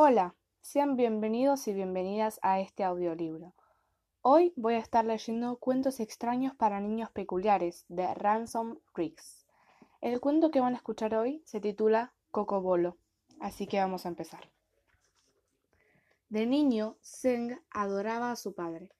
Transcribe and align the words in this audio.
Hola, 0.00 0.36
sean 0.60 0.94
bienvenidos 0.94 1.66
y 1.66 1.72
bienvenidas 1.72 2.38
a 2.42 2.60
este 2.60 2.84
audiolibro. 2.84 3.52
Hoy 4.22 4.52
voy 4.54 4.74
a 4.74 4.78
estar 4.78 5.04
leyendo 5.04 5.56
Cuentos 5.56 5.98
extraños 5.98 6.54
para 6.54 6.78
niños 6.78 7.10
peculiares 7.10 7.84
de 7.88 8.14
Ransom 8.14 8.78
Riggs. 8.94 9.44
El 10.00 10.20
cuento 10.20 10.52
que 10.52 10.60
van 10.60 10.74
a 10.74 10.76
escuchar 10.76 11.16
hoy 11.16 11.42
se 11.44 11.58
titula 11.58 12.14
Cocobolo, 12.30 12.96
así 13.40 13.66
que 13.66 13.80
vamos 13.80 14.06
a 14.06 14.10
empezar. 14.10 14.48
De 16.28 16.46
niño, 16.46 16.96
Zeng 17.02 17.60
adoraba 17.68 18.30
a 18.30 18.36
su 18.36 18.54
padre. 18.54 18.92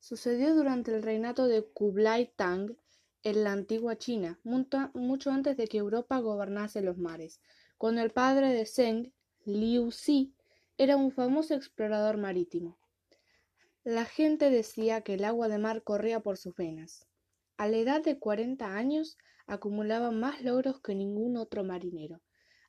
Sucedió 0.00 0.54
durante 0.54 0.94
el 0.94 1.02
reinado 1.02 1.46
de 1.46 1.64
Kublai 1.64 2.30
Tang 2.36 2.76
en 3.22 3.44
la 3.44 3.52
antigua 3.52 3.96
China, 3.96 4.38
mucho 4.44 5.30
antes 5.30 5.56
de 5.56 5.66
que 5.66 5.78
Europa 5.78 6.18
gobernase 6.18 6.82
los 6.82 6.98
mares, 6.98 7.40
cuando 7.78 8.02
el 8.02 8.10
padre 8.10 8.52
de 8.52 8.66
Zeng, 8.66 9.14
Liu 9.46 9.88
Xi, 9.88 10.34
era 10.78 10.96
un 10.96 11.10
famoso 11.12 11.54
explorador 11.54 12.16
marítimo. 12.16 12.78
La 13.84 14.04
gente 14.04 14.50
decía 14.50 15.02
que 15.02 15.14
el 15.14 15.24
agua 15.24 15.48
de 15.48 15.58
mar 15.58 15.82
corría 15.82 16.20
por 16.20 16.38
sus 16.38 16.54
venas. 16.54 17.06
A 17.56 17.68
la 17.68 17.76
edad 17.76 18.02
de 18.02 18.18
cuarenta 18.18 18.76
años 18.76 19.18
acumulaba 19.46 20.10
más 20.10 20.42
logros 20.42 20.80
que 20.80 20.94
ningún 20.94 21.36
otro 21.36 21.64
marinero. 21.64 22.20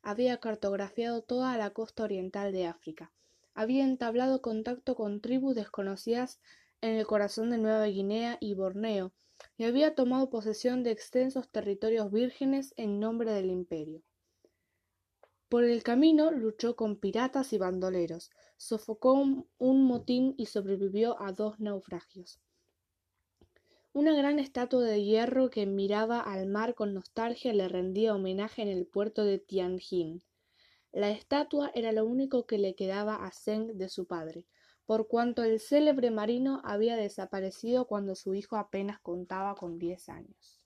Había 0.01 0.39
cartografiado 0.39 1.21
toda 1.21 1.57
la 1.57 1.69
costa 1.69 2.03
oriental 2.03 2.51
de 2.51 2.67
África. 2.67 3.11
Había 3.53 3.83
entablado 3.83 4.41
contacto 4.41 4.95
con 4.95 5.21
tribus 5.21 5.55
desconocidas 5.55 6.39
en 6.81 6.95
el 6.95 7.05
corazón 7.07 7.51
de 7.51 7.57
Nueva 7.57 7.85
Guinea 7.85 8.37
y 8.41 8.55
Borneo, 8.55 9.13
y 9.57 9.63
había 9.63 9.95
tomado 9.95 10.29
posesión 10.29 10.83
de 10.83 10.91
extensos 10.91 11.49
territorios 11.49 12.11
vírgenes 12.11 12.73
en 12.75 12.99
nombre 12.99 13.31
del 13.31 13.49
imperio. 13.49 14.01
Por 15.53 15.65
el 15.65 15.83
camino 15.83 16.31
luchó 16.31 16.75
con 16.75 16.95
piratas 16.95 17.53
y 17.53 17.59
bandoleros, 17.59 18.31
sofocó 18.57 19.13
un 19.13 19.85
motín 19.85 20.33
y 20.35 20.47
sobrevivió 20.47 21.21
a 21.21 21.31
dos 21.31 21.59
naufragios. 21.59 22.39
Una 23.93 24.15
gran 24.15 24.39
estatua 24.39 24.81
de 24.81 25.03
hierro 25.03 25.51
que 25.51 25.67
miraba 25.67 26.21
al 26.21 26.47
mar 26.47 26.73
con 26.73 26.95
nostalgia 26.95 27.53
le 27.53 27.67
rendía 27.67 28.15
homenaje 28.15 28.63
en 28.63 28.67
el 28.67 28.87
puerto 28.87 29.25
de 29.25 29.37
Tianjin. 29.37 30.23
La 30.91 31.11
estatua 31.11 31.69
era 31.75 31.91
lo 31.91 32.07
único 32.07 32.47
que 32.47 32.57
le 32.57 32.73
quedaba 32.73 33.23
a 33.23 33.29
Zeng 33.29 33.77
de 33.77 33.89
su 33.89 34.07
padre, 34.07 34.47
por 34.87 35.07
cuanto 35.07 35.43
el 35.43 35.59
célebre 35.59 36.09
marino 36.09 36.63
había 36.63 36.95
desaparecido 36.95 37.85
cuando 37.85 38.15
su 38.15 38.33
hijo 38.33 38.55
apenas 38.55 38.99
contaba 39.01 39.53
con 39.53 39.77
diez 39.77 40.09
años. 40.09 40.65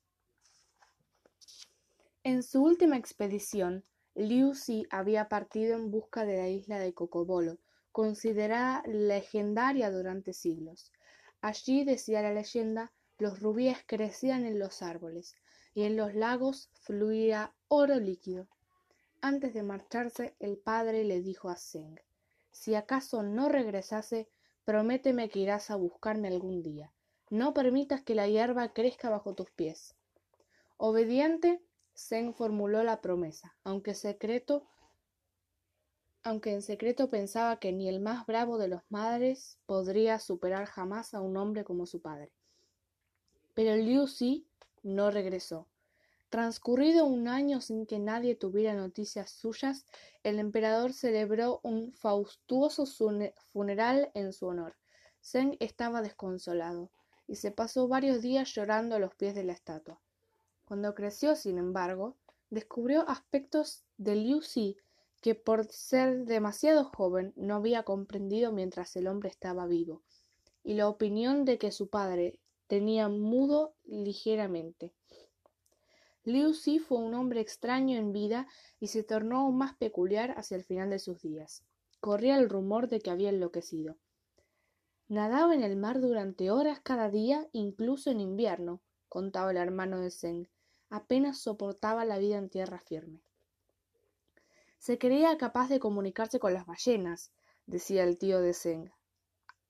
En 2.24 2.42
su 2.42 2.64
última 2.64 2.96
expedición, 2.96 3.84
Liu 4.20 4.56
Xi 4.56 4.88
había 4.90 5.30
partido 5.30 5.76
en 5.76 5.92
busca 5.92 6.26
de 6.26 6.38
la 6.38 6.50
isla 6.50 6.80
de 6.80 6.92
Cocobolo, 6.92 7.60
considerada 7.92 8.82
legendaria 8.88 9.92
durante 9.92 10.34
siglos. 10.34 10.92
Allí, 11.40 11.86
decía 11.86 12.24
la 12.24 12.34
leyenda, 12.34 12.92
los 13.20 13.40
rubíes 13.40 13.78
crecían 13.86 14.44
en 14.44 14.58
los 14.58 14.82
árboles 14.82 15.36
y 15.76 15.84
en 15.84 15.96
los 15.96 16.16
lagos 16.16 16.72
fluía 16.82 17.54
oro 17.68 18.00
líquido. 18.00 18.48
Antes 19.22 19.54
de 19.54 19.62
marcharse, 19.62 20.36
el 20.40 20.58
padre 20.58 21.04
le 21.04 21.22
dijo 21.22 21.50
a 21.50 21.56
Zeng 21.56 22.00
Si 22.52 22.74
acaso 22.74 23.22
no 23.22 23.50
regresase, 23.50 24.28
prométeme 24.66 25.30
que 25.30 25.42
irás 25.42 25.70
a 25.70 25.76
buscarme 25.76 26.30
algún 26.30 26.64
día. 26.64 26.92
No 27.30 27.54
permitas 27.54 28.02
que 28.02 28.16
la 28.16 28.28
hierba 28.28 28.74
crezca 28.74 29.12
bajo 29.12 29.36
tus 29.36 29.52
pies. 29.52 29.94
Obediente, 30.78 31.62
Zeng 31.98 32.34
formuló 32.34 32.84
la 32.84 33.02
promesa, 33.02 33.58
aunque 33.64 33.96
secreto 33.96 34.68
aunque 36.24 36.52
en 36.52 36.62
secreto 36.62 37.10
pensaba 37.10 37.58
que 37.58 37.72
ni 37.72 37.88
el 37.88 38.02
más 38.02 38.26
bravo 38.26 38.58
de 38.58 38.68
los 38.68 38.82
madres 38.90 39.60
podría 39.66 40.20
superar 40.20 40.66
jamás 40.66 41.14
a 41.14 41.22
un 41.22 41.38
hombre 41.38 41.64
como 41.64 41.86
su 41.86 42.02
padre. 42.02 42.34
Pero 43.54 43.78
Liu 43.78 44.06
Xi 44.08 44.46
no 44.84 45.10
regresó. 45.10 45.68
Transcurrido 46.30 47.06
un 47.06 47.30
año 47.30 47.62
sin 47.62 47.86
que 47.86 47.98
nadie 47.98 48.36
tuviera 48.36 48.74
noticias 48.74 49.32
suyas, 49.32 49.86
el 50.24 50.40
emperador 50.40 50.92
celebró 50.92 51.62
un 51.64 51.94
faustuoso 51.94 52.86
funeral 53.54 54.12
en 54.14 54.34
su 54.34 54.48
honor. 54.48 54.76
Zeng 55.24 55.56
estaba 55.62 56.02
desconsolado 56.02 56.92
y 57.26 57.36
se 57.36 57.52
pasó 57.52 57.88
varios 57.88 58.22
días 58.22 58.54
llorando 58.54 58.98
a 58.98 59.00
los 59.00 59.16
pies 59.16 59.34
de 59.34 59.46
la 59.46 59.54
estatua. 59.54 60.02
Cuando 60.68 60.94
creció, 60.94 61.38
sin 61.38 61.58
embargo, 61.60 62.18
descubrió 62.50 63.08
aspectos 63.08 63.86
de 63.98 64.18
Liu 64.18 64.42
Xi 64.42 64.76
que 65.22 65.34
por 65.34 65.66
ser 65.72 66.26
demasiado 66.26 66.84
joven 66.84 67.32
no 67.38 67.56
había 67.56 67.84
comprendido 67.84 68.52
mientras 68.52 68.94
el 68.98 69.08
hombre 69.08 69.30
estaba 69.30 69.66
vivo, 69.66 70.04
y 70.66 70.74
la 70.74 70.90
opinión 70.90 71.46
de 71.46 71.58
que 71.58 71.72
su 71.72 71.88
padre 71.88 72.42
tenía 72.68 73.08
mudo 73.08 73.76
ligeramente. 73.86 74.94
Liu 76.26 76.52
Xi 76.52 76.80
fue 76.80 76.98
un 76.98 77.14
hombre 77.14 77.40
extraño 77.40 77.98
en 77.98 78.12
vida 78.12 78.46
y 78.82 78.88
se 78.88 79.04
tornó 79.04 79.38
aún 79.38 79.58
más 79.58 79.74
peculiar 79.78 80.32
hacia 80.38 80.58
el 80.58 80.66
final 80.66 80.90
de 80.90 81.00
sus 81.00 81.22
días. 81.22 81.64
Corría 82.02 82.38
el 82.38 82.50
rumor 82.50 82.90
de 82.90 83.00
que 83.00 83.10
había 83.10 83.30
enloquecido. 83.30 83.96
Nadaba 85.08 85.56
en 85.56 85.64
el 85.64 85.78
mar 85.78 86.02
durante 86.02 86.52
horas 86.52 86.82
cada 86.82 87.10
día, 87.10 87.48
incluso 87.54 88.12
en 88.12 88.20
invierno, 88.20 88.82
contaba 89.08 89.52
el 89.52 89.58
hermano 89.58 90.02
de 90.02 90.12
Zeng. 90.12 90.50
Apenas 90.90 91.38
soportaba 91.40 92.06
la 92.06 92.18
vida 92.18 92.38
en 92.38 92.50
tierra 92.50 92.80
firme. 92.80 93.22
Se 94.78 94.98
creía 94.98 95.38
capaz 95.38 95.70
de 95.70 95.80
comunicarse 95.80 96.40
con 96.40 96.54
las 96.54 96.66
ballenas, 96.66 97.32
decía 97.66 98.04
el 98.04 98.18
tío 98.18 98.40
de 98.40 98.54
Zeng, 98.54 98.92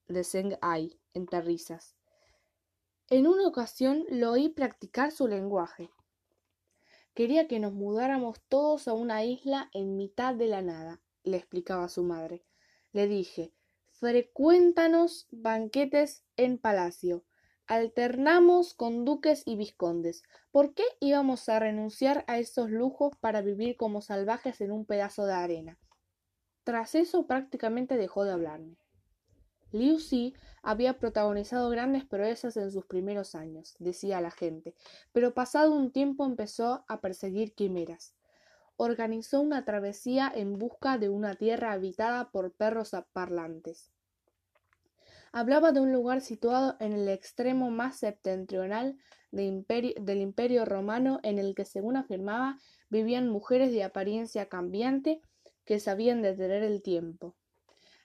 de 0.07 0.57
Ai, 0.61 0.99
entre 1.13 1.41
risas. 1.41 1.95
En 3.09 3.25
una 3.25 3.47
ocasión 3.47 4.05
lo 4.09 4.31
oí 4.31 4.49
practicar 4.49 5.11
su 5.11 5.27
lenguaje. 5.27 5.89
Quería 7.13 7.47
que 7.47 7.59
nos 7.59 7.73
mudáramos 7.73 8.41
todos 8.47 8.87
a 8.87 8.93
una 8.93 9.23
isla 9.23 9.69
en 9.73 9.97
mitad 9.97 10.35
de 10.35 10.47
la 10.47 10.61
nada, 10.61 11.01
le 11.23 11.37
explicaba 11.37 11.89
su 11.89 12.03
madre. 12.03 12.43
Le 12.91 13.07
dije, 13.07 13.53
frecuéntanos 13.91 15.27
banquetes 15.31 16.23
en 16.35 16.57
palacio. 16.57 17.23
Alternamos 17.69 18.73
con 18.73 19.03
duques 19.03 19.43
y 19.45 19.57
vizcondes. 19.57 20.23
¿Por 20.51 20.73
qué 20.73 20.85
íbamos 21.01 21.49
a 21.49 21.59
renunciar 21.59 22.23
a 22.27 22.39
esos 22.39 22.69
lujos 22.69 23.11
para 23.19 23.41
vivir 23.41 23.75
como 23.75 24.01
salvajes 24.01 24.61
en 24.61 24.71
un 24.71 24.85
pedazo 24.85 25.25
de 25.25 25.33
arena? 25.33 25.77
Tras 26.63 26.95
eso 26.95 27.27
prácticamente 27.27 27.97
dejó 27.97 28.23
de 28.23 28.31
hablarme. 28.31 28.77
Liu 29.73 29.97
Xi 29.97 30.33
había 30.63 30.97
protagonizado 30.97 31.69
grandes 31.69 32.05
proezas 32.05 32.55
en 32.55 32.71
sus 32.71 32.85
primeros 32.85 33.35
años, 33.35 33.75
decía 33.79 34.21
la 34.21 34.31
gente, 34.31 34.73
pero 35.11 35.33
pasado 35.33 35.73
un 35.73 35.91
tiempo 35.91 36.25
empezó 36.25 36.85
a 36.87 37.01
perseguir 37.01 37.53
quimeras. 37.53 38.15
Organizó 38.77 39.41
una 39.41 39.65
travesía 39.65 40.31
en 40.33 40.57
busca 40.57 40.97
de 40.97 41.09
una 41.09 41.35
tierra 41.35 41.73
habitada 41.73 42.31
por 42.31 42.53
perros 42.53 42.95
parlantes. 43.11 43.91
Hablaba 45.31 45.71
de 45.71 45.81
un 45.81 45.91
lugar 45.91 46.21
situado 46.21 46.77
en 46.79 46.93
el 46.93 47.09
extremo 47.09 47.69
más 47.69 47.97
septentrional 47.97 48.97
del 49.31 50.21
imperio 50.21 50.65
romano 50.65 51.19
en 51.23 51.37
el 51.37 51.53
que, 51.53 51.65
según 51.65 51.97
afirmaba, 51.97 52.57
vivían 52.89 53.29
mujeres 53.29 53.71
de 53.71 53.83
apariencia 53.83 54.47
cambiante 54.47 55.21
que 55.65 55.79
sabían 55.79 56.21
detener 56.21 56.63
el 56.63 56.81
tiempo. 56.81 57.35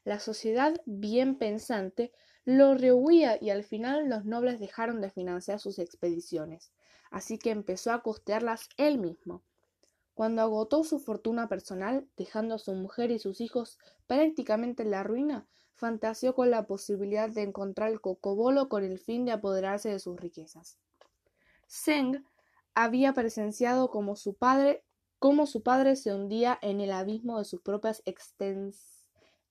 La 0.05 0.19
sociedad 0.19 0.81
bien 0.85 1.39
pensante 1.39 2.13
lo 2.45 2.75
rehuía 2.75 3.39
y 3.41 3.51
al 3.51 3.63
final 3.63 4.09
los 4.09 4.25
nobles 4.25 4.59
dejaron 4.59 5.01
de 5.01 5.11
financiar 5.11 5.61
sus 5.61 5.79
expediciones, 5.79 6.73
así 7.13 7.39
que 7.39 7.51
empezó 7.51 7.93
a 7.93 8.03
costearlas 8.03 8.69
él 8.77 8.99
mismo. 8.99 9.45
Cuando 10.15 10.43
agotó 10.43 10.83
su 10.83 10.99
fortuna 10.99 11.49
personal, 11.49 12.09
dejando 12.17 12.57
a 12.57 12.59
su 12.59 12.75
mujer 12.75 13.13
y 13.13 13.21
sus 13.21 13.41
hijos 13.41 13.79
prácticamente 14.09 14.83
en 14.83 14.91
la 14.91 15.05
ruina, 15.05 15.47
fantaseó 15.75 16.35
con 16.35 16.51
la 16.51 16.67
posibilidad 16.67 17.29
de 17.29 17.43
encontrar 17.43 17.91
el 17.91 18.01
cocobolo 18.01 18.69
con 18.69 18.85
el 18.85 18.99
fin 18.99 19.25
de 19.25 19.33
apoderarse 19.33 19.89
de 19.89 19.99
sus 19.99 20.19
riquezas. 20.21 20.79
Zeng 21.69 22.25
había 22.75 23.13
presenciado 23.13 23.91
como 23.91 24.17
su 24.17 24.35
padre, 24.35 24.85
cómo 25.19 25.47
su 25.47 25.63
padre 25.63 25.97
se 25.97 26.15
hundía 26.15 26.59
en 26.63 26.81
el 26.81 26.93
abismo 26.93 27.39
de 27.39 27.45
sus 27.45 27.61
propias 27.61 28.03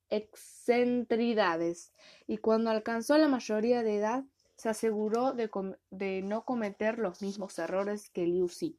excentridades, 0.09 1.93
y 2.27 2.37
cuando 2.37 2.69
alcanzó 2.69 3.17
la 3.17 3.27
mayoría 3.27 3.83
de 3.83 3.97
edad 3.97 4.23
se 4.55 4.69
aseguró 4.69 5.33
de, 5.33 6.21
no 6.21 6.45
cometer 6.45 6.99
los 6.99 7.21
mismos 7.21 7.57
errores 7.57 8.09
que 8.09 8.27
Liu 8.27 8.47
Xi. 8.47 8.77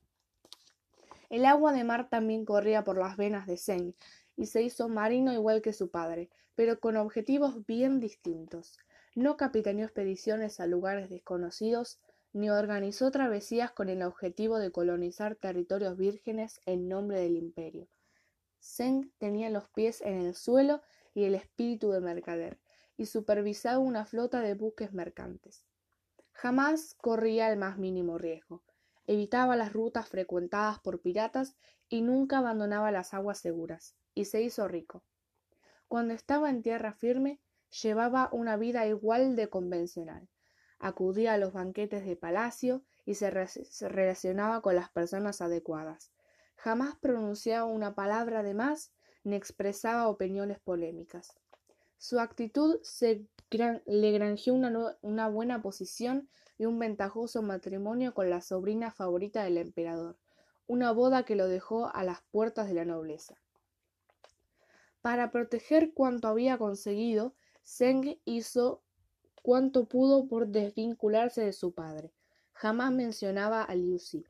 El 1.29 1.45
agua 1.45 1.73
de 1.73 1.83
mar 1.83 2.09
también 2.09 2.45
corría 2.45 2.85
por 2.85 2.99
las 2.99 3.17
venas 3.17 3.47
de 3.47 3.56
Zeng, 3.56 3.95
y 4.37 4.47
se 4.47 4.62
hizo 4.62 4.88
marino 4.88 5.33
igual 5.33 5.62
que 5.62 5.73
su 5.73 5.91
padre, 5.91 6.31
pero 6.54 6.81
con 6.81 6.96
objetivos 6.96 7.66
bien 7.66 8.00
distintos. 8.00 8.78
No 9.14 9.37
capitaneó 9.37 9.84
expediciones 9.84 10.60
a 10.60 10.66
lugares 10.66 11.10
desconocidos, 11.10 12.00
ni 12.32 12.50
organizó 12.50 13.10
travesías 13.10 13.72
con 13.72 13.88
el 13.88 14.02
objetivo 14.02 14.58
de 14.58 14.72
colonizar 14.72 15.37
territorios 15.37 15.96
vírgenes 15.96 16.60
en 16.66 16.88
nombre 16.88 17.20
del 17.20 17.37
imperio. 17.37 17.88
Zeng 18.62 19.10
tenía 19.19 19.50
los 19.50 19.69
pies 19.69 20.00
en 20.00 20.20
el 20.20 20.34
suelo 20.34 20.82
y 21.14 21.25
el 21.25 21.34
espíritu 21.34 21.90
de 21.90 22.00
mercader, 22.00 22.58
y 22.96 23.06
supervisaba 23.06 23.78
una 23.78 24.06
flota 24.06 24.40
de 24.40 24.54
buques 24.54 24.93
mercantes. 24.93 25.66
Jamás 26.32 26.94
corría 26.94 27.50
el 27.50 27.58
más 27.58 27.78
mínimo 27.78 28.19
riesgo, 28.19 28.62
evitaba 29.06 29.56
las 29.56 29.72
rutas 29.72 30.08
frecuentadas 30.08 30.78
por 30.81 31.00
piratas 31.00 31.56
y 31.88 32.02
nunca 32.02 32.38
abandonaba 32.38 32.90
las 32.90 33.12
aguas 33.12 33.38
seguras, 33.38 33.94
y 34.14 34.26
se 34.26 34.43
hizo 34.43 34.69
rico. 34.69 35.02
Cuando 35.93 36.15
estaba 36.15 36.49
en 36.49 36.62
tierra 36.62 36.94
firme, 36.94 37.39
llevaba 37.83 38.31
una 38.33 38.56
vida 38.56 38.87
igual 38.87 39.37
de 39.37 39.50
convencional. 39.50 40.27
Acudía 40.79 41.35
a 41.35 41.37
los 41.37 41.53
banquetes 41.53 42.06
de 42.06 42.17
palacio 42.17 42.83
y 43.05 43.17
se, 43.17 43.31
relacionaba 43.31 44.62
con 44.62 44.75
las 44.75 44.89
personas 44.89 45.43
adecuadas. 45.43 46.11
Jamás 46.56 46.97
pronunciaba 46.97 47.67
una 47.67 47.94
palabra 47.94 48.43
de 48.43 48.55
más 48.55 48.94
ni 49.23 49.37
expresaba 49.37 50.09
opiniones 50.09 50.59
polémicas. 50.61 51.37
Su 51.99 52.21
actitud 52.21 52.81
le 53.50 54.12
granjeó 54.12 54.55
una, 54.55 54.97
una 55.03 55.29
buena 55.29 55.61
posición 55.61 56.31
y 56.56 56.65
un 56.65 56.79
ventajoso 56.79 57.43
matrimonio 57.43 58.15
con 58.15 58.31
la 58.31 58.41
sobrina 58.41 58.93
favorita 58.93 59.45
del 59.45 59.59
emperador, 59.59 60.17
una 60.67 60.91
boda 60.91 61.25
que 61.25 61.37
lo 61.37 61.49
dejó 61.49 61.95
a 61.95 62.03
las 62.03 62.23
puertas 62.31 62.67
de 62.67 62.73
la 62.73 62.87
nobleza. 62.87 63.42
Para 65.02 65.32
proteger 65.32 65.93
cuanto 65.93 66.28
había 66.28 66.56
conseguido, 66.58 67.34
Zeng 67.64 68.20
hizo 68.25 68.82
cuanto 69.43 69.87
pudo 69.87 70.28
por 70.28 70.46
desvincularse 70.46 71.44
de 71.44 71.52
su 71.52 71.72
padre. 71.72 72.12
Jamás 72.52 72.93
mencionaba 72.93 73.64
a 73.64 73.75
Liu 73.75 73.99
Si. 73.99 74.25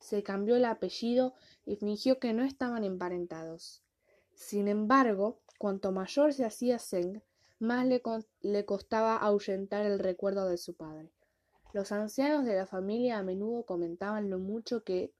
Se 0.00 0.22
cambió 0.22 0.56
el 0.56 0.64
apellido 0.64 1.34
y 1.66 1.76
fingió 1.76 2.18
que 2.18 2.32
no 2.32 2.42
estaban 2.42 2.84
emparentados. 2.84 3.82
Sin 4.32 4.68
embargo, 4.68 5.40
cuanto 5.58 5.92
mayor 5.92 6.32
se 6.32 6.44
hacía 6.44 6.78
Zeng, 6.78 7.22
más 7.58 7.86
le, 7.86 8.64
costaba 8.64 9.16
ahuyentar 9.16 9.84
el 9.84 9.98
recuerdo 9.98 10.48
de 10.48 10.56
su 10.56 10.74
padre. 10.74 11.12
Los 11.72 11.92
ancianos 11.92 12.44
de 12.44 12.54
la 12.54 12.66
familia 12.66 13.18
a 13.18 13.22
menudo 13.22 13.64
comentaban 13.64 14.30
lo 14.30 14.38
mucho 14.38 14.84
que 14.84 15.12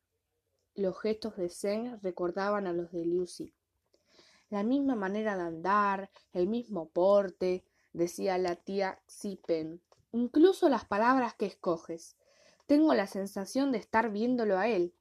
los 0.74 0.98
gestos 1.00 1.36
de 1.36 1.48
Zeng 1.48 2.00
recordaban 2.02 2.66
a 2.66 2.72
los 2.72 2.90
de 2.90 3.04
Liu 3.04 3.26
Si. 3.26 3.54
La 4.54 4.62
misma 4.62 4.94
manera 4.94 5.36
de 5.36 5.42
andar, 5.42 6.10
el 6.32 6.46
mismo 6.46 6.88
porte, 6.88 7.64
decía 7.92 8.38
la 8.38 8.54
tía 8.54 9.00
Xipen. 9.08 9.82
Incluso 10.12 10.68
las 10.68 10.84
palabras 10.84 11.34
que 11.34 11.46
escoges. 11.46 12.16
Tengo 12.66 12.94
la 12.94 13.08
sensación 13.08 13.72
de 13.72 13.78
estar 13.78 14.12
viéndolo 14.12 14.56
a 14.56 14.68
él. 14.68 14.94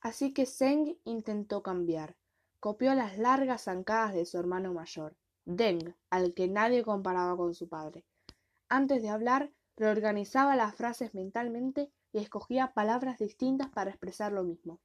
Así 0.00 0.34
que 0.34 0.46
Zeng 0.46 0.98
intentó 1.04 1.62
cambiar. 1.62 2.16
Copió 2.58 2.92
las 2.94 3.18
largas 3.18 3.66
zancadas 3.66 4.14
de 4.14 4.26
su 4.26 4.36
hermano 4.36 4.74
mayor, 4.74 5.14
Deng, 5.44 5.94
al 6.10 6.34
que 6.34 6.48
nadie 6.48 6.82
comparaba 6.82 7.36
con 7.36 7.54
su 7.54 7.68
padre. 7.68 8.04
Antes 8.68 9.00
de 9.00 9.10
hablar, 9.10 9.52
reorganizaba 9.76 10.56
las 10.56 10.74
frases 10.74 11.14
mentalmente 11.14 11.92
y 12.12 12.18
escogía 12.18 12.72
palabras 12.74 13.20
distintas 13.20 13.68
para 13.68 13.90
expresar 13.90 14.32
lo 14.32 14.42
mismo. 14.42 14.80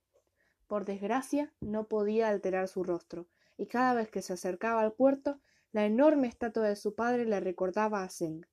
Por 0.68 0.86
desgracia, 0.86 1.52
no 1.62 1.88
podía 1.88 2.30
alterar 2.30 2.68
su 2.68 2.84
rostro, 2.84 3.26
y 3.58 3.68
cada 3.68 3.94
vez 3.94 4.10
que 4.10 4.22
se 4.22 4.34
acercaba 4.34 4.82
al 4.82 4.94
puerto, 4.94 5.40
la 5.72 5.86
enorme 5.86 6.28
estatua 6.28 6.68
de 6.68 6.76
su 6.76 6.96
padre 6.96 7.26
le 7.26 7.40
recordaba 7.40 8.04
a 8.04 8.10
Zeng, 8.10 8.46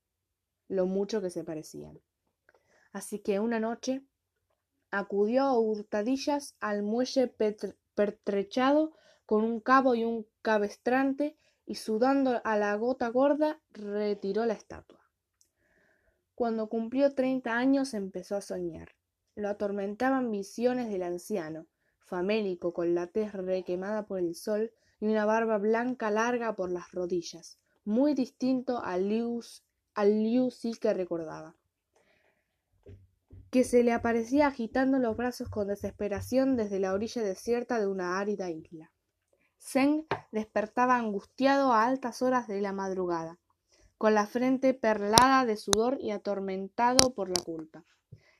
lo 0.68 0.86
mucho 0.86 1.20
que 1.20 1.30
se 1.30 1.44
parecían. 1.44 2.00
Así 2.92 3.20
que 3.20 3.40
una 3.40 3.60
noche 3.60 4.02
acudió 4.90 5.44
a 5.44 5.58
hurtadillas 5.58 6.56
al 6.60 6.82
muelle 6.82 7.34
pertrechado 7.94 8.92
con 9.24 9.44
un 9.44 9.60
cabo 9.60 9.94
y 9.94 10.04
un 10.04 10.26
cabestrante 10.42 11.36
y 11.64 11.76
sudando 11.76 12.40
a 12.44 12.56
la 12.56 12.74
gota 12.76 13.08
gorda 13.08 13.60
retiró 13.70 14.44
la 14.44 14.54
estatua. 14.54 15.00
Cuando 16.34 16.68
cumplió 16.68 17.14
treinta 17.14 17.56
años 17.56 17.94
empezó 17.94 18.36
a 18.36 18.40
soñar. 18.40 18.96
Lo 19.34 19.48
atormentaban 19.48 20.30
visiones 20.30 20.90
del 20.90 21.04
anciano, 21.04 21.66
famélico, 22.00 22.74
con 22.74 22.94
la 22.94 23.06
tez 23.06 23.32
requemada 23.32 24.06
por 24.06 24.18
el 24.18 24.34
sol 24.34 24.72
y 25.02 25.06
una 25.08 25.24
barba 25.24 25.58
blanca 25.58 26.12
larga 26.12 26.54
por 26.54 26.70
las 26.70 26.92
rodillas, 26.92 27.58
muy 27.84 28.14
distinto 28.14 28.78
al 28.78 29.08
Liu, 29.08 29.40
al 29.94 30.22
Liu 30.22 30.48
que 30.80 30.94
recordaba 30.94 31.56
que 33.50 33.64
se 33.64 33.82
le 33.82 33.92
aparecía 33.92 34.46
agitando 34.46 35.00
los 35.00 35.16
brazos 35.16 35.48
con 35.48 35.66
desesperación 35.66 36.56
desde 36.56 36.78
la 36.78 36.92
orilla 36.92 37.20
desierta 37.22 37.80
de 37.80 37.88
una 37.88 38.20
árida 38.20 38.48
isla. 38.48 38.92
Zeng 39.60 40.06
despertaba 40.30 40.96
angustiado 40.96 41.72
a 41.72 41.84
altas 41.84 42.22
horas 42.22 42.46
de 42.46 42.60
la 42.60 42.72
madrugada, 42.72 43.40
con 43.98 44.14
la 44.14 44.28
frente 44.28 44.72
perlada 44.72 45.44
de 45.44 45.56
sudor 45.56 45.98
y 46.00 46.12
atormentado 46.12 47.12
por 47.12 47.28
la 47.28 47.42
culpa. 47.42 47.84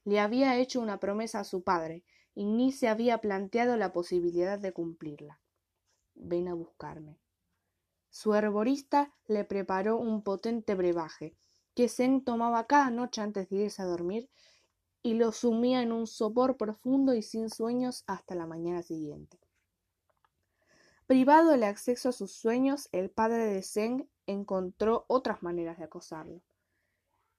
Le 0.05 0.20
había 0.20 0.56
hecho 0.56 0.81
una 0.81 1.00
promesa 1.00 1.41
a 1.41 1.44
su 1.44 1.65
padre, 1.65 2.05
y 2.37 2.47
ni 2.47 2.70
se 2.70 2.88
había 2.88 3.19
planteado 3.19 3.76
la 3.76 3.93
posibilidad 3.93 4.61
de 4.61 4.73
cumplirla. 4.73 5.42
Ven 6.24 6.48
a 6.48 6.54
buscarme. 6.54 7.19
Su 8.10 8.34
herborista 8.34 9.12
le 9.26 9.44
preparó 9.44 9.96
un 9.96 10.22
potente 10.22 10.74
brebaje, 10.74 11.36
que 11.74 11.88
Zeng 11.88 12.24
tomaba 12.24 12.66
cada 12.66 12.90
noche 12.90 13.20
antes 13.20 13.48
de 13.48 13.56
irse 13.56 13.82
a 13.82 13.86
dormir 13.86 14.28
y 15.02 15.14
lo 15.14 15.32
sumía 15.32 15.82
en 15.82 15.92
un 15.92 16.06
sopor 16.06 16.56
profundo 16.56 17.14
y 17.14 17.22
sin 17.22 17.50
sueños 17.50 18.04
hasta 18.06 18.34
la 18.34 18.46
mañana 18.46 18.82
siguiente. 18.82 19.38
Privado 21.06 21.50
del 21.50 21.64
acceso 21.64 22.10
a 22.10 22.12
sus 22.12 22.32
sueños, 22.32 22.88
el 22.92 23.10
padre 23.10 23.46
de 23.46 23.62
Zeng 23.62 24.08
encontró 24.26 25.04
otras 25.08 25.42
maneras 25.42 25.78
de 25.78 25.84
acosarlo. 25.84 26.42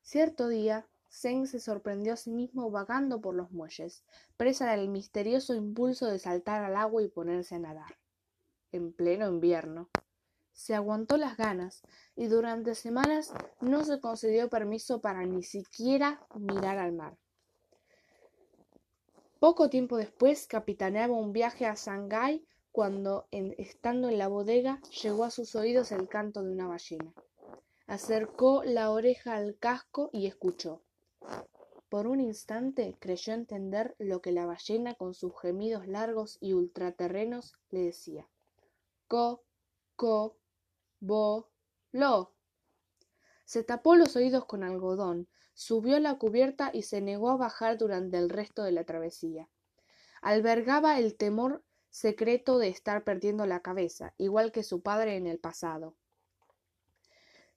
Cierto 0.02 0.50
día, 0.50 0.88
Zeng 1.10 1.48
se 1.48 1.60
sorprendió 1.60 2.14
a 2.14 2.18
sí 2.18 2.32
mismo 2.32 2.72
vagando 2.72 3.22
por 3.22 3.36
los 3.36 3.52
muelles, 3.52 4.04
presa 4.36 4.72
del 4.72 4.90
misterioso 4.90 5.54
impulso 5.54 6.08
de 6.08 6.20
saltar 6.20 6.64
al 6.64 6.76
agua 6.76 7.04
y 7.04 7.08
ponerse 7.08 7.56
a 7.56 7.60
nadar. 7.60 7.96
En 8.74 8.92
pleno 8.92 9.30
invierno. 9.30 9.90
Se 10.52 10.76
aguantó 10.76 11.16
las 11.16 11.38
ganas 11.38 11.84
y 12.16 12.26
durante 12.28 12.76
semanas 12.76 13.34
no 13.62 13.86
se 13.86 14.02
concedió 14.02 14.50
permiso 14.50 15.00
para 15.00 15.26
ni 15.26 15.44
siquiera 15.44 16.28
mirar 16.36 16.80
al 16.80 16.92
mar. 16.92 17.18
Poco 19.40 19.70
tiempo 19.70 19.98
después 19.98 20.48
capitaneaba 20.48 21.14
un 21.16 21.34
viaje 21.34 21.66
a 21.66 21.76
Shanghái 21.76 22.46
cuando, 22.72 23.28
estando 23.32 24.10
en 24.10 24.18
la 24.18 24.28
bodega, 24.28 24.82
llegó 25.04 25.24
a 25.24 25.32
sus 25.32 25.56
oídos 25.56 25.92
el 25.92 26.10
canto 26.10 26.42
de 26.42 26.52
una 26.52 26.68
ballena. 26.68 27.14
Acercó 27.86 28.64
la 28.64 28.90
oreja 28.90 29.36
al 29.36 29.56
casco 29.60 30.10
y 30.12 30.26
escuchó. 30.26 30.82
Por 31.90 32.08
un 32.08 32.22
instante 32.22 32.96
creyó 33.00 33.34
entender 33.34 33.96
lo 34.00 34.20
que 34.22 34.32
la 34.32 34.48
ballena, 34.48 34.96
con 34.96 35.14
sus 35.14 35.40
gemidos 35.40 35.88
largos 35.88 36.40
y 36.42 36.54
ultraterrenos, 36.54 37.54
le 37.70 37.82
decía. 37.82 38.28
Co, 39.08 39.44
co, 39.96 40.38
bo, 41.00 41.52
lo. 41.92 42.34
Se 43.46 43.64
tapó 43.64 43.96
los 43.96 44.16
oídos 44.16 44.46
con 44.46 44.64
algodón, 44.64 45.28
subió 45.54 46.00
la 46.00 46.18
cubierta 46.18 46.72
y 46.74 46.84
se 46.84 47.02
negó 47.02 47.30
a 47.32 47.38
bajar 47.38 47.78
durante 47.78 48.18
el 48.18 48.30
resto 48.30 48.64
de 48.64 48.72
la 48.72 48.84
travesía. 48.84 49.50
Albergaba 50.22 50.98
el 50.98 51.16
temor 51.16 51.64
secreto 51.90 52.58
de 52.58 52.70
estar 52.70 53.04
perdiendo 53.04 53.46
la 53.46 53.62
cabeza, 53.62 54.14
igual 54.18 54.52
que 54.52 54.64
su 54.64 54.82
padre 54.82 55.16
en 55.18 55.28
el 55.28 55.40
pasado. 55.40 55.96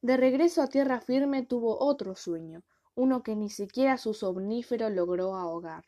De 0.02 0.16
regreso 0.16 0.62
a 0.62 0.66
tierra 0.66 1.00
firme 1.00 1.44
tuvo 1.44 1.78
otro 1.78 2.14
sueño, 2.16 2.62
uno 2.94 3.22
que 3.22 3.36
ni 3.36 3.50
siquiera 3.50 3.96
su 3.96 4.14
somnífero 4.14 4.90
logró 4.90 5.36
ahogar. 5.36 5.84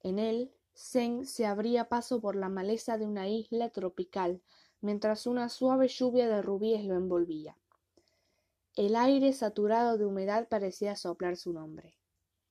En 0.00 0.18
él, 0.18 0.54
Zen 0.76 1.24
se 1.24 1.46
abría 1.46 1.88
paso 1.88 2.20
por 2.20 2.36
la 2.36 2.50
maleza 2.50 2.98
de 2.98 3.06
una 3.06 3.28
isla 3.28 3.70
tropical, 3.70 4.42
mientras 4.82 5.26
una 5.26 5.48
suave 5.48 5.88
lluvia 5.88 6.28
de 6.28 6.42
rubíes 6.42 6.84
lo 6.84 6.94
envolvía. 6.94 7.56
El 8.74 8.94
aire 8.94 9.32
saturado 9.32 9.96
de 9.96 10.04
humedad 10.04 10.48
parecía 10.48 10.94
soplar 10.94 11.38
su 11.38 11.54
nombre. 11.54 11.96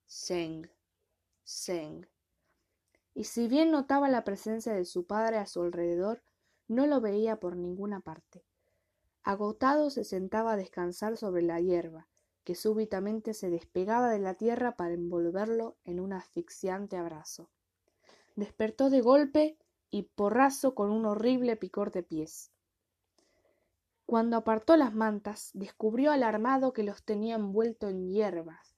Seng. 0.08 0.68
Seng. 1.44 2.08
Y 3.14 3.26
si 3.26 3.48
bien 3.48 3.70
notaba 3.70 4.10
la 4.10 4.24
presencia 4.24 4.74
de 4.74 4.86
su 4.86 5.06
padre 5.06 5.38
a 5.38 5.46
su 5.46 5.62
alrededor, 5.62 6.24
no 6.68 6.88
lo 6.88 7.02
veía 7.02 7.40
por 7.40 7.56
ninguna 7.56 8.00
parte. 8.00 8.44
Agotado 9.24 9.92
se 9.92 10.04
sentaba 10.04 10.54
a 10.54 10.58
descansar 10.58 11.16
sobre 11.16 11.44
la 11.44 11.62
hierba, 11.62 12.08
que 12.44 12.56
súbitamente 12.56 13.36
se 13.36 13.52
despegaba 13.52 14.10
de 14.10 14.20
la 14.20 14.34
tierra 14.34 14.76
para 14.76 14.96
envolverlo 14.96 15.78
en 15.84 16.00
un 16.00 16.12
asfixiante 16.12 16.98
abrazo. 16.98 17.50
Despertó 18.36 18.90
de 18.90 19.02
golpe 19.02 19.58
y 19.90 20.04
porrazo 20.04 20.76
con 20.76 20.92
un 20.92 21.06
horrible 21.06 21.56
picor 21.56 21.92
de 21.92 22.04
pies. 22.04 22.52
Cuando 24.06 24.38
apartó 24.38 24.78
las 24.78 24.94
mantas, 24.94 25.52
descubrió 25.54 26.12
alarmado 26.12 26.74
que 26.74 26.84
los 26.84 27.04
tenía 27.04 27.36
envuelto 27.36 27.90
en 27.90 28.10
hierbas. 28.10 28.76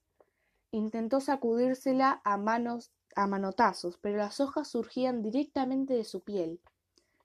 Intentó 0.70 1.20
sacudírsela 1.20 2.20
a 2.24 2.36
manos 2.36 2.92
a 3.14 3.26
manotazos, 3.26 3.98
pero 3.98 4.18
las 4.18 4.38
hojas 4.40 4.68
surgían 4.68 5.22
directamente 5.22 5.94
de 5.94 6.04
su 6.04 6.22
piel, 6.22 6.60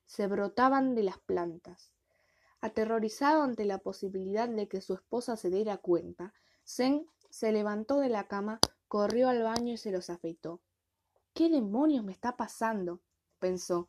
se 0.06 0.26
brotaban 0.26 0.94
de 0.94 1.04
las 1.04 1.18
plantas. 1.18 1.92
Aterrorizado 2.60 3.42
ante 3.42 3.64
la 3.64 3.78
posibilidad 3.78 4.48
de 4.48 4.68
que 4.68 4.80
su 4.80 4.94
esposa 4.94 5.36
se 5.36 5.50
diera 5.50 5.76
cuenta, 5.76 6.34
Zeng 6.66 7.06
se 7.30 7.52
levantó 7.52 8.00
de 8.00 8.08
la 8.08 8.26
cama, 8.26 8.58
corrió 8.88 9.28
al 9.28 9.42
baño 9.42 9.74
y 9.74 9.76
se 9.76 9.92
los 9.92 10.10
afeitó. 10.10 10.60
¿Qué 11.34 11.48
demonios 11.48 12.04
me 12.04 12.12
está 12.12 12.36
pasando? 12.36 13.00
pensó. 13.40 13.88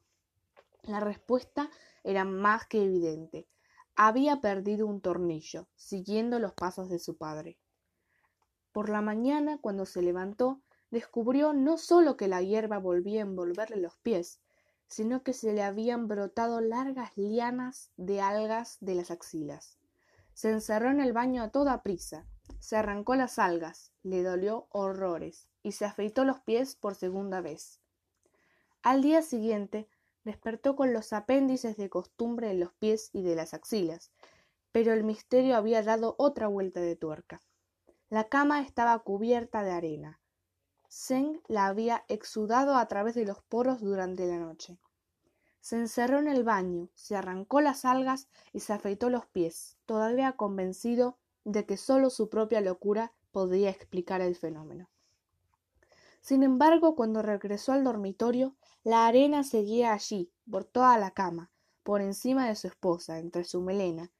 La 0.82 1.00
respuesta 1.00 1.70
era 2.04 2.26
más 2.26 2.66
que 2.66 2.84
evidente. 2.84 3.48
Había 3.96 4.42
perdido 4.42 4.88
un 4.88 5.00
tornillo, 5.00 5.68
siguiendo 5.76 6.40
los 6.40 6.54
pasos 6.54 6.90
de 6.90 6.98
su 6.98 7.18
padre. 7.18 7.60
Por 8.72 8.90
la 8.90 9.02
mañana, 9.02 9.60
cuando 9.62 9.86
se 9.86 10.02
levantó, 10.02 10.64
descubrió 10.90 11.54
no 11.54 11.78
sólo 11.78 12.18
que 12.18 12.28
la 12.28 12.42
hierba 12.42 12.80
volvía 12.80 13.20
a 13.20 13.28
envolverle 13.28 13.78
los 13.78 13.96
pies, 13.98 14.42
sino 14.88 15.22
que 15.22 15.34
se 15.34 15.54
le 15.54 15.62
habían 15.62 16.08
brotado 16.08 16.62
largas 16.62 17.16
lianas 17.16 17.92
de 17.96 18.22
algas 18.22 18.78
de 18.82 18.96
las 18.96 19.12
axilas. 19.12 19.78
Se 20.34 20.50
encerró 20.50 20.90
en 20.90 21.00
el 21.00 21.14
baño 21.14 21.44
a 21.44 21.52
toda 21.52 21.84
prisa, 21.84 22.26
se 22.58 22.76
arrancó 22.76 23.14
las 23.14 23.38
algas, 23.38 23.94
le 24.02 24.24
dolió 24.24 24.68
horrores, 24.72 25.48
y 25.66 25.72
se 25.72 25.84
afeitó 25.84 26.26
los 26.26 26.40
pies 26.42 26.76
por 26.76 26.94
segunda 26.94 27.42
vez. 27.42 27.80
Al 28.84 29.02
día 29.02 29.24
siguiente 29.24 29.90
despertó 30.24 30.76
con 30.76 30.94
los 30.94 31.12
apéndices 31.12 31.76
de 31.76 31.90
costumbre 31.90 32.52
en 32.52 32.60
los 32.60 32.72
pies 32.74 33.10
y 33.14 33.24
de 33.24 33.36
las 33.36 33.56
axilas, 33.56 34.12
pero 34.72 34.94
el 34.94 35.04
misterio 35.04 35.58
había 35.58 35.82
dado 35.82 36.14
otra 36.20 36.46
vuelta 36.48 36.82
de 36.82 36.96
tuerca. 36.96 37.42
La 38.10 38.30
cama 38.30 38.62
estaba 38.62 39.00
cubierta 39.00 39.64
de 39.64 39.72
arena. 39.72 40.22
Zeng 40.88 41.42
la 41.48 41.66
había 41.66 42.06
exudado 42.10 42.76
a 42.76 42.88
través 42.88 43.16
de 43.16 43.26
los 43.26 43.42
poros 43.42 43.82
durante 43.82 44.28
la 44.28 44.38
noche. 44.38 44.78
Se 45.62 45.78
encerró 45.78 46.20
en 46.20 46.28
el 46.28 46.44
baño, 46.44 46.90
se 46.94 47.16
arrancó 47.16 47.60
las 47.60 47.86
algas 47.86 48.28
y 48.54 48.60
se 48.60 48.74
afeitó 48.74 49.10
los 49.10 49.26
pies, 49.26 49.80
todavía 49.88 50.34
convencido 50.34 51.18
de 51.44 51.66
que 51.66 51.78
sólo 51.78 52.12
su 52.12 52.30
propia 52.30 52.62
locura 52.62 53.14
podía 53.32 53.72
explicar 53.72 54.22
el 54.22 54.36
fenómeno. 54.36 54.90
Sin 56.26 56.42
embargo, 56.42 56.96
cuando 56.96 57.22
regresó 57.22 57.72
al 57.72 57.84
dormitorio, 57.84 58.56
la 58.84 59.06
arena 59.06 59.44
seguía 59.44 59.94
allí, 59.94 60.32
por 60.50 60.66
toda 60.66 60.98
la 60.98 61.12
cama, 61.12 61.52
por 61.84 62.02
encima 62.02 62.48
de 62.48 62.56
su 62.56 62.66
esposa, 62.66 63.20
entre 63.20 63.44
su 63.44 63.62
melena. 63.62 64.12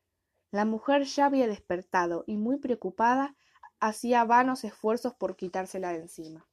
La 0.52 0.66
mujer 0.66 1.06
ya 1.06 1.26
había 1.26 1.48
despertado 1.48 2.24
y 2.28 2.38
muy 2.38 2.58
preocupada 2.58 3.36
hacía 3.80 4.24
vanos 4.24 4.64
esfuerzos 4.66 5.16
por 5.16 5.36
quitársela 5.36 5.94
de 5.94 6.02
encima. 6.02 6.46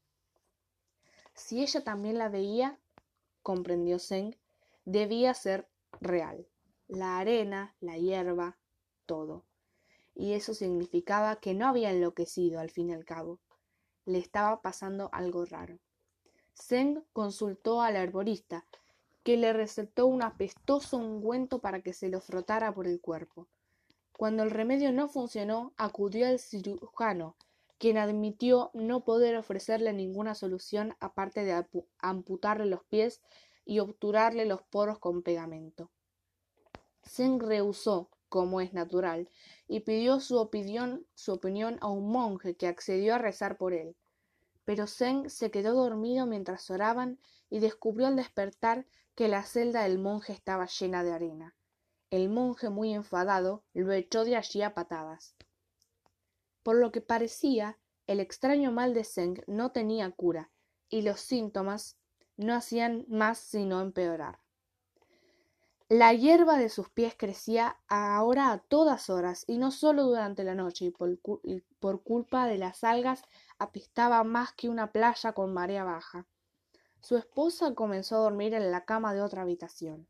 Si 1.34 1.60
ella 1.60 1.84
también 1.84 2.16
la 2.16 2.30
veía, 2.30 2.80
comprendió 3.42 3.98
Zeng, 3.98 4.34
debía 4.86 5.34
ser 5.34 5.68
real. 6.00 6.48
La 6.88 7.18
arena, 7.18 7.76
la 7.78 7.98
hierba, 7.98 8.56
todo. 9.04 9.44
Y 10.14 10.32
eso 10.32 10.54
significaba 10.54 11.36
que 11.36 11.52
no 11.52 11.66
había 11.66 11.90
enloquecido 11.90 12.58
al 12.58 12.70
fin 12.70 12.88
y 12.88 12.94
al 12.94 13.04
cabo. 13.04 13.38
Le 14.04 14.18
estaba 14.18 14.60
pasando 14.62 15.08
algo 15.12 15.44
raro. 15.44 15.78
Zeng 16.54 17.04
consultó 17.12 17.82
al 17.82 17.96
arborista, 17.96 18.66
que 19.22 19.36
le 19.36 19.52
recetó 19.52 20.06
un 20.06 20.22
apestoso 20.22 20.96
ungüento 20.96 21.60
para 21.60 21.80
que 21.80 21.92
se 21.92 22.08
lo 22.08 22.20
frotara 22.20 22.74
por 22.74 22.86
el 22.86 23.00
cuerpo. 23.00 23.48
Cuando 24.12 24.42
el 24.42 24.50
remedio 24.50 24.92
no 24.92 25.08
funcionó, 25.08 25.72
acudió 25.76 26.26
al 26.26 26.38
cirujano, 26.38 27.36
quien 27.78 27.98
admitió 27.98 28.70
no 28.74 29.04
poder 29.04 29.36
ofrecerle 29.36 29.92
ninguna 29.92 30.34
solución 30.34 30.94
aparte 31.00 31.44
de 31.44 31.66
amputarle 31.98 32.66
los 32.66 32.84
pies 32.84 33.20
y 33.64 33.80
obturarle 33.80 34.44
los 34.44 34.62
poros 34.62 34.98
con 34.98 35.22
pegamento. 35.22 35.90
Zeng 37.04 37.40
rehusó, 37.40 38.08
como 38.32 38.62
es 38.62 38.72
natural, 38.72 39.28
y 39.68 39.80
pidió 39.80 40.18
su 40.18 40.38
opinión, 40.38 41.06
su 41.14 41.34
opinión 41.34 41.76
a 41.82 41.88
un 41.88 42.10
monje 42.10 42.56
que 42.56 42.66
accedió 42.66 43.14
a 43.14 43.18
rezar 43.18 43.58
por 43.58 43.74
él. 43.74 43.94
Pero 44.64 44.86
Zeng 44.86 45.28
se 45.28 45.50
quedó 45.50 45.74
dormido 45.74 46.24
mientras 46.24 46.70
oraban 46.70 47.18
y 47.50 47.58
descubrió 47.58 48.06
al 48.06 48.16
despertar 48.16 48.86
que 49.14 49.28
la 49.28 49.42
celda 49.42 49.82
del 49.82 49.98
monje 49.98 50.32
estaba 50.32 50.64
llena 50.64 51.04
de 51.04 51.12
arena. 51.12 51.54
El 52.08 52.30
monje, 52.30 52.70
muy 52.70 52.94
enfadado, 52.94 53.64
lo 53.74 53.92
echó 53.92 54.24
de 54.24 54.36
allí 54.36 54.62
a 54.62 54.72
patadas. 54.72 55.34
Por 56.62 56.76
lo 56.76 56.90
que 56.90 57.02
parecía, 57.02 57.78
el 58.06 58.18
extraño 58.18 58.72
mal 58.72 58.94
de 58.94 59.04
Zeng 59.04 59.42
no 59.46 59.72
tenía 59.72 60.10
cura, 60.10 60.50
y 60.88 61.02
los 61.02 61.20
síntomas 61.20 61.98
no 62.38 62.54
hacían 62.54 63.04
más 63.08 63.36
sino 63.36 63.82
empeorar. 63.82 64.41
La 65.92 66.14
hierba 66.14 66.56
de 66.56 66.70
sus 66.70 66.88
pies 66.88 67.14
crecía 67.18 67.76
ahora 67.86 68.50
a 68.50 68.56
todas 68.56 69.10
horas, 69.10 69.44
y 69.46 69.58
no 69.58 69.70
solo 69.70 70.04
durante 70.04 70.42
la 70.42 70.54
noche, 70.54 70.86
y 70.86 71.60
por, 71.80 72.02
culpa 72.02 72.46
de 72.46 72.56
las 72.56 72.82
algas 72.82 73.22
apestaba 73.58 74.24
más 74.24 74.54
que 74.54 74.70
una 74.70 74.90
playa 74.90 75.34
con 75.34 75.52
marea 75.52 75.84
baja. 75.84 76.26
Su 77.02 77.18
esposa 77.18 77.74
comenzó 77.74 78.16
a 78.16 78.20
dormir 78.20 78.54
en 78.54 78.70
la 78.70 78.86
cama 78.86 79.12
de 79.12 79.20
otra 79.20 79.42
habitación. 79.42 80.08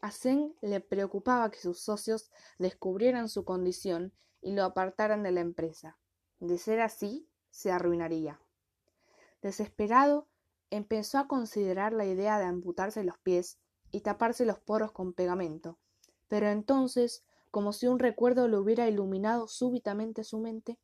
A 0.00 0.12
Zeng 0.12 0.54
le 0.60 0.78
preocupaba 0.78 1.50
que 1.50 1.58
sus 1.58 1.80
socios 1.80 2.30
descubrieran 2.60 3.28
su 3.28 3.44
condición 3.44 4.12
y 4.40 4.52
lo 4.52 4.62
apartaran 4.62 5.24
de 5.24 5.32
la 5.32 5.40
empresa. 5.40 5.98
De 6.38 6.56
ser 6.56 6.80
así, 6.80 7.28
se 7.50 7.72
arruinaría. 7.72 8.38
Desesperado, 9.42 10.28
empezó 10.70 11.18
a 11.18 11.26
considerar 11.26 11.92
la 11.92 12.04
idea 12.04 12.38
de 12.38 12.44
amputarse 12.44 13.02
los 13.02 13.18
pies 13.18 13.58
y 13.92 14.00
taparse 14.00 14.44
los 14.44 14.58
poros 14.58 14.92
con 14.92 15.12
pegamento. 15.12 15.78
Pero 16.28 16.48
entonces, 16.48 17.24
como 17.50 17.72
si 17.72 17.86
un 17.86 17.98
recuerdo 17.98 18.48
le 18.48 18.56
hubiera 18.56 18.88
iluminado 18.88 19.48
súbitamente 19.48 20.24
su 20.24 20.38
mente, 20.38 20.78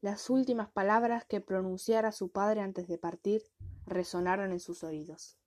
las 0.00 0.30
últimas 0.30 0.70
palabras 0.70 1.24
que 1.24 1.40
pronunciara 1.40 2.12
su 2.12 2.30
padre 2.30 2.60
antes 2.60 2.86
de 2.88 2.98
partir 2.98 3.42
resonaron 3.84 4.52
en 4.52 4.60
sus 4.60 4.84
oídos. 4.84 5.38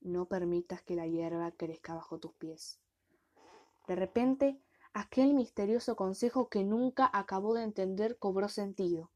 No 0.00 0.26
permitas 0.26 0.82
que 0.82 0.94
la 0.94 1.06
hierba 1.06 1.50
crezca 1.52 1.94
bajo 1.94 2.18
tus 2.18 2.32
pies. 2.34 2.78
De 3.88 3.96
repente, 3.96 4.60
aquel 4.92 5.34
misterioso 5.34 5.96
consejo 5.96 6.48
que 6.48 6.64
nunca 6.64 7.10
acabó 7.12 7.54
de 7.54 7.62
entender 7.62 8.18
cobró 8.18 8.48
sentido. 8.48 9.10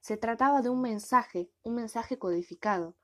Se 0.00 0.16
trataba 0.16 0.62
de 0.62 0.68
un 0.68 0.80
mensaje, 0.80 1.50
un 1.62 1.74
mensaje 1.74 2.18
codificado, 2.18 2.94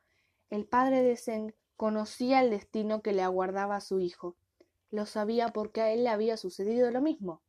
el 0.50 0.66
padre 0.66 1.02
de 1.02 1.16
Zeng 1.16 1.54
conocía 1.80 2.42
el 2.42 2.50
destino 2.50 3.00
que 3.00 3.14
le 3.14 3.22
aguardaba 3.22 3.76
a 3.76 3.80
su 3.80 4.00
hijo. 4.00 4.36
Lo 4.90 5.06
sabía 5.06 5.48
porque 5.48 5.80
a 5.80 5.90
él 5.90 6.04
le 6.04 6.10
había 6.10 6.36
sucedido 6.36 6.90
lo 6.90 7.00
mismo. 7.00 7.40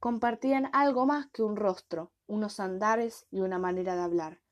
Compartían 0.00 0.68
algo 0.74 1.06
más 1.06 1.28
que 1.30 1.42
un 1.42 1.56
rostro, 1.56 2.12
unos 2.26 2.60
andares 2.60 3.26
y 3.30 3.40
una 3.40 3.58
manera 3.58 3.96
de 3.96 4.02
hablar. 4.02 4.42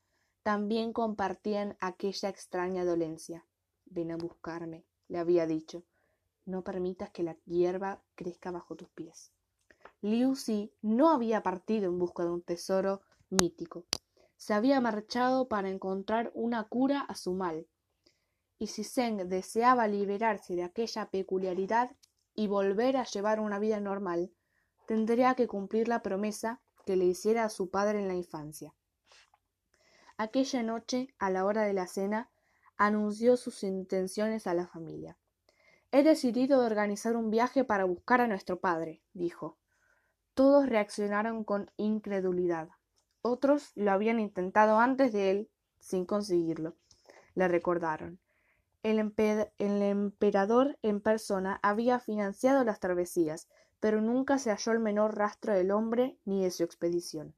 También 0.41 0.93
compartían 0.93 1.77
aquella 1.79 2.27
extraña 2.27 2.85
dolencia. 2.85 3.45
Ven 3.85 4.09
a 4.09 4.17
buscarme, 4.17 4.83
le 5.09 5.19
había 5.19 5.45
dicho. 5.45 5.83
No 6.47 6.63
permitas 6.63 7.11
que 7.11 7.21
la 7.21 7.37
hierba 7.45 8.01
crezca 8.15 8.49
bajo 8.49 8.75
tus 8.75 8.89
pies. 8.89 9.31
Liu 10.01 10.33
Xi 10.33 10.73
no 10.81 11.11
había 11.11 11.43
partido 11.43 11.85
en 11.85 11.99
busca 11.99 12.23
de 12.23 12.31
un 12.31 12.41
tesoro 12.41 13.01
mítico. 13.29 13.85
Se 14.37 14.55
había 14.55 14.81
marchado 14.81 15.47
para 15.47 15.69
encontrar 15.69 16.31
una 16.33 16.63
cura 16.63 17.01
a 17.01 17.13
su 17.13 17.33
mal 17.33 17.67
y 18.59 18.67
si 18.67 18.83
Zeng 18.83 19.27
deseaba 19.29 19.87
liberarse 19.87 20.55
de 20.55 20.63
aquella 20.63 21.09
peculiaridad 21.09 21.91
y 22.35 22.47
volver 22.47 22.97
a 22.97 23.05
llevar 23.05 23.39
una 23.39 23.59
vida 23.59 23.79
normal, 23.79 24.31
tendría 24.87 25.35
que 25.35 25.47
cumplir 25.47 25.87
la 25.87 26.01
promesa 26.01 26.61
que 26.85 26.95
le 26.95 27.05
hiciera 27.05 27.45
a 27.45 27.49
su 27.49 27.69
padre 27.69 27.99
en 27.99 28.07
la 28.07 28.15
infancia. 28.15 28.73
Aquella 30.17 30.63
noche, 30.63 31.13
a 31.19 31.29
la 31.29 31.45
hora 31.45 31.63
de 31.63 31.73
la 31.73 31.87
cena, 31.87 32.29
anunció 32.77 33.37
sus 33.37 33.63
intenciones 33.63 34.47
a 34.47 34.53
la 34.53 34.67
familia. 34.67 35.17
He 35.91 36.03
decidido 36.03 36.65
organizar 36.65 37.15
un 37.15 37.29
viaje 37.29 37.63
para 37.63 37.85
buscar 37.85 38.21
a 38.21 38.27
nuestro 38.27 38.59
padre, 38.59 39.03
dijo. 39.13 39.57
Todos 40.33 40.67
reaccionaron 40.67 41.43
con 41.43 41.71
incredulidad. 41.77 42.69
Otros 43.21 43.71
lo 43.75 43.91
habían 43.91 44.19
intentado 44.19 44.79
antes 44.79 45.13
de 45.13 45.29
él, 45.29 45.51
sin 45.79 46.05
conseguirlo. 46.05 46.75
Le 47.35 47.47
recordaron. 47.47 48.19
El, 48.83 48.99
emperador 48.99 50.77
en 50.81 50.99
persona 50.99 51.57
había 51.63 51.99
financiado 51.99 52.65
las 52.65 52.81
travesías, 52.81 53.47
pero 53.79 54.01
nunca 54.01 54.37
se 54.37 54.51
halló 54.51 54.73
el 54.73 54.79
menor 54.79 55.17
rastro 55.17 55.53
del 55.53 55.71
hombre 55.71 56.17
ni 56.25 56.43
de 56.43 56.51
su 56.51 56.63
expedición. 56.63 57.33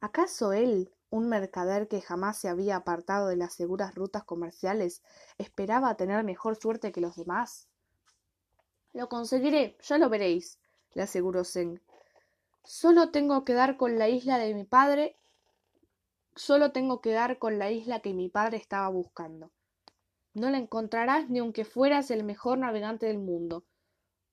¿Acaso 0.00 0.54
él, 0.54 0.90
un 1.10 1.28
mercader 1.28 1.88
que 1.88 2.00
jamás 2.00 2.38
se 2.38 2.48
había 2.48 2.76
apartado 2.76 3.28
de 3.28 3.36
las 3.36 3.52
seguras 3.52 3.94
rutas 3.94 4.24
comerciales, 4.24 5.02
esperaba 5.36 5.94
tener 5.98 6.24
mejor 6.24 6.56
suerte 6.56 6.90
que 6.90 7.02
los 7.02 7.16
demás? 7.16 7.68
Lo 8.94 9.10
conseguiré, 9.10 9.76
ya 9.82 9.98
lo 9.98 10.08
veréis, 10.08 10.58
le 10.94 11.02
aseguró 11.02 11.44
Zeng. 11.44 11.82
Solo 12.64 13.10
tengo 13.10 13.44
que 13.44 13.52
dar 13.52 13.76
con 13.76 13.98
la 13.98 14.08
isla 14.08 14.38
de 14.38 14.54
mi 14.54 14.64
padre. 14.64 15.18
Solo 16.34 16.72
tengo 16.72 17.02
que 17.02 17.12
dar 17.12 17.38
con 17.38 17.58
la 17.58 17.70
isla 17.70 18.00
que 18.00 18.14
mi 18.14 18.30
padre 18.30 18.56
estaba 18.56 18.88
buscando. 18.88 19.52
No 20.36 20.50
la 20.50 20.58
encontrarás 20.58 21.30
ni 21.30 21.38
aunque 21.38 21.64
fueras 21.64 22.10
el 22.10 22.22
mejor 22.22 22.58
navegante 22.58 23.06
del 23.06 23.16
mundo. 23.16 23.64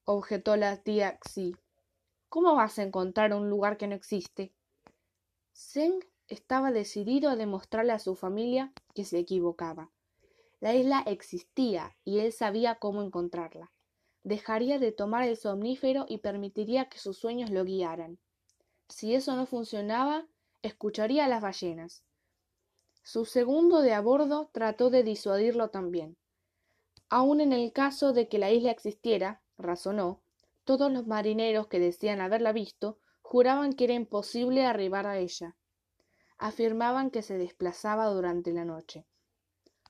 objetó 0.04 0.58
la 0.58 0.76
tía 0.76 1.18
Xi. 1.20 1.56
¿Cómo 2.28 2.56
vas 2.56 2.78
a 2.78 2.84
encontrar 2.84 3.34
un 3.34 3.50
lugar 3.50 3.78
que 3.78 3.88
no 3.88 3.96
existe? 3.96 4.52
Zeng 5.56 6.06
estaba 6.28 6.74
decidido 6.74 7.30
a 7.30 7.38
demostrarle 7.38 7.94
a 7.94 8.00
su 8.00 8.16
familia 8.16 8.74
que 8.94 9.06
se 9.06 9.18
equivocaba. 9.18 9.92
La 10.60 10.74
isla 10.74 11.06
existía 11.08 11.96
y 12.04 12.20
él 12.20 12.34
sabía 12.34 12.76
cómo 12.76 13.02
encontrarla. 13.02 13.72
Dejaría 14.24 14.80
de 14.80 14.92
tomar 14.92 15.26
el 15.26 15.38
somnífero 15.38 16.06
y 16.10 16.18
permitiría 16.18 16.90
que 16.90 16.98
sus 16.98 17.18
sueños 17.18 17.50
lo 17.50 17.64
guiaran. 17.64 18.20
Si 18.90 19.16
eso 19.16 19.38
no 19.38 19.46
funcionaba, 19.46 20.28
escucharía 20.64 21.24
a 21.24 21.30
las 21.30 21.42
ballenas. 21.42 22.04
Su 23.04 23.26
segundo 23.26 23.82
de 23.82 23.94
a 23.94 24.00
bordo 24.02 24.50
trató 24.54 24.90
de 24.90 25.04
disuadirlo 25.04 25.70
también. 25.70 26.18
Aun 27.10 27.42
en 27.42 27.52
el 27.52 27.74
caso 27.74 28.14
de 28.14 28.30
que 28.30 28.40
la 28.40 28.50
isla 28.50 28.72
existiera, 28.72 29.44
razonó, 29.58 30.22
todos 30.64 30.92
los 30.92 31.06
marineros 31.06 31.68
que 31.68 31.80
decían 31.80 32.22
haberla 32.22 32.54
visto 32.54 32.98
juraban 33.22 33.74
que 33.74 33.84
era 33.84 33.94
imposible 33.94 34.66
arribar 34.66 35.06
a 35.06 35.18
ella. 35.18 35.58
Afirmaban 36.38 37.12
que 37.12 37.22
se 37.22 37.38
desplazaba 37.38 38.08
durante 38.08 38.54
la 38.54 38.64
noche. 38.64 39.06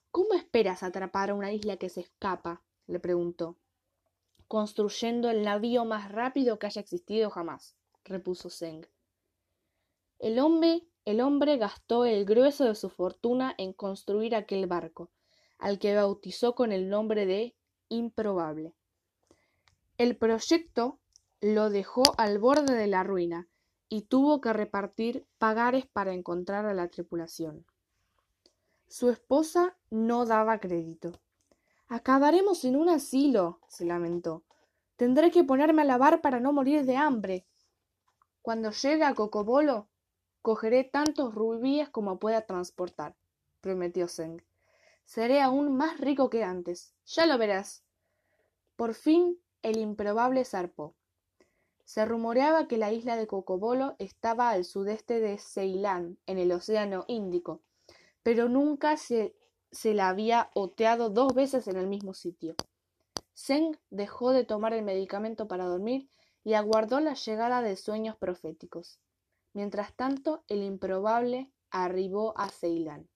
¿Cómo 0.10 0.34
esperas 0.34 0.82
atrapar 0.82 1.30
a 1.30 1.36
una 1.36 1.52
isla 1.52 1.78
que 1.78 1.90
se 1.90 2.02
escapa? 2.02 2.64
le 2.88 3.00
preguntó. 3.00 3.58
Construyendo 4.48 5.30
el 5.30 5.44
navío 5.44 5.86
más 5.86 6.12
rápido 6.12 6.58
que 6.58 6.68
haya 6.68 6.82
existido 6.82 7.30
jamás, 7.30 7.76
repuso 8.04 8.50
Zeng. 8.50 8.88
El 10.20 10.40
hombre, 10.40 10.88
el 11.06 11.22
hombre 11.22 11.58
gastó 11.58 12.06
el 12.06 12.26
grueso 12.26 12.66
de 12.66 12.76
su 12.76 12.90
fortuna 12.90 13.54
en 13.58 13.74
construir 13.74 14.36
aquel 14.36 14.68
barco, 14.68 15.10
al 15.60 15.80
que 15.80 15.96
bautizó 15.96 16.56
con 16.56 16.72
el 16.72 16.90
nombre 16.90 17.26
de 17.26 17.56
improbable. 17.90 18.74
El 19.98 20.18
proyecto 20.18 21.00
lo 21.42 21.70
dejó 21.70 22.04
al 22.18 22.40
borde 22.40 22.76
de 22.76 22.88
la 22.88 23.04
ruina 23.04 23.48
y 23.90 24.04
tuvo 24.04 24.42
que 24.42 24.54
repartir 24.54 25.28
pagares 25.38 25.86
para 25.86 26.14
encontrar 26.14 26.66
a 26.66 26.74
la 26.74 26.88
tripulación. 26.88 27.66
Su 28.88 29.10
esposa 29.10 29.76
no 29.90 30.26
daba 30.26 30.60
crédito. 30.60 31.12
Acabaremos 31.88 32.64
en 32.64 32.76
un 32.76 32.90
asilo, 32.90 33.60
se 33.68 33.86
lamentó. 33.86 34.44
Tendré 34.96 35.32
que 35.32 35.44
ponerme 35.44 35.82
a 35.82 35.86
lavar 35.86 36.22
para 36.22 36.40
no 36.40 36.54
morir 36.54 36.86
de 36.86 36.96
hambre. 36.96 37.46
Cuando 38.42 38.72
llegue 38.72 39.04
a 39.04 39.14
Cocobolo, 39.14 39.90
cogeré 40.44 40.84
tantos 40.84 41.34
rubíes 41.34 41.90
como 41.90 42.20
pueda 42.20 42.42
transportar, 42.42 43.16
prometió 43.62 44.10
Zeng. 44.10 44.44
Seré 45.06 45.42
aún 45.42 45.76
más 45.78 46.00
rico 46.00 46.30
que 46.30 46.44
antes. 46.44 46.94
Ya 47.06 47.26
lo 47.26 47.38
verás. 47.38 47.82
Por 48.76 48.94
fin 48.94 49.40
el 49.62 49.78
improbable 49.78 50.44
zarpó. 50.44 50.96
Se 51.86 52.06
rumoreaba 52.06 52.68
que 52.68 52.78
la 52.78 52.92
isla 52.92 53.16
de 53.16 53.26
Cocobolo 53.26 53.96
estaba 54.00 54.50
al 54.50 54.66
sudeste 54.66 55.22
de 55.22 55.38
Ceilán, 55.38 56.18
en 56.26 56.38
el 56.38 56.52
Océano 56.52 57.06
Índico, 57.08 57.62
pero 58.22 58.50
nunca 58.50 58.98
se, 58.98 59.36
se 59.72 59.94
la 59.94 60.10
había 60.10 60.50
oteado 60.56 61.10
dos 61.10 61.34
veces 61.34 61.68
en 61.70 61.78
el 61.78 61.88
mismo 61.88 62.14
sitio. 62.14 62.56
Zeng 63.34 63.78
dejó 63.90 64.32
de 64.32 64.44
tomar 64.44 64.74
el 64.74 64.84
medicamento 64.84 65.48
para 65.48 65.66
dormir 65.66 66.10
y 66.44 66.56
aguardó 66.56 67.00
la 67.00 67.14
llegada 67.14 67.62
de 67.62 67.78
sueños 67.78 68.18
proféticos. 68.18 69.00
Mientras 69.54 69.94
tanto, 69.96 70.44
el 70.48 70.64
improbable 70.64 71.52
arribó 71.70 72.38
a 72.38 72.50
Ceilán. 72.50 73.08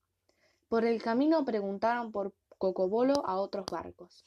Por 0.68 0.84
el 0.84 1.02
camino 1.02 1.44
preguntaron 1.44 2.12
por 2.12 2.34
Cocobolo 2.58 3.24
a 3.26 3.36
otros 3.36 3.66
barcos. 3.70 4.24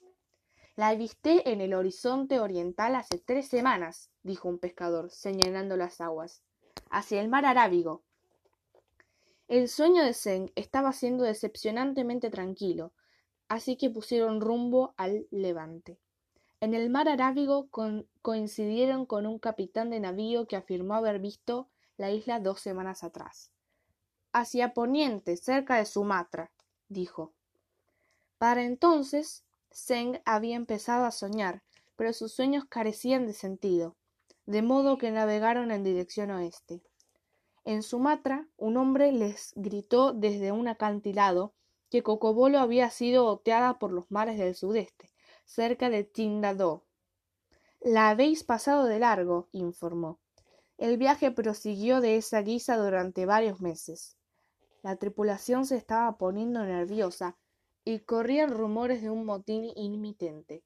La 0.75 0.89
avisté 0.89 1.51
en 1.51 1.62
el 1.62 1.74
horizonte 1.74 2.39
oriental 2.39 2.96
hace 2.96 3.18
tres 3.20 3.48
semanas, 3.48 4.10
dijo 4.24 4.48
un 4.48 4.58
pescador, 4.58 5.12
señalando 5.12 5.75
las 5.77 6.01
aguas. 6.01 6.44
Hacia 6.89 7.22
el 7.22 7.27
mar 7.27 7.46
Arábigo. 7.46 8.03
El 9.48 9.68
sueño 9.68 10.03
de 10.03 10.14
Zeng 10.14 10.51
estaba 10.55 10.94
siendo 10.94 11.25
decepcionantemente 11.25 12.29
tranquilo, 12.29 12.94
así 13.50 13.75
que 13.75 13.90
pusieron 13.90 14.40
rumbo 14.40 14.94
al 14.96 15.27
levante. 15.29 16.00
En 16.62 16.74
el 16.74 16.90
mar 16.90 17.09
Arábigo 17.09 17.68
coincidieron 18.22 19.05
con 19.05 19.25
un 19.25 19.40
capitán 19.40 19.90
de 19.90 20.00
navío 20.00 20.48
que 20.48 20.55
afirmó 20.55 20.96
haber 20.96 21.20
visto 21.20 21.70
la 21.98 22.12
isla 22.12 22.40
dos 22.40 22.60
semanas 22.60 23.04
atrás. 23.04 23.51
Hacia 24.34 24.74
poniente, 24.74 25.38
cerca 25.38 25.77
de 25.77 25.86
Sumatra, 25.86 26.51
dijo. 26.88 27.34
Para 28.38 28.64
entonces, 28.64 29.44
Zeng 29.74 30.22
había 30.25 30.56
empezado 30.56 31.06
a 31.06 31.12
soñar, 31.12 31.64
pero 31.96 32.14
sus 32.14 32.34
sueños 32.34 32.66
carecían 32.66 33.27
de 33.27 33.34
sentido, 33.34 33.96
de 34.46 34.62
modo 34.62 34.98
que 34.98 35.12
navegaron 35.12 35.72
en 35.72 35.84
dirección 35.84 36.32
oeste. 36.32 36.82
En 37.64 37.84
Sumatra, 37.84 38.48
un 38.58 38.77
hombre 38.77 39.12
les 39.12 39.51
gritó 39.56 40.14
desde 40.14 40.51
un 40.51 40.68
acantilado 40.68 41.54
que 41.92 42.04
Cocobolo 42.04 42.60
había 42.60 42.90
sido 42.90 43.27
oteada 43.27 43.77
por 43.77 43.92
los 43.92 44.10
mares 44.10 44.40
del 44.40 44.56
sudeste, 44.56 45.12
cerca 45.46 45.90
de 45.90 46.06
Tindadó. 46.06 46.86
La 47.82 48.10
habéis 48.10 48.44
pasado 48.44 48.86
de 48.86 49.00
largo, 49.00 49.50
informó. 49.51 50.21
El 50.81 50.98
viaje 50.98 51.29
prosiguió 51.29 52.01
de 52.01 52.17
esa 52.17 52.41
guisa 52.41 52.75
durante 52.75 53.27
varios 53.27 53.61
meses. 53.61 54.17
La 54.81 54.96
tripulación 54.96 55.67
se 55.67 55.77
estaba 55.77 56.17
poniendo 56.17 56.65
nerviosa 56.65 57.37
y 57.85 58.00
corrían 58.00 58.50
rumores 58.50 59.03
de 59.03 59.11
un 59.11 59.24
motín 59.24 59.72
inmitente. 59.75 60.63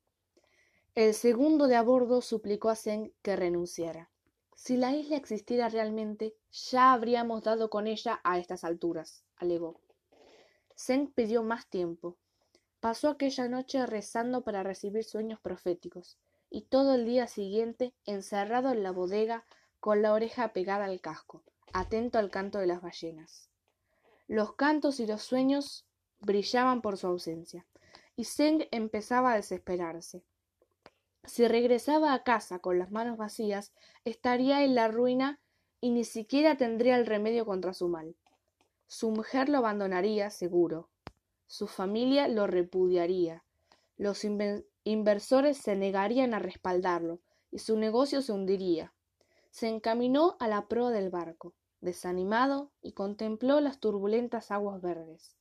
El 0.93 1.13
segundo 1.13 1.67
de 1.67 1.75
a 1.75 1.82
bordo 1.82 2.21
suplicó 2.21 2.69
a 2.69 2.78
Zeng 2.78 3.12
que 3.21 3.36
renunciara. 3.36 4.10
Si 4.56 4.78
la 4.78 4.95
isla 4.95 5.17
existiera 5.17 5.67
realmente, 5.67 6.34
ya 6.49 6.93
habríamos 6.93 7.43
dado 7.43 7.69
con 7.69 7.86
ella 7.86 8.21
a 8.23 8.39
estas 8.39 8.63
alturas, 8.63 9.25
alegó. 9.36 9.82
Zeng 10.78 11.12
pidió 11.12 11.43
más 11.43 11.67
tiempo. 11.67 12.15
Pasó 12.80 13.10
aquella 13.10 13.49
noche 13.49 13.86
rezando 13.86 14.45
para 14.45 14.63
recibir 14.63 15.04
sueños 15.04 15.41
proféticos, 15.41 16.17
y 16.49 16.62
todo 16.62 16.95
el 16.95 17.06
día 17.06 17.28
siguiente 17.28 17.93
encerrado 18.06 18.71
en 18.71 18.82
la 18.82 18.91
bodega 18.91 19.43
con 19.86 20.02
la 20.02 20.13
oreja 20.13 20.52
pegada 20.52 20.86
al 20.86 21.00
casco, 21.00 21.43
atento 21.71 22.17
al 22.17 22.32
canto 22.32 22.58
de 22.58 22.65
las 22.65 22.82
ballenas. 22.82 23.52
Los 24.28 24.56
cantos 24.56 25.00
y 25.00 25.06
los 25.06 25.21
sueños 25.21 25.86
brillaban 26.21 26.82
por 26.82 26.98
su 26.98 27.06
ausencia, 27.06 27.67
y 28.15 28.24
Zeng 28.24 28.67
empezaba 28.71 29.32
a 29.32 29.36
desesperarse. 29.36 30.24
Si 31.26 31.48
regresaba 31.48 32.15
a 32.15 32.24
casa 32.24 32.58
con 32.58 32.80
las 32.80 32.89
manos 32.89 33.19
vacías, 33.19 33.74
estaría 34.06 34.63
en 34.63 34.74
la 34.74 34.88
ruina 34.88 35.39
y 35.82 35.91
ni 35.91 36.04
siquiera 36.04 36.58
tendría 36.58 36.98
el 36.98 37.06
remedio 37.06 37.45
contra 37.45 37.76
su 37.76 37.88
mal. 37.88 38.15
Su 38.88 39.12
mujer 39.12 39.50
lo 39.50 39.60
abandonaría, 39.60 40.32
seguro. 40.32 40.89
Su 41.45 41.67
familia 41.67 42.28
lo 42.28 42.48
repudiaría. 42.48 43.43
Los 43.98 44.26
inversores 44.84 45.60
se 45.60 45.76
negarían 45.76 46.34
a 46.34 46.39
respaldarlo 46.39 47.19
y 47.52 47.60
su 47.60 47.78
negocio 47.78 48.24
se 48.24 48.32
hundiría 48.32 48.94
se 49.56 49.70
encaminó 49.70 50.36
a 50.41 50.50
la 50.50 50.68
proa 50.68 50.91
del 50.91 51.10
barco, 51.10 51.56
desanimado, 51.80 52.74
y 52.82 52.91
contempló 52.91 53.62
las 53.62 53.80
turbulentas 53.80 54.52
aguas 54.52 54.82
verdes. 54.82 55.38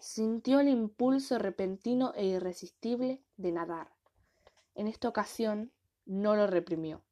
Sintió 0.00 0.58
el 0.58 0.66
impulso 0.66 1.38
repentino 1.38 2.12
e 2.16 2.24
irresistible 2.24 3.22
de 3.36 3.52
nadar. 3.52 3.92
En 4.74 4.88
esta 4.88 5.08
ocasión 5.08 5.70
no 6.04 6.34
lo 6.34 6.48
reprimió. 6.48 7.04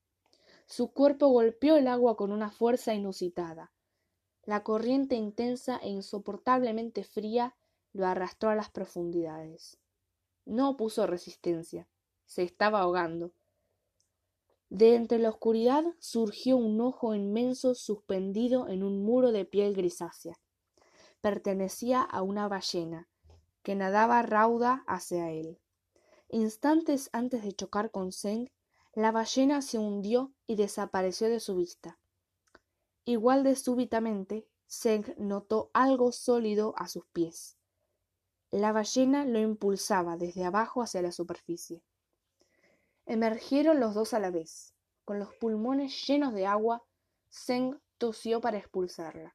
Su 0.66 0.92
cuerpo 0.92 1.28
golpeó 1.28 1.76
el 1.76 1.86
agua 1.86 2.16
con 2.16 2.32
una 2.32 2.50
fuerza 2.50 2.92
inusitada. 2.92 3.70
La 4.42 4.64
corriente 4.64 5.14
intensa 5.14 5.76
e 5.76 5.90
insoportablemente 5.90 7.04
fría 7.04 7.54
lo 7.92 8.08
arrastró 8.08 8.50
a 8.50 8.56
las 8.56 8.68
profundidades. 8.68 9.78
No 10.44 10.70
opuso 10.70 11.06
resistencia. 11.06 11.86
Se 12.24 12.42
estaba 12.42 12.80
ahogando. 12.80 13.32
De 14.70 14.94
entre 14.94 15.18
la 15.18 15.30
oscuridad 15.30 15.84
surgió 15.98 16.56
un 16.56 16.80
ojo 16.80 17.14
inmenso 17.14 17.74
suspendido 17.74 18.68
en 18.68 18.84
un 18.84 19.04
muro 19.04 19.32
de 19.32 19.44
piel 19.44 19.74
grisácea. 19.74 20.38
Pertenecía 21.20 22.02
a 22.02 22.22
una 22.22 22.46
ballena, 22.46 23.08
que 23.64 23.74
nadaba 23.74 24.22
rauda 24.22 24.84
hacia 24.86 25.32
él. 25.32 25.58
Instantes 26.28 27.10
antes 27.12 27.42
de 27.42 27.52
chocar 27.52 27.90
con 27.90 28.12
Zeng, 28.12 28.48
la 28.94 29.10
ballena 29.10 29.60
se 29.60 29.78
hundió 29.78 30.32
y 30.46 30.54
desapareció 30.54 31.28
de 31.28 31.40
su 31.40 31.56
vista. 31.56 31.98
Igual 33.04 33.42
de 33.42 33.56
súbitamente, 33.56 34.46
Zeng 34.68 35.16
notó 35.18 35.70
algo 35.74 36.12
sólido 36.12 36.74
a 36.76 36.86
sus 36.86 37.04
pies. 37.06 37.56
La 38.52 38.70
ballena 38.70 39.24
lo 39.24 39.40
impulsaba 39.40 40.16
desde 40.16 40.44
abajo 40.44 40.80
hacia 40.80 41.02
la 41.02 41.10
superficie. 41.10 41.82
Emergieron 43.10 43.80
los 43.80 43.94
dos 43.94 44.14
a 44.14 44.20
la 44.20 44.30
vez. 44.30 44.72
Con 45.04 45.18
los 45.18 45.34
pulmones 45.34 46.06
llenos 46.06 46.32
de 46.32 46.46
agua, 46.46 46.84
Zeng 47.28 47.80
tosió 47.98 48.40
para 48.40 48.58
expulsarla. 48.58 49.34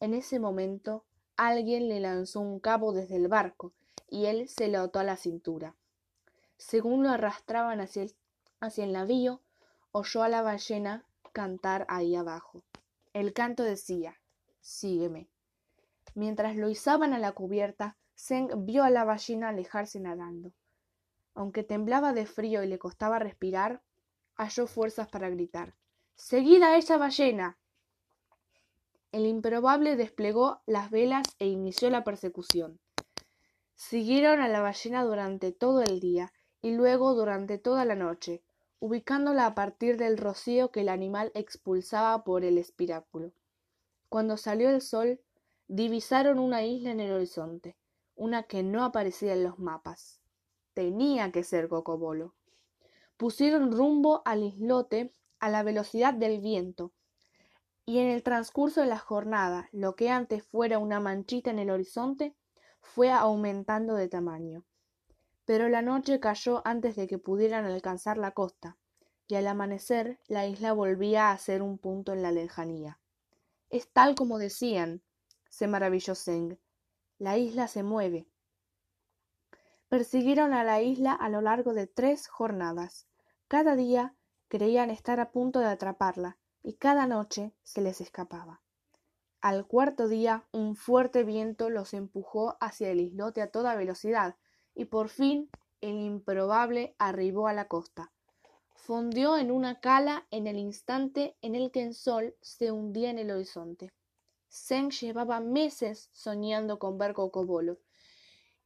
En 0.00 0.14
ese 0.14 0.40
momento, 0.40 1.04
alguien 1.36 1.90
le 1.90 2.00
lanzó 2.00 2.40
un 2.40 2.60
cabo 2.60 2.94
desde 2.94 3.16
el 3.16 3.28
barco 3.28 3.74
y 4.08 4.24
él 4.24 4.48
se 4.48 4.68
lo 4.68 4.80
ató 4.80 5.00
a 5.00 5.04
la 5.04 5.18
cintura. 5.18 5.76
Según 6.56 7.02
lo 7.02 7.10
arrastraban 7.10 7.82
hacia 7.82 8.04
el 8.04 8.16
hacia 8.60 8.84
el 8.84 8.94
navío, 8.94 9.42
oyó 9.92 10.22
a 10.22 10.30
la 10.30 10.40
ballena 10.40 11.04
cantar 11.34 11.84
ahí 11.90 12.16
abajo. 12.16 12.62
El 13.12 13.34
canto 13.34 13.64
decía 13.64 14.18
Sígueme. 14.62 15.28
Mientras 16.14 16.56
lo 16.56 16.70
izaban 16.70 17.12
a 17.12 17.18
la 17.18 17.32
cubierta, 17.32 17.98
Zeng 18.16 18.64
vio 18.64 18.82
a 18.82 18.88
la 18.88 19.04
ballena 19.04 19.50
alejarse 19.50 20.00
nadando. 20.00 20.54
Aunque 21.34 21.64
temblaba 21.64 22.12
de 22.12 22.26
frío 22.26 22.62
y 22.62 22.66
le 22.66 22.78
costaba 22.78 23.18
respirar, 23.18 23.82
halló 24.36 24.66
fuerzas 24.66 25.08
para 25.08 25.28
gritar 25.28 25.74
Seguid 26.16 26.62
a 26.62 26.76
esa 26.76 26.96
ballena. 26.96 27.58
El 29.10 29.26
improbable 29.26 29.96
desplegó 29.96 30.62
las 30.64 30.90
velas 30.90 31.24
e 31.38 31.46
inició 31.46 31.90
la 31.90 32.04
persecución. 32.04 32.80
Siguieron 33.74 34.40
a 34.40 34.48
la 34.48 34.60
ballena 34.60 35.02
durante 35.02 35.50
todo 35.50 35.82
el 35.82 35.98
día 35.98 36.32
y 36.62 36.70
luego 36.70 37.14
durante 37.14 37.58
toda 37.58 37.84
la 37.84 37.96
noche, 37.96 38.42
ubicándola 38.78 39.46
a 39.46 39.54
partir 39.54 39.96
del 39.96 40.16
rocío 40.16 40.70
que 40.70 40.82
el 40.82 40.88
animal 40.88 41.32
expulsaba 41.34 42.22
por 42.22 42.44
el 42.44 42.58
espiráculo. 42.58 43.32
Cuando 44.08 44.36
salió 44.36 44.70
el 44.70 44.82
sol, 44.82 45.20
divisaron 45.66 46.38
una 46.38 46.64
isla 46.64 46.92
en 46.92 47.00
el 47.00 47.12
horizonte, 47.12 47.76
una 48.14 48.44
que 48.44 48.62
no 48.62 48.84
aparecía 48.84 49.32
en 49.32 49.42
los 49.42 49.58
mapas. 49.58 50.20
Tenía 50.74 51.30
que 51.30 51.44
ser 51.44 51.68
Cocobolo. 51.68 52.34
Pusieron 53.16 53.72
rumbo 53.72 54.22
al 54.24 54.42
islote 54.42 55.12
a 55.38 55.48
la 55.48 55.62
velocidad 55.62 56.14
del 56.14 56.40
viento, 56.40 56.92
y 57.86 57.98
en 57.98 58.08
el 58.08 58.22
transcurso 58.22 58.80
de 58.80 58.86
la 58.86 58.98
jornada, 58.98 59.68
lo 59.72 59.94
que 59.94 60.10
antes 60.10 60.42
fuera 60.44 60.78
una 60.78 61.00
manchita 61.00 61.50
en 61.50 61.58
el 61.58 61.70
horizonte, 61.70 62.34
fue 62.80 63.10
aumentando 63.10 63.94
de 63.94 64.08
tamaño. 64.08 64.64
Pero 65.44 65.68
la 65.68 65.82
noche 65.82 66.18
cayó 66.20 66.62
antes 66.66 66.96
de 66.96 67.06
que 67.06 67.18
pudieran 67.18 67.66
alcanzar 67.66 68.18
la 68.18 68.32
costa, 68.32 68.76
y 69.28 69.36
al 69.36 69.46
amanecer 69.46 70.18
la 70.26 70.46
isla 70.46 70.72
volvía 70.72 71.30
a 71.30 71.38
ser 71.38 71.62
un 71.62 71.78
punto 71.78 72.12
en 72.12 72.22
la 72.22 72.32
lejanía. 72.32 72.98
Es 73.70 73.88
tal 73.88 74.14
como 74.14 74.38
decían, 74.38 75.02
se 75.48 75.66
maravilló 75.66 76.14
Zeng. 76.14 76.58
La 77.18 77.38
isla 77.38 77.68
se 77.68 77.82
mueve. 77.82 78.26
Persiguieron 79.88 80.52
a 80.52 80.64
la 80.64 80.82
isla 80.82 81.12
a 81.12 81.28
lo 81.28 81.40
largo 81.40 81.74
de 81.74 81.86
tres 81.86 82.28
jornadas. 82.28 83.06
Cada 83.48 83.76
día 83.76 84.14
creían 84.48 84.90
estar 84.90 85.20
a 85.20 85.30
punto 85.30 85.60
de 85.60 85.66
atraparla, 85.66 86.38
y 86.62 86.74
cada 86.74 87.06
noche 87.06 87.52
se 87.62 87.82
les 87.82 88.00
escapaba. 88.00 88.62
Al 89.40 89.66
cuarto 89.66 90.08
día 90.08 90.46
un 90.52 90.74
fuerte 90.74 91.22
viento 91.22 91.68
los 91.68 91.92
empujó 91.92 92.56
hacia 92.60 92.88
el 92.90 93.00
islote 93.00 93.42
a 93.42 93.50
toda 93.50 93.76
velocidad, 93.76 94.36
y 94.74 94.86
por 94.86 95.10
fin 95.10 95.50
el 95.82 96.00
improbable 96.00 96.96
arribó 96.98 97.46
a 97.46 97.52
la 97.52 97.68
costa. 97.68 98.10
Fondió 98.74 99.36
en 99.36 99.50
una 99.50 99.80
cala 99.80 100.26
en 100.30 100.46
el 100.46 100.56
instante 100.56 101.36
en 101.42 101.54
el 101.54 101.70
que 101.70 101.82
el 101.82 101.94
sol 101.94 102.34
se 102.40 102.72
hundía 102.72 103.10
en 103.10 103.18
el 103.18 103.30
horizonte. 103.30 103.92
Zeng 104.50 104.90
llevaba 104.90 105.40
meses 105.40 106.08
soñando 106.12 106.78
con 106.78 106.96
ver 106.96 107.12
Cocobolo, 107.12 107.78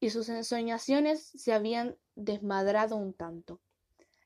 y 0.00 0.10
sus 0.10 0.28
ensoñaciones 0.28 1.22
se 1.34 1.52
habían 1.52 1.96
desmadrado 2.14 2.96
un 2.96 3.14
tanto. 3.14 3.60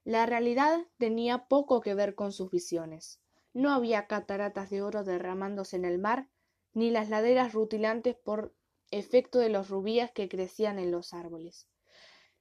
La 0.04 0.26
realidad 0.26 0.80
tenía 0.98 1.46
poco 1.46 1.80
que 1.80 1.94
ver 1.94 2.14
con 2.14 2.32
sus 2.32 2.50
visiones. 2.50 3.20
No 3.54 3.72
había 3.72 4.06
cataratas 4.06 4.70
de 4.70 4.82
oro 4.82 5.04
derramándose 5.04 5.76
en 5.76 5.84
el 5.84 5.98
mar, 5.98 6.28
ni 6.74 6.90
las 6.90 7.08
laderas 7.08 7.52
rutilantes 7.52 8.16
por 8.16 8.54
efecto 8.90 9.38
de 9.38 9.48
los 9.48 9.68
rubíes 9.68 10.10
que 10.10 10.28
crecían 10.28 10.78
en 10.78 10.90
los 10.90 11.14
árboles. 11.14 11.68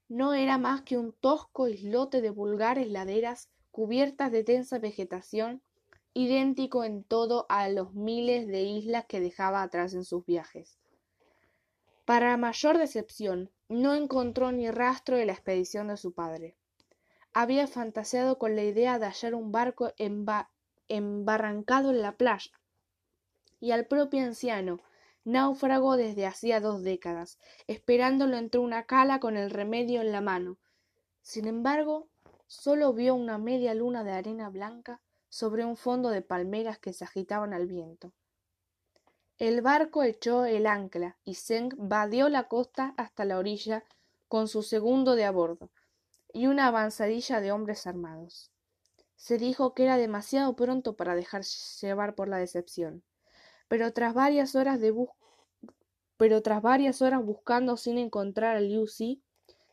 No 0.07 0.33
era 0.33 0.57
más 0.57 0.81
que 0.81 0.97
un 0.97 1.13
tosco 1.13 1.67
islote 1.67 2.21
de 2.21 2.31
vulgares 2.31 2.89
laderas 2.89 3.49
cubiertas 3.71 4.31
de 4.31 4.43
tensa 4.43 4.79
vegetación, 4.79 5.61
idéntico 6.13 6.83
en 6.83 7.05
todo 7.05 7.45
a 7.47 7.69
los 7.69 7.93
miles 7.93 8.47
de 8.47 8.63
islas 8.63 9.05
que 9.05 9.21
dejaba 9.21 9.61
atrás 9.61 9.93
en 9.93 10.03
sus 10.03 10.25
viajes. 10.25 10.80
Para 12.05 12.35
mayor 12.37 12.77
decepción, 12.77 13.51
no 13.69 13.93
encontró 13.93 14.51
ni 14.51 14.69
rastro 14.69 15.17
de 15.17 15.25
la 15.25 15.33
expedición 15.33 15.87
de 15.87 15.97
su 15.97 16.13
padre. 16.13 16.55
Había 17.33 17.67
fantaseado 17.67 18.37
con 18.37 18.55
la 18.55 18.63
idea 18.63 18.99
de 18.99 19.05
hallar 19.05 19.35
un 19.35 19.51
barco 19.51 19.93
embarrancado 20.89 21.91
en 21.91 22.01
la 22.01 22.17
playa, 22.17 22.51
y 23.59 23.71
al 23.71 23.85
propio 23.85 24.23
anciano, 24.23 24.79
náufrago 25.23 25.95
desde 25.95 26.25
hacía 26.25 26.59
dos 26.59 26.81
décadas, 26.81 27.37
esperándolo 27.67 28.37
entre 28.37 28.59
una 28.59 28.85
cala 28.85 29.19
con 29.19 29.37
el 29.37 29.51
remedio 29.51 30.01
en 30.01 30.11
la 30.11 30.21
mano. 30.21 30.57
Sin 31.21 31.47
embargo, 31.47 32.09
sólo 32.47 32.91
vio 32.93 33.13
una 33.13 33.37
media 33.37 33.75
luna 33.75 34.03
de 34.03 34.11
arena 34.11 34.49
blanca 34.49 35.01
sobre 35.29 35.63
un 35.63 35.77
fondo 35.77 36.09
de 36.09 36.23
palmeras 36.23 36.79
que 36.79 36.91
se 36.91 37.05
agitaban 37.05 37.53
al 37.53 37.67
viento. 37.67 38.11
El 39.41 39.61
barco 39.61 40.03
echó 40.03 40.45
el 40.45 40.67
ancla 40.67 41.17
y 41.25 41.33
Zeng 41.33 41.73
vadeó 41.77 42.29
la 42.29 42.47
costa 42.47 42.93
hasta 42.95 43.25
la 43.25 43.39
orilla 43.39 43.83
con 44.27 44.47
su 44.47 44.61
segundo 44.61 45.15
de 45.15 45.25
a 45.25 45.31
bordo 45.31 45.71
y 46.31 46.45
una 46.45 46.67
avanzadilla 46.67 47.41
de 47.41 47.51
hombres 47.51 47.87
armados. 47.87 48.51
Se 49.15 49.37
dijo 49.37 49.73
que 49.73 49.83
era 49.83 49.97
demasiado 49.97 50.55
pronto 50.55 50.95
para 50.95 51.15
dejarse 51.15 51.87
llevar 51.87 52.13
por 52.13 52.27
la 52.27 52.37
decepción 52.37 53.03
pero 53.71 53.93
tras 53.93 54.13
varias 54.13 54.53
horas 54.55 54.81
de 54.81 54.93
pero 56.17 56.41
tras 56.41 56.61
varias 56.61 57.01
horas 57.01 57.23
buscando 57.23 57.77
sin 57.77 57.97
encontrar 57.97 58.57
a 58.57 58.59
Liu 58.59 58.85
Xi, 58.85 59.23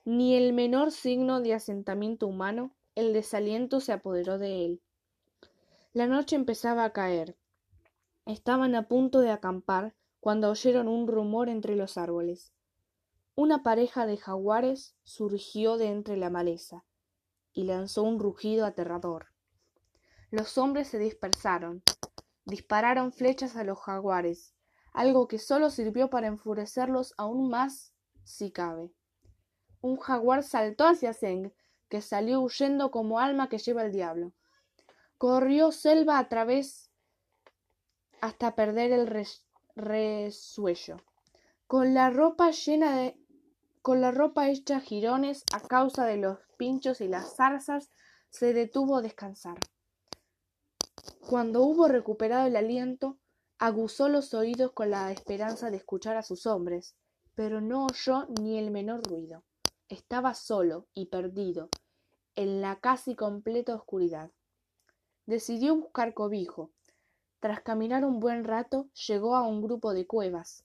ni 0.05 0.37
el 0.37 0.53
menor 0.53 0.93
signo 0.93 1.41
de 1.41 1.53
asentamiento 1.53 2.29
humano, 2.29 2.77
el 2.95 3.13
desaliento 3.13 3.81
se 3.81 3.91
apoderó 3.91 4.39
de 4.39 4.65
él. 4.65 4.81
La 5.95 6.07
noche 6.07 6.37
empezaba 6.37 6.85
a 6.85 6.93
caer. 6.93 7.37
Estaban 8.29 8.75
a 8.75 8.89
punto 8.89 9.21
de 9.21 9.31
acampar 9.31 9.95
cuando 10.21 10.51
oyeron 10.51 10.87
un 10.87 11.09
rumor 11.09 11.49
entre 11.49 11.77
los 11.77 11.97
árboles. 11.97 12.53
Una 13.35 13.63
pareja 13.63 14.05
de 14.05 14.19
jaguares 14.19 14.95
surgió 15.03 15.79
de 15.79 15.87
entre 15.87 16.19
la 16.19 16.29
maleza 16.29 16.85
y 17.55 17.65
lanzó 17.65 18.03
un 18.03 18.19
rugido 18.19 18.67
aterrador. 18.67 19.29
Los 20.31 20.59
hombres 20.59 20.89
se 20.89 20.99
dispersaron, 20.99 21.83
dispararon 22.45 23.13
flechas 23.13 23.57
a 23.57 23.65
los 23.65 23.79
jaguares, 23.79 24.53
algo 24.93 25.27
que 25.27 25.39
solo 25.39 25.71
sirvió 25.71 26.11
para 26.11 26.27
enfurecerlos 26.27 27.15
aún 27.17 27.49
más 27.49 27.95
si 28.25 28.51
cabe. 28.51 28.93
Un 29.81 29.97
jaguar 29.97 30.43
saltó 30.43 30.85
hacia 30.87 31.15
Zeng, 31.15 31.55
que 31.89 32.03
salió 32.03 32.43
huyendo 32.43 32.91
como 32.91 33.21
alma 33.21 33.49
que 33.49 33.57
lleva 33.57 33.87
el 33.87 33.93
diablo. 33.93 34.35
Corrió 35.17 35.73
selva 35.73 36.19
a 36.19 36.29
través 36.29 36.88
hasta 38.21 38.55
perder 38.55 38.93
el 38.93 39.27
resuello. 39.77 40.97
Con 41.67 41.95
la 41.95 42.11
ropa 42.11 42.51
llena 42.51 42.97
de 42.97 43.17
con 43.83 44.01
la 44.01 44.11
ropa 44.11 44.51
hecha 44.51 44.81
jirones 44.81 45.45
a 45.55 45.61
causa 45.61 46.05
de 46.05 46.19
los 46.19 46.39
pinchos 46.59 47.01
y 47.01 47.09
las 47.09 47.37
zarzas, 47.37 47.91
se 48.29 48.53
detuvo 48.53 48.99
a 48.99 49.03
descansar. 49.03 49.59
Cuando 51.21 51.63
hubo 51.63 51.89
recuperado 51.89 52.47
el 52.47 52.57
aliento, 52.57 53.19
aguzó 53.59 54.09
los 54.09 54.35
oídos 54.35 54.73
con 54.73 54.91
la 54.91 55.11
esperanza 55.11 55.71
de 55.71 55.79
escuchar 55.79 56.17
a 56.17 56.23
sus 56.23 56.47
hombres, 56.47 56.97
pero 57.35 57.61
no 57.61 57.87
oyó 57.87 58.27
ni 58.41 58.59
el 58.59 58.71
menor 58.71 59.03
ruido. 59.03 59.45
Estaba 59.89 60.35
solo 60.35 60.87
y 60.93 61.07
perdido, 61.07 61.71
en 62.35 62.61
la 62.61 62.81
casi 62.81 63.15
completa 63.15 63.75
oscuridad. 63.75 64.31
Decidió 65.25 65.75
buscar 65.77 66.15
cobijo. 66.15 66.73
Tras 67.41 67.61
caminar 67.61 68.05
un 68.05 68.19
buen 68.19 68.45
rato, 68.45 68.89
llegó 69.07 69.37
a 69.37 69.47
un 69.47 69.63
grupo 69.63 69.95
de 69.95 70.07
cuevas. 70.07 70.65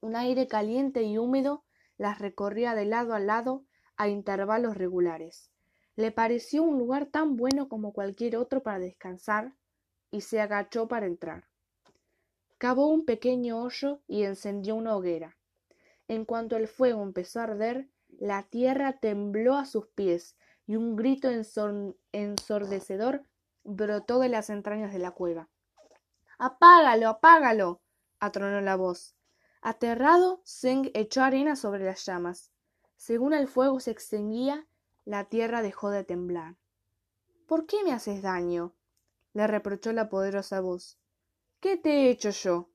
Un 0.00 0.16
aire 0.16 0.48
caliente 0.48 1.02
y 1.02 1.18
húmedo 1.18 1.64
las 1.98 2.18
recorría 2.18 2.74
de 2.74 2.84
lado 2.84 3.14
a 3.14 3.20
lado 3.20 3.64
a 3.96 4.08
intervalos 4.08 4.76
regulares. 4.76 5.50
Le 5.94 6.10
pareció 6.10 6.62
un 6.62 6.78
lugar 6.78 7.06
tan 7.06 7.36
bueno 7.36 7.68
como 7.68 7.92
cualquier 7.92 8.36
otro 8.36 8.62
para 8.62 8.78
descansar, 8.78 9.52
y 10.10 10.22
se 10.22 10.40
agachó 10.40 10.88
para 10.88 11.06
entrar. 11.06 11.44
Cavó 12.56 12.88
un 12.88 13.04
pequeño 13.04 13.62
hoyo 13.62 14.00
y 14.08 14.24
encendió 14.24 14.74
una 14.74 14.96
hoguera. 14.96 15.36
En 16.08 16.24
cuanto 16.24 16.56
el 16.56 16.66
fuego 16.66 17.02
empezó 17.02 17.40
a 17.40 17.44
arder, 17.44 17.88
la 18.18 18.42
tierra 18.44 18.94
tembló 18.94 19.54
a 19.54 19.66
sus 19.66 19.86
pies 19.88 20.36
y 20.66 20.76
un 20.76 20.96
grito 20.96 21.28
ensordecedor 22.12 23.22
brotó 23.64 24.18
de 24.18 24.28
las 24.28 24.50
entrañas 24.50 24.92
de 24.92 24.98
la 24.98 25.12
cueva. 25.12 25.48
Apágalo, 26.38 27.08
apágalo. 27.08 27.82
atronó 28.20 28.60
la 28.60 28.76
voz. 28.76 29.16
Aterrado, 29.60 30.40
Zeng 30.46 30.90
echó 30.94 31.22
arena 31.22 31.56
sobre 31.56 31.84
las 31.84 32.06
llamas. 32.06 32.52
Según 32.96 33.34
el 33.34 33.48
fuego 33.48 33.80
se 33.80 33.90
extinguía, 33.90 34.66
la 35.04 35.24
tierra 35.24 35.62
dejó 35.62 35.90
de 35.90 36.04
temblar. 36.04 36.56
¿Por 37.46 37.66
qué 37.66 37.82
me 37.82 37.92
haces 37.92 38.22
daño? 38.22 38.74
le 39.32 39.46
reprochó 39.46 39.92
la 39.92 40.08
poderosa 40.08 40.60
voz. 40.60 40.98
¿Qué 41.60 41.76
te 41.76 41.90
he 41.90 42.10
hecho 42.10 42.30
yo? 42.30 42.70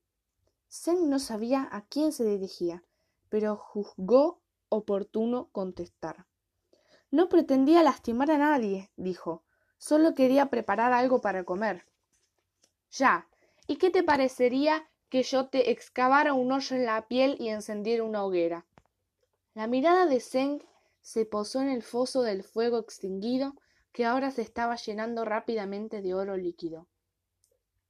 Zeng 0.69 1.09
no 1.09 1.19
sabía 1.19 1.67
a 1.71 1.85
quién 1.85 2.11
se 2.11 2.25
dirigía, 2.25 2.83
pero 3.29 3.55
juzgó 3.55 4.41
oportuno 4.67 5.49
contestar. 5.51 6.27
No 7.11 7.29
pretendía 7.29 7.83
lastimar 7.83 8.29
a 8.31 8.37
nadie, 8.37 8.91
dijo. 8.97 9.45
Solo 9.77 10.15
quería 10.15 10.49
preparar 10.49 10.91
algo 10.91 11.21
para 11.21 11.43
comer. 11.43 11.85
Ya. 12.91 13.29
¿Y 13.67 13.77
qué 13.77 13.89
te 13.89 14.03
parecería 14.03 14.89
que 15.09 15.23
yo 15.23 15.47
te 15.47 15.71
excavara 15.71 16.33
un 16.33 16.51
hoyo 16.51 16.75
en 16.75 16.85
la 16.85 17.07
piel 17.07 17.37
y 17.39 17.49
encendiera 17.49 18.03
una 18.03 18.23
hoguera? 18.23 18.65
La 19.53 19.67
mirada 19.67 20.05
de 20.05 20.19
Zeng 20.19 20.63
se 21.01 21.25
posó 21.25 21.61
en 21.61 21.69
el 21.69 21.83
foso 21.83 22.23
del 22.23 22.43
fuego 22.43 22.79
extinguido 22.79 23.55
que 23.91 24.05
ahora 24.05 24.31
se 24.31 24.41
estaba 24.41 24.75
llenando 24.75 25.23
rápidamente 25.23 26.01
de 26.01 26.13
oro 26.13 26.35
líquido. 26.35 26.87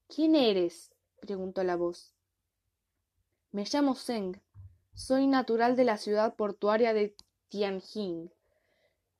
¿Quién 0.08 0.36
eres? 0.36 0.94
preguntó 1.22 1.64
la 1.64 1.78
voz. 1.78 2.14
Me 3.52 3.64
llamo 3.64 3.96
Zeng. 3.96 4.42
Soy 4.94 5.28
natural 5.28 5.76
de 5.76 5.86
la 5.86 5.98
ciudad 5.98 6.36
portuaria 6.36 6.94
de 6.94 7.16
Tianjin. 7.50 8.32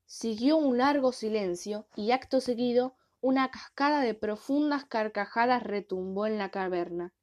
Siguió 0.06 0.58
un 0.58 0.78
largo 0.78 1.14
silencio 1.14 1.88
y 1.96 2.12
acto 2.12 2.42
seguido 2.42 2.96
una 3.24 3.50
cascada 3.52 4.02
de 4.02 4.16
profundas 4.16 4.84
carcajadas 4.84 5.64
retumbó 5.64 6.28
en 6.28 6.38
la 6.38 6.52
caverna. 6.52 7.14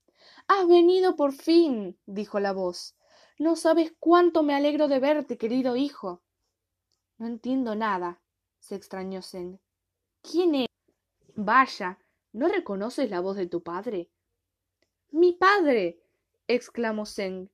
Has 0.49 0.67
venido 0.67 1.15
por 1.15 1.33
fin. 1.35 2.01
dijo 2.07 2.41
la 2.41 2.53
voz. 2.53 2.97
No 3.39 3.55
sabes 3.55 3.93
cuánto 3.99 4.43
me 4.43 4.55
alegro 4.55 4.89
de 4.89 4.99
verte, 4.99 5.37
querido 5.37 5.77
hijo. 5.77 6.23
No 7.19 7.27
entiendo 7.27 7.75
nada, 7.75 8.23
se 8.61 8.77
extrañó 8.77 9.21
Zeng. 9.21 9.61
¿Quién 10.23 10.55
es? 10.55 10.69
Vaya, 11.35 11.99
¿no 12.33 12.49
reconoces 12.49 13.11
la 13.11 13.21
voz 13.21 13.37
de 13.37 13.47
tu 13.47 13.63
padre? 13.63 14.11
Mi 15.11 15.33
padre. 15.33 16.01
exclamó 16.49 17.05
Zeng, 17.05 17.51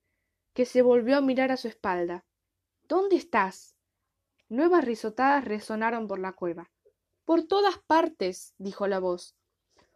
que 0.54 0.66
se 0.66 0.82
volvió 0.82 1.16
a 1.16 1.20
mirar 1.20 1.50
a 1.50 1.56
su 1.56 1.66
espalda. 1.66 2.24
¿Dónde 2.86 3.16
estás? 3.16 3.74
Nuevas 4.48 4.84
risotadas 4.84 5.44
resonaron 5.44 6.06
por 6.06 6.20
la 6.20 6.32
cueva. 6.32 6.70
Por 7.26 7.42
todas 7.42 7.76
partes, 7.86 8.54
dijo 8.56 8.86
la 8.86 9.00
voz. 9.00 9.34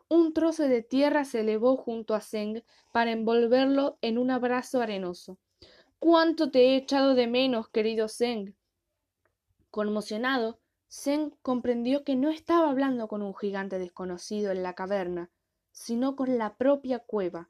Un 0.08 0.34
trozo 0.34 0.64
de 0.64 0.82
tierra 0.82 1.24
se 1.24 1.40
elevó 1.40 1.76
junto 1.76 2.16
a 2.16 2.20
Zeng 2.20 2.64
para 2.92 3.12
envolverlo 3.12 3.98
en 4.02 4.18
un 4.18 4.32
abrazo 4.32 4.82
arenoso. 4.82 5.38
Cuánto 6.00 6.50
te 6.50 6.60
he 6.60 6.76
echado 6.76 7.14
de 7.14 7.28
menos, 7.28 7.68
querido 7.68 8.08
Zeng. 8.08 8.56
Conmocionado, 9.70 10.58
Zeng 10.90 11.30
comprendió 11.42 12.02
que 12.02 12.16
no 12.16 12.30
estaba 12.30 12.68
hablando 12.68 13.06
con 13.06 13.22
un 13.22 13.36
gigante 13.36 13.78
desconocido 13.78 14.50
en 14.50 14.64
la 14.64 14.74
caverna, 14.74 15.30
sino 15.70 16.16
con 16.16 16.36
la 16.36 16.56
propia 16.56 16.98
cueva. 16.98 17.48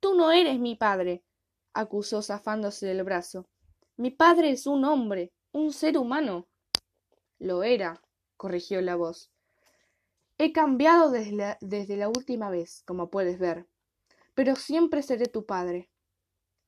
Tú 0.00 0.14
no 0.14 0.32
eres 0.32 0.58
mi 0.58 0.74
padre, 0.74 1.24
acusó 1.72 2.20
zafándose 2.20 2.84
del 2.84 3.04
brazo. 3.04 3.48
Mi 3.96 4.10
padre 4.10 4.50
es 4.50 4.66
un 4.66 4.84
hombre, 4.84 5.32
un 5.52 5.72
ser 5.72 5.96
humano. 5.96 6.46
Lo 7.38 7.62
era, 7.62 8.02
corrigió 8.38 8.80
la 8.80 8.96
voz. 8.96 9.30
He 10.38 10.52
cambiado 10.52 11.10
desde 11.10 11.32
la, 11.32 11.58
desde 11.60 11.98
la 11.98 12.08
última 12.08 12.48
vez, 12.48 12.82
como 12.86 13.10
puedes 13.10 13.38
ver, 13.38 13.66
pero 14.34 14.56
siempre 14.56 15.02
seré 15.02 15.26
tu 15.26 15.44
padre. 15.44 15.90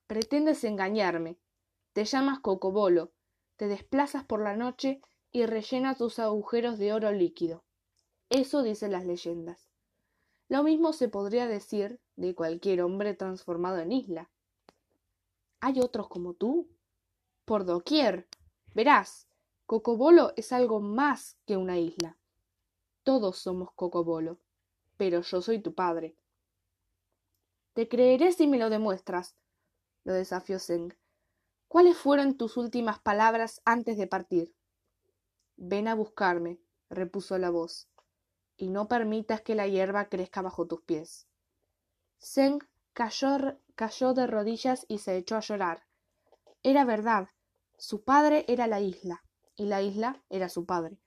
Pretendes 0.07 0.65
engañarme. 0.65 1.39
Te 1.95 2.05
llamas 2.05 2.41
Cocobolo, 2.41 3.13
te 3.57 3.69
desplazas 3.69 4.25
por 4.25 4.43
la 4.43 4.57
noche 4.57 5.01
y 5.33 5.47
rellenas 5.47 5.99
tus 5.99 6.19
agujeros 6.19 6.79
de 6.79 6.93
oro 6.93 7.13
líquido. 7.13 7.65
Eso 8.29 8.63
dicen 8.63 8.93
las 8.93 9.07
leyendas. 9.07 9.71
Lo 10.49 10.65
mismo 10.65 10.93
se 10.93 11.09
podría 11.09 11.47
decir 11.47 12.01
de 12.17 12.35
cualquier 12.35 12.83
hombre 12.83 13.15
transformado 13.15 13.79
en 13.79 13.93
isla. 13.93 14.31
¿Hay 15.61 15.81
otros 15.81 16.09
como 16.09 16.35
tú? 16.35 16.69
Por 17.45 17.65
doquier. 17.65 18.29
Verás, 18.75 19.29
Cocobolo 19.71 20.33
es 20.35 20.53
algo 20.53 20.81
más 20.81 21.37
que 21.47 21.57
una 21.57 21.79
isla. 21.79 22.19
Todos 23.05 23.39
somos 23.39 23.71
Cocobolo, 23.77 24.41
pero 24.97 25.21
yo 25.21 25.41
soy 25.41 25.63
tu 25.63 25.77
padre. 25.77 26.17
Te 27.75 27.89
creeré 27.89 28.33
si 28.33 28.49
me 28.49 28.59
lo 28.59 28.69
demuestras, 28.69 29.37
lo 30.03 30.13
desafió 30.13 30.59
Zeng. 30.59 30.97
¿Cuáles 31.69 31.97
fueron 31.97 32.37
tus 32.37 32.57
últimas 32.57 32.99
palabras 32.99 33.63
antes 33.65 33.97
de 33.97 34.09
partir? 34.09 34.53
Ven 35.57 35.87
a 35.87 35.95
buscarme, 35.95 36.59
repuso 36.89 37.39
la 37.39 37.51
voz, 37.51 37.89
y 38.57 38.71
no 38.71 38.89
permitas 38.89 39.41
que 39.41 39.55
la 39.55 39.69
hierba 39.69 40.09
crezca 40.09 40.43
bajo 40.43 40.67
tus 40.67 40.83
pies. 40.83 41.29
Zeng 42.21 42.59
cayó, 42.93 43.57
cayó 43.77 44.15
de 44.15 44.27
rodillas 44.27 44.85
y 44.89 44.99
se 44.99 45.17
echó 45.17 45.37
a 45.37 45.41
llorar. 45.43 45.87
Era 46.65 46.85
verdad, 46.85 47.29
su 47.79 48.03
padre 48.03 48.45
era 48.49 48.67
la 48.67 48.81
isla, 48.81 49.23
y 49.57 49.67
la 49.67 49.83
isla 49.83 50.23
era 50.29 50.49
su 50.49 50.67
padre. 50.67 50.99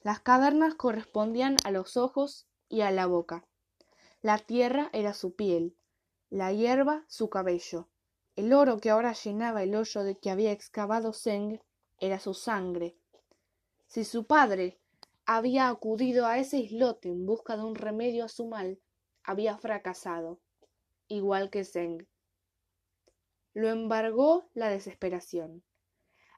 Las 0.00 0.20
cavernas 0.20 0.74
correspondían 0.74 1.56
a 1.64 1.70
los 1.70 1.96
ojos 1.96 2.46
y 2.68 2.82
a 2.82 2.90
la 2.90 3.06
boca. 3.06 3.46
La 4.20 4.38
tierra 4.38 4.90
era 4.92 5.14
su 5.14 5.34
piel, 5.34 5.76
la 6.30 6.52
hierba 6.52 7.04
su 7.08 7.30
cabello. 7.30 7.88
El 8.36 8.52
oro 8.52 8.78
que 8.78 8.90
ahora 8.90 9.12
llenaba 9.12 9.62
el 9.62 9.74
hoyo 9.74 10.02
de 10.02 10.18
que 10.18 10.30
había 10.30 10.52
excavado 10.52 11.12
Zeng 11.12 11.60
era 12.00 12.18
su 12.18 12.34
sangre. 12.34 12.96
Si 13.86 14.04
su 14.04 14.26
padre 14.26 14.80
había 15.26 15.68
acudido 15.68 16.26
a 16.26 16.38
ese 16.38 16.58
islote 16.58 17.08
en 17.08 17.24
busca 17.24 17.56
de 17.56 17.64
un 17.64 17.74
remedio 17.74 18.24
a 18.24 18.28
su 18.28 18.46
mal, 18.46 18.80
había 19.22 19.56
fracasado, 19.56 20.40
igual 21.08 21.50
que 21.50 21.64
Zeng. 21.64 22.06
Lo 23.54 23.68
embargó 23.68 24.50
la 24.52 24.68
desesperación. 24.68 25.62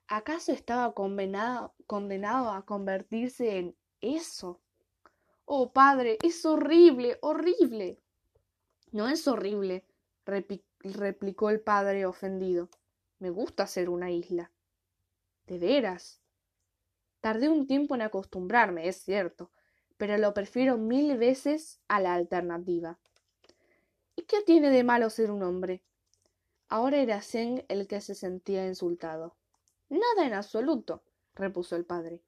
¿Acaso 0.09 0.53
estaba 0.53 0.95
condenado, 0.95 1.75
condenado 1.87 2.51
a 2.51 2.65
convertirse 2.65 3.59
en 3.59 3.77
eso? 4.01 4.61
Oh, 5.45 5.73
padre, 5.73 6.19
es 6.23 6.45
horrible, 6.45 7.19
horrible. 7.23 7.99
No 8.93 9.09
es 9.09 9.27
horrible, 9.27 9.85
replicó 10.25 11.51
el 11.51 11.61
padre 11.61 12.07
ofendido. 12.07 12.69
Me 13.19 13.31
gusta 13.31 13.67
ser 13.67 13.89
una 13.89 14.11
isla. 14.13 14.53
¿De 15.47 15.59
veras? 15.59 16.21
Tardé 17.21 17.49
un 17.49 17.67
tiempo 17.67 17.97
en 17.97 18.03
acostumbrarme, 18.03 18.87
es 18.87 18.99
cierto, 18.99 19.51
pero 19.97 20.17
lo 20.19 20.35
prefiero 20.35 20.79
mil 20.79 21.17
veces 21.17 21.81
a 21.89 22.01
la 22.01 22.15
alternativa. 22.15 22.99
¿Y 24.15 24.23
qué 24.23 24.43
tiene 24.43 24.71
de 24.71 24.85
malo 24.85 25.11
ser 25.11 25.33
un 25.33 25.43
hombre? 25.43 25.83
Ahora 26.69 26.99
era 26.99 27.23
Zeng 27.23 27.65
el 27.69 27.89
que 27.89 28.01
se 28.01 28.15
sentía 28.15 28.67
insultado. 28.67 29.37
Nada 29.89 30.27
en 30.27 30.35
absoluto, 30.35 31.03
repuso 31.35 31.77
el 31.77 31.85
padre, 31.85 32.23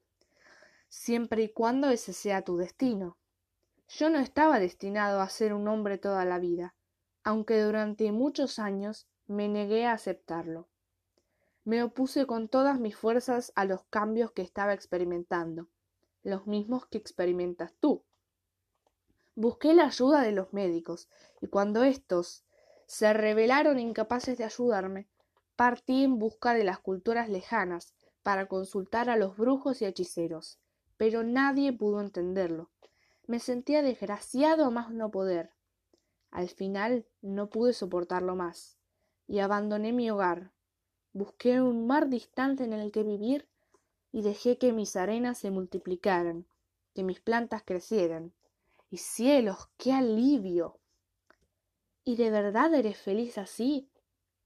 siempre 0.87 1.43
y 1.43 1.49
cuando 1.49 1.89
ese 1.89 2.13
sea 2.13 2.43
tu 2.43 2.57
destino. 2.57 3.17
Yo 3.89 4.09
no 4.09 4.19
estaba 4.19 4.59
destinado 4.59 5.19
a 5.19 5.29
ser 5.29 5.53
un 5.53 5.67
hombre 5.67 5.97
toda 5.97 6.23
la 6.23 6.39
vida, 6.39 6.75
aunque 7.23 7.61
durante 7.61 8.11
muchos 8.11 8.59
años 8.59 9.07
me 9.27 9.47
negué 9.49 9.85
a 9.85 9.93
aceptarlo. 9.93 10.69
Me 11.65 11.83
opuse 11.83 12.25
con 12.25 12.47
todas 12.47 12.79
mis 12.79 12.95
fuerzas 12.95 13.51
a 13.55 13.65
los 13.65 13.83
cambios 13.89 14.31
que 14.31 14.41
estaba 14.41 14.73
experimentando, 14.73 15.67
los 16.23 16.47
mismos 16.47 16.85
que 16.85 16.97
experimentas 16.97 17.73
tú. 17.79 18.03
Busqué 19.35 19.73
la 19.73 19.85
ayuda 19.85 20.21
de 20.21 20.31
los 20.31 20.53
médicos, 20.53 21.09
y 21.41 21.47
cuando 21.47 21.83
éstos 21.83 22.45
se 22.87 23.11
revelaron 23.13 23.79
incapaces 23.79 24.37
de 24.37 24.45
ayudarme, 24.45 25.07
partí 25.59 26.05
en 26.05 26.19
busca 26.19 26.53
de 26.53 26.63
las 26.63 26.79
culturas 26.79 27.27
lejanas 27.27 27.93
para 28.23 28.45
consultar 28.45 29.09
a 29.09 29.17
los 29.17 29.35
brujos 29.35 29.81
y 29.81 29.85
hechiceros, 29.85 30.57
pero 30.95 31.21
nadie 31.21 31.73
pudo 31.73 31.99
entenderlo. 31.99 32.69
Me 33.27 33.39
sentía 33.39 33.81
desgraciado 33.81 34.71
más 34.71 34.89
no 34.89 35.11
poder. 35.11 35.51
Al 36.31 36.47
final 36.47 37.05
no 37.21 37.49
pude 37.49 37.73
soportarlo 37.73 38.37
más, 38.37 38.77
y 39.27 39.39
abandoné 39.39 39.91
mi 39.91 40.09
hogar. 40.09 40.53
Busqué 41.11 41.59
un 41.59 41.87
mar 41.87 42.07
distante 42.07 42.63
en 42.63 42.71
el 42.71 42.93
que 42.93 43.03
vivir 43.03 43.45
y 44.13 44.21
dejé 44.21 44.57
que 44.57 44.71
mis 44.71 44.95
arenas 44.95 45.39
se 45.39 45.51
multiplicaran, 45.51 46.45
que 46.95 47.03
mis 47.03 47.19
plantas 47.19 47.63
crecieran. 47.65 48.31
Y 48.89 48.95
cielos, 48.99 49.67
qué 49.75 49.91
alivio. 49.91 50.79
¿Y 52.05 52.15
de 52.15 52.31
verdad 52.31 52.73
eres 52.73 52.97
feliz 52.97 53.37
así? 53.37 53.89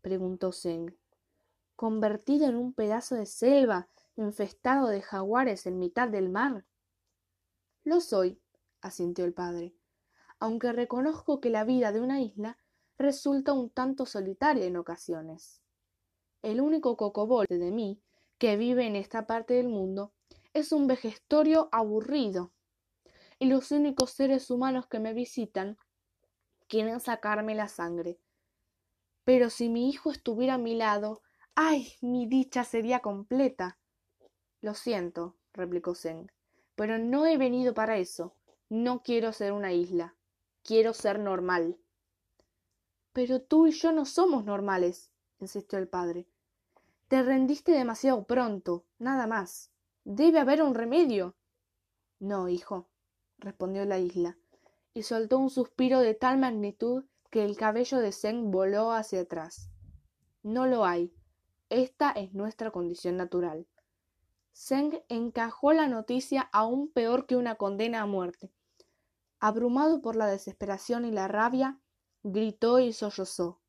preguntó 0.02 0.52
Zeng 0.52 0.97
convertido 1.75 2.47
en 2.47 2.55
un 2.55 2.73
pedazo 2.73 3.15
de 3.15 3.25
selva 3.25 3.89
infestado 4.15 4.88
de 4.88 5.01
jaguares 5.01 5.65
en 5.65 5.79
mitad 5.79 6.07
del 6.07 6.29
mar. 6.29 6.65
Lo 7.83 7.99
soy, 7.99 8.39
asintió 8.81 9.25
el 9.25 9.33
padre, 9.33 9.75
aunque 10.39 10.71
reconozco 10.71 11.39
que 11.41 11.49
la 11.49 11.63
vida 11.63 11.91
de 11.91 12.01
una 12.01 12.21
isla 12.21 12.57
resulta 12.97 13.53
un 13.53 13.69
tanto 13.69 14.05
solitaria 14.05 14.65
en 14.65 14.77
ocasiones. 14.77 15.62
El 16.41 16.62
único 16.62 16.95
cocobolte 16.97 17.57
de 17.57 17.71
mí 17.71 18.01
que 18.38 18.57
vive 18.57 18.86
en 18.86 18.95
esta 18.95 19.25
parte 19.25 19.55
del 19.55 19.69
mundo 19.69 20.13
es 20.53 20.71
un 20.71 20.88
vejestorio 20.88 21.69
aburrido, 21.71 22.51
y 23.39 23.47
los 23.47 23.71
únicos 23.71 24.12
seres 24.12 24.49
humanos 24.51 24.88
que 24.88 24.99
me 24.99 25.13
visitan 25.13 25.77
quieren 26.67 26.99
sacarme 26.99 27.55
la 27.55 27.67
sangre. 27.67 28.19
Pero 29.25 29.49
si 29.49 29.69
mi 29.69 29.89
hijo 29.89 30.12
estuviera 30.12 30.55
a 30.55 30.59
mi 30.59 30.75
lado, 30.75 31.22
ay 31.55 31.93
mi 32.01 32.27
dicha 32.27 32.63
sería 32.63 32.99
completa 32.99 33.77
lo 34.63 34.73
siento 34.73 35.35
replicó 35.53 35.93
Zeng. 35.93 36.31
Pero 36.75 36.97
no 36.97 37.25
he 37.25 37.37
venido 37.37 37.73
para 37.73 37.97
eso. 37.97 38.33
No 38.69 39.03
quiero 39.03 39.33
ser 39.33 39.51
una 39.51 39.73
isla. 39.73 40.15
Quiero 40.63 40.93
ser 40.93 41.19
normal. 41.19 41.77
Pero 43.11 43.41
tú 43.41 43.67
y 43.67 43.71
yo 43.71 43.91
no 43.91 44.05
somos 44.05 44.45
normales, 44.45 45.11
insistió 45.39 45.77
el 45.77 45.89
padre. 45.89 46.27
Te 47.09 47.21
rendiste 47.21 47.73
demasiado 47.73 48.23
pronto, 48.23 48.85
nada 48.99 49.27
más. 49.27 49.69
Debe 50.05 50.39
haber 50.39 50.63
un 50.63 50.73
remedio. 50.73 51.35
No, 52.19 52.47
hijo, 52.47 52.87
respondió 53.37 53.83
la 53.83 53.99
isla, 53.99 54.37
y 54.93 55.03
soltó 55.03 55.37
un 55.37 55.49
suspiro 55.49 55.99
de 55.99 56.15
tal 56.15 56.37
magnitud 56.39 57.03
que 57.29 57.43
el 57.43 57.57
cabello 57.57 57.99
de 57.99 58.13
Zeng 58.13 58.49
voló 58.49 58.93
hacia 58.93 59.21
atrás. 59.21 59.69
No 60.41 60.65
lo 60.65 60.85
hay. 60.85 61.13
Esta 61.69 62.12
es 62.12 62.34
nuestra 62.34 62.71
condición 62.71 63.17
natural. 63.17 63.67
Zeng 64.56 65.04
encajó 65.10 65.73
la 65.73 65.88
noticia 65.88 66.41
aún 66.54 66.91
peor 66.91 67.26
que 67.26 67.36
una 67.36 67.56
condena 67.56 68.02
a 68.02 68.06
muerte. 68.06 68.52
Abrumado 69.39 70.02
por 70.02 70.15
la 70.15 70.28
desesperación 70.28 71.06
y 71.06 71.12
la 71.12 71.28
rabia, 71.28 71.80
gritó 72.21 72.80
y 72.80 72.93
sollozó. 72.93 73.60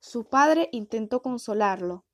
Su 0.00 0.24
padre 0.24 0.68
intentó 0.72 1.22
consolarlo. 1.22 2.04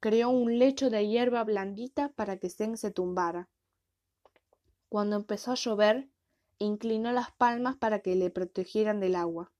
Creó 0.00 0.30
un 0.30 0.58
lecho 0.58 0.90
de 0.90 1.08
hierba 1.08 1.42
blandita 1.44 2.10
para 2.10 2.36
que 2.36 2.50
Zeng 2.50 2.76
se 2.76 2.90
tumbara. 2.90 3.48
Cuando 4.88 5.16
empezó 5.16 5.52
a 5.52 5.56
llover, 5.56 6.08
inclinó 6.58 7.12
las 7.12 7.32
palmas 7.32 7.76
para 7.76 8.00
que 8.00 8.14
le 8.14 8.30
protegieran 8.30 9.00
del 9.00 9.16
agua. 9.16 9.52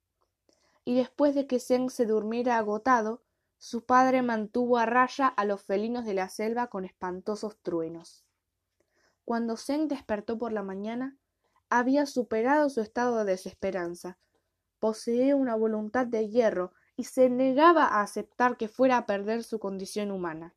Y 0.85 0.95
después 0.95 1.35
de 1.35 1.47
que 1.47 1.61
Zeng 1.61 1.91
se 1.91 2.07
durmiera 2.07 2.59
agotado, 2.59 3.23
su 3.59 3.85
padre 3.85 4.23
mantuvo 4.23 4.79
a 4.79 4.87
raya 4.87 5.27
a 5.27 5.45
los 5.45 5.63
felinos 5.63 6.05
de 6.05 6.15
la 6.15 6.29
selva 6.29 6.69
con 6.69 6.85
espantosos 6.85 7.59
truenos. 7.61 8.25
Cuando 9.25 9.57
Zeng 9.57 9.89
despertó 9.89 10.39
por 10.39 10.53
la 10.53 10.63
mañana, 10.63 11.19
había 11.69 12.07
superado 12.07 12.71
su 12.71 12.81
estado 12.81 13.19
de 13.19 13.33
desesperanza. 13.33 14.19
Poseía 14.79 15.37
una 15.37 15.57
voluntad 15.57 16.07
de 16.07 16.29
hierro 16.29 16.73
y 16.97 17.05
se 17.05 17.29
negaba 17.29 17.85
a 17.85 18.03
aceptar 18.03 18.57
que 18.57 18.69
fuera 18.69 18.97
a 18.97 19.07
perder 19.07 19.45
su 19.45 19.59
condición 19.59 20.11
humana. 20.11 20.55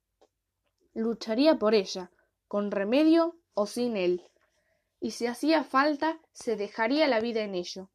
Lucharía 0.94 1.58
por 1.58 1.74
ella, 1.74 2.12
con 2.48 2.72
remedio 2.72 3.38
o 3.54 3.66
sin 3.66 3.98
él, 3.98 4.24
y 5.00 5.12
si 5.12 5.26
hacía 5.26 5.64
falta, 5.64 6.20
se 6.32 6.56
dejaría 6.56 7.08
la 7.08 7.20
vida 7.20 7.42
en 7.42 7.56
ello. 7.56 7.90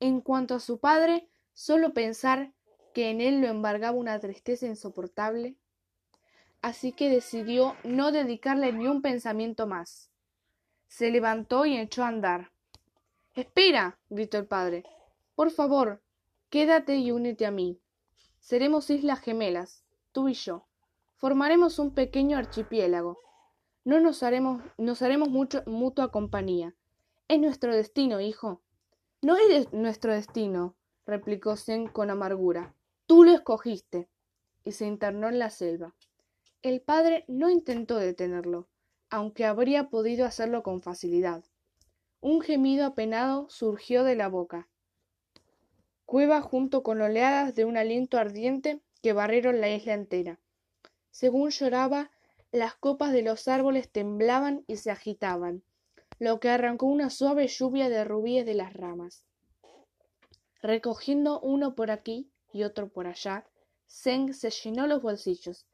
En 0.00 0.20
cuanto 0.20 0.54
a 0.54 0.60
su 0.60 0.78
padre, 0.78 1.28
solo 1.52 1.92
pensar 1.92 2.54
que 2.94 3.10
en 3.10 3.20
él 3.20 3.40
lo 3.40 3.48
embargaba 3.48 3.96
una 3.96 4.18
tristeza 4.18 4.66
insoportable, 4.66 5.56
así 6.62 6.92
que 6.92 7.08
decidió 7.08 7.76
no 7.84 8.12
dedicarle 8.12 8.72
ni 8.72 8.88
un 8.88 9.02
pensamiento 9.02 9.66
más. 9.66 10.10
Se 10.88 11.10
levantó 11.10 11.66
y 11.66 11.76
echó 11.76 12.04
a 12.04 12.08
andar. 12.08 12.50
Espera, 13.34 13.98
gritó 14.08 14.38
el 14.38 14.46
padre. 14.46 14.84
Por 15.34 15.50
favor, 15.50 16.02
quédate 16.50 16.96
y 16.96 17.10
únete 17.12 17.46
a 17.46 17.50
mí. 17.50 17.78
Seremos 18.40 18.90
islas 18.90 19.20
gemelas, 19.20 19.84
tú 20.12 20.28
y 20.28 20.34
yo. 20.34 20.66
Formaremos 21.16 21.78
un 21.78 21.94
pequeño 21.94 22.38
archipiélago. 22.38 23.18
No 23.84 24.00
nos 24.00 24.22
haremos, 24.22 24.62
nos 24.76 25.02
haremos 25.02 25.28
mucho, 25.28 25.62
mutua 25.66 26.10
compañía. 26.10 26.74
Es 27.28 27.38
nuestro 27.38 27.74
destino, 27.74 28.20
hijo. 28.20 28.62
No 29.20 29.36
es 29.36 29.72
nuestro 29.72 30.12
destino, 30.12 30.74
replicó 31.06 31.56
Zen 31.56 31.88
con 31.88 32.10
amargura. 32.10 32.74
Tú 33.08 33.24
lo 33.24 33.32
escogiste. 33.32 34.10
Y 34.64 34.72
se 34.72 34.86
internó 34.86 35.30
en 35.30 35.38
la 35.38 35.48
selva. 35.48 35.94
El 36.60 36.82
padre 36.82 37.24
no 37.26 37.48
intentó 37.48 37.96
detenerlo, 37.96 38.68
aunque 39.08 39.46
habría 39.46 39.88
podido 39.88 40.26
hacerlo 40.26 40.62
con 40.62 40.82
facilidad. 40.82 41.42
Un 42.20 42.42
gemido 42.42 42.84
apenado 42.84 43.48
surgió 43.48 44.04
de 44.04 44.14
la 44.14 44.28
boca. 44.28 44.68
Cueva 46.04 46.42
junto 46.42 46.82
con 46.82 47.00
oleadas 47.00 47.54
de 47.54 47.64
un 47.64 47.78
aliento 47.78 48.18
ardiente 48.18 48.82
que 49.00 49.14
barrieron 49.14 49.62
la 49.62 49.70
isla 49.70 49.94
entera. 49.94 50.38
Según 51.10 51.48
lloraba, 51.48 52.10
las 52.52 52.74
copas 52.74 53.12
de 53.12 53.22
los 53.22 53.48
árboles 53.48 53.90
temblaban 53.90 54.64
y 54.66 54.76
se 54.76 54.90
agitaban, 54.90 55.62
lo 56.18 56.40
que 56.40 56.50
arrancó 56.50 56.84
una 56.84 57.08
suave 57.08 57.46
lluvia 57.46 57.88
de 57.88 58.04
rubíes 58.04 58.44
de 58.44 58.54
las 58.54 58.74
ramas. 58.74 59.24
Recogiendo 60.60 61.40
uno 61.40 61.74
por 61.74 61.90
aquí, 61.90 62.30
y 62.52 62.64
otro 62.64 62.88
por 62.88 63.06
allá, 63.06 63.46
Zeng 63.88 64.32
se 64.34 64.50
llenó 64.50 64.86
los 64.86 65.02
bolsillos, 65.02 65.66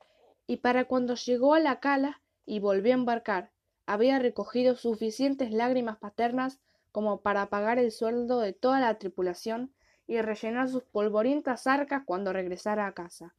y 0.47 0.59
para 0.59 0.85
cuando 0.85 1.15
llegó 1.15 1.55
a 1.55 1.61
la 1.61 1.81
cala 1.81 2.21
y 2.47 2.61
volvió 2.61 2.93
a 2.93 2.95
embarcar, 2.95 3.51
había 3.87 4.19
recogido 4.19 4.77
suficientes 4.77 5.53
lágrimas 5.53 5.99
paternas 5.99 6.61
como 6.93 7.21
para 7.21 7.51
pagar 7.51 7.79
el 7.79 7.91
sueldo 7.91 8.41
de 8.41 8.53
toda 8.53 8.81
la 8.81 8.99
tripulación 8.99 9.75
y 10.07 10.21
rellenar 10.21 10.69
sus 10.69 10.85
polvorientas 10.85 11.67
arcas 11.67 12.03
cuando 12.05 12.33
regresara 12.33 12.87
a 12.87 12.93
casa. 12.93 13.35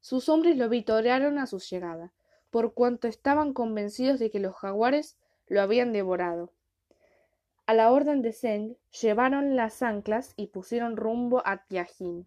Sus 0.00 0.28
hombres 0.28 0.56
lo 0.56 0.68
vitorearon 0.68 1.38
a 1.38 1.46
su 1.46 1.58
llegada, 1.58 2.12
por 2.50 2.74
cuanto 2.74 3.08
estaban 3.08 3.52
convencidos 3.52 4.18
de 4.18 4.30
que 4.30 4.40
los 4.40 4.54
jaguares 4.54 5.16
lo 5.48 5.60
habían 5.60 5.92
devorado. 5.92 6.52
A 7.66 7.74
la 7.74 7.92
orden 7.92 8.22
de 8.22 8.32
Zeng 8.32 8.76
llevaron 9.00 9.54
las 9.54 9.82
anclas 9.82 10.34
y 10.36 10.48
pusieron 10.48 10.96
rumbo 10.96 11.42
a 11.46 11.64
Tiajín. 11.64 12.26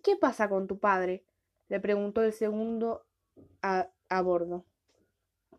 ¿Y 0.00 0.02
qué 0.02 0.16
pasa 0.16 0.48
con 0.48 0.66
tu 0.66 0.78
padre? 0.78 1.26
le 1.68 1.78
preguntó 1.78 2.22
el 2.22 2.32
segundo 2.32 3.04
a, 3.60 3.90
bordo, 4.22 4.64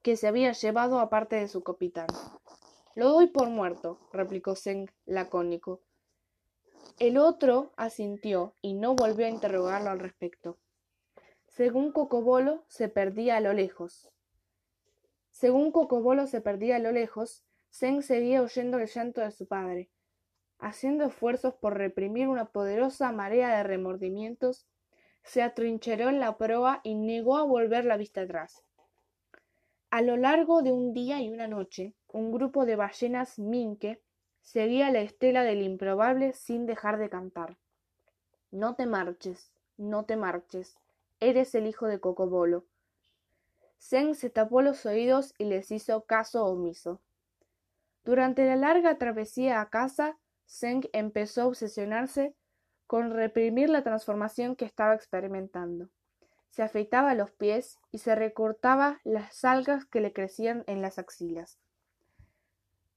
que 0.02 0.18
se 0.18 0.28
había 0.28 0.52
llevado 0.54 1.00
aparte 1.00 1.36
de 1.36 1.48
su 1.48 1.62
capitán. 1.62 2.08
Lo 2.96 3.10
doy 3.10 3.28
por 3.28 3.52
muerto, 3.52 4.00
replicó 4.12 4.56
Zeng 4.56 4.90
lacónico. 5.06 5.82
El 6.98 7.20
otro 7.20 7.72
asintió 7.78 8.56
y 8.64 8.74
no 8.74 8.96
volvió 8.96 9.28
a 9.28 9.30
interrogarlo 9.30 9.92
al 9.92 10.00
respecto. 10.00 10.58
Según 11.48 11.92
Cocobolo 11.92 12.64
se 12.68 12.90
perdía 12.90 13.38
a 13.38 13.42
lo 13.42 13.54
lejos. 13.54 14.10
Según 15.30 15.72
Cocobolo 15.72 16.26
se 16.26 16.42
perdía 16.42 16.78
a 16.78 16.80
lo 16.80 16.92
lejos, 16.92 17.44
Zeng 17.72 18.02
seguía 18.02 18.42
oyendo 18.42 18.80
el 18.80 18.88
llanto 18.88 19.22
de 19.22 19.30
su 19.30 19.48
padre, 19.48 19.92
haciendo 20.62 21.06
esfuerzos 21.06 21.56
por 21.56 21.78
reprimir 21.78 22.28
una 22.28 22.46
poderosa 22.46 23.12
marea 23.12 23.58
de 23.58 23.64
remordimientos, 23.64 24.68
se 25.24 25.42
atrincheró 25.42 26.10
en 26.10 26.20
la 26.20 26.38
proa 26.38 26.82
y 26.84 26.96
negó 26.96 27.38
a 27.38 27.44
volver 27.44 27.84
la 27.86 27.98
vista 27.98 28.22
atrás. 28.22 28.64
A 29.90 30.02
lo 30.02 30.16
largo 30.16 30.62
de 30.62 30.72
un 30.72 30.94
día 30.94 31.20
y 31.20 31.30
una 31.30 31.48
noche, 31.48 31.96
un 32.08 32.32
grupo 32.32 32.66
de 32.66 32.76
ballenas 32.76 33.40
minke 33.40 34.02
seguía 34.42 34.90
la 34.92 35.02
estela 35.02 35.44
del 35.44 35.62
improbable 35.64 36.32
sin 36.34 36.66
dejar 36.66 36.98
de 36.98 37.10
cantar. 37.10 37.58
No 38.52 38.76
te 38.76 38.86
marches, 38.86 39.52
no 39.78 40.06
te 40.06 40.16
marches, 40.16 40.78
eres 41.20 41.56
el 41.56 41.68
hijo 41.68 41.88
de 41.88 42.00
Cocobolo. 42.00 42.66
Zen 43.80 44.14
se 44.14 44.30
tapó 44.30 44.62
los 44.62 44.86
oídos 44.86 45.34
y 45.40 45.46
les 45.46 45.72
hizo 45.72 46.04
caso 46.06 46.46
omiso. 46.46 47.02
Durante 48.04 48.46
la 48.46 48.56
larga 48.56 48.98
travesía 48.98 49.60
a 49.60 49.70
casa, 49.70 50.18
Zeng 50.52 50.90
empezó 50.92 51.44
a 51.44 51.48
obsesionarse 51.48 52.36
con 52.86 53.12
reprimir 53.12 53.70
la 53.70 53.84
transformación 53.84 54.58
que 54.58 54.66
estaba 54.66 54.94
experimentando. 54.94 55.88
Se 56.50 56.62
afeitaba 56.62 57.16
los 57.16 57.32
pies 57.32 57.80
y 57.92 58.00
se 58.00 58.16
recortaba 58.16 59.00
las 59.06 59.46
algas 59.46 59.86
que 59.86 60.02
le 60.02 60.12
crecían 60.12 60.66
en 60.68 60.82
las 60.82 61.00
axilas. 61.00 61.58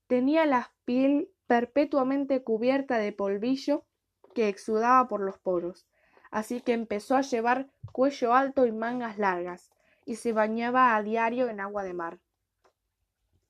Tenía 0.07 0.45
la 0.45 0.73
piel 0.83 1.31
perpetuamente 1.47 2.43
cubierta 2.43 2.97
de 2.97 3.13
polvillo 3.13 3.85
que 4.33 4.49
exudaba 4.49 5.07
por 5.07 5.21
los 5.21 5.39
poros, 5.39 5.87
así 6.31 6.59
que 6.59 6.73
empezó 6.73 7.15
a 7.15 7.21
llevar 7.21 7.69
cuello 7.93 8.33
alto 8.33 8.65
y 8.65 8.73
mangas 8.73 9.17
largas, 9.17 9.71
y 10.05 10.17
se 10.17 10.33
bañaba 10.33 10.93
a 10.93 11.01
diario 11.01 11.47
en 11.47 11.61
agua 11.61 11.83
de 11.83 11.93
mar. 11.93 12.19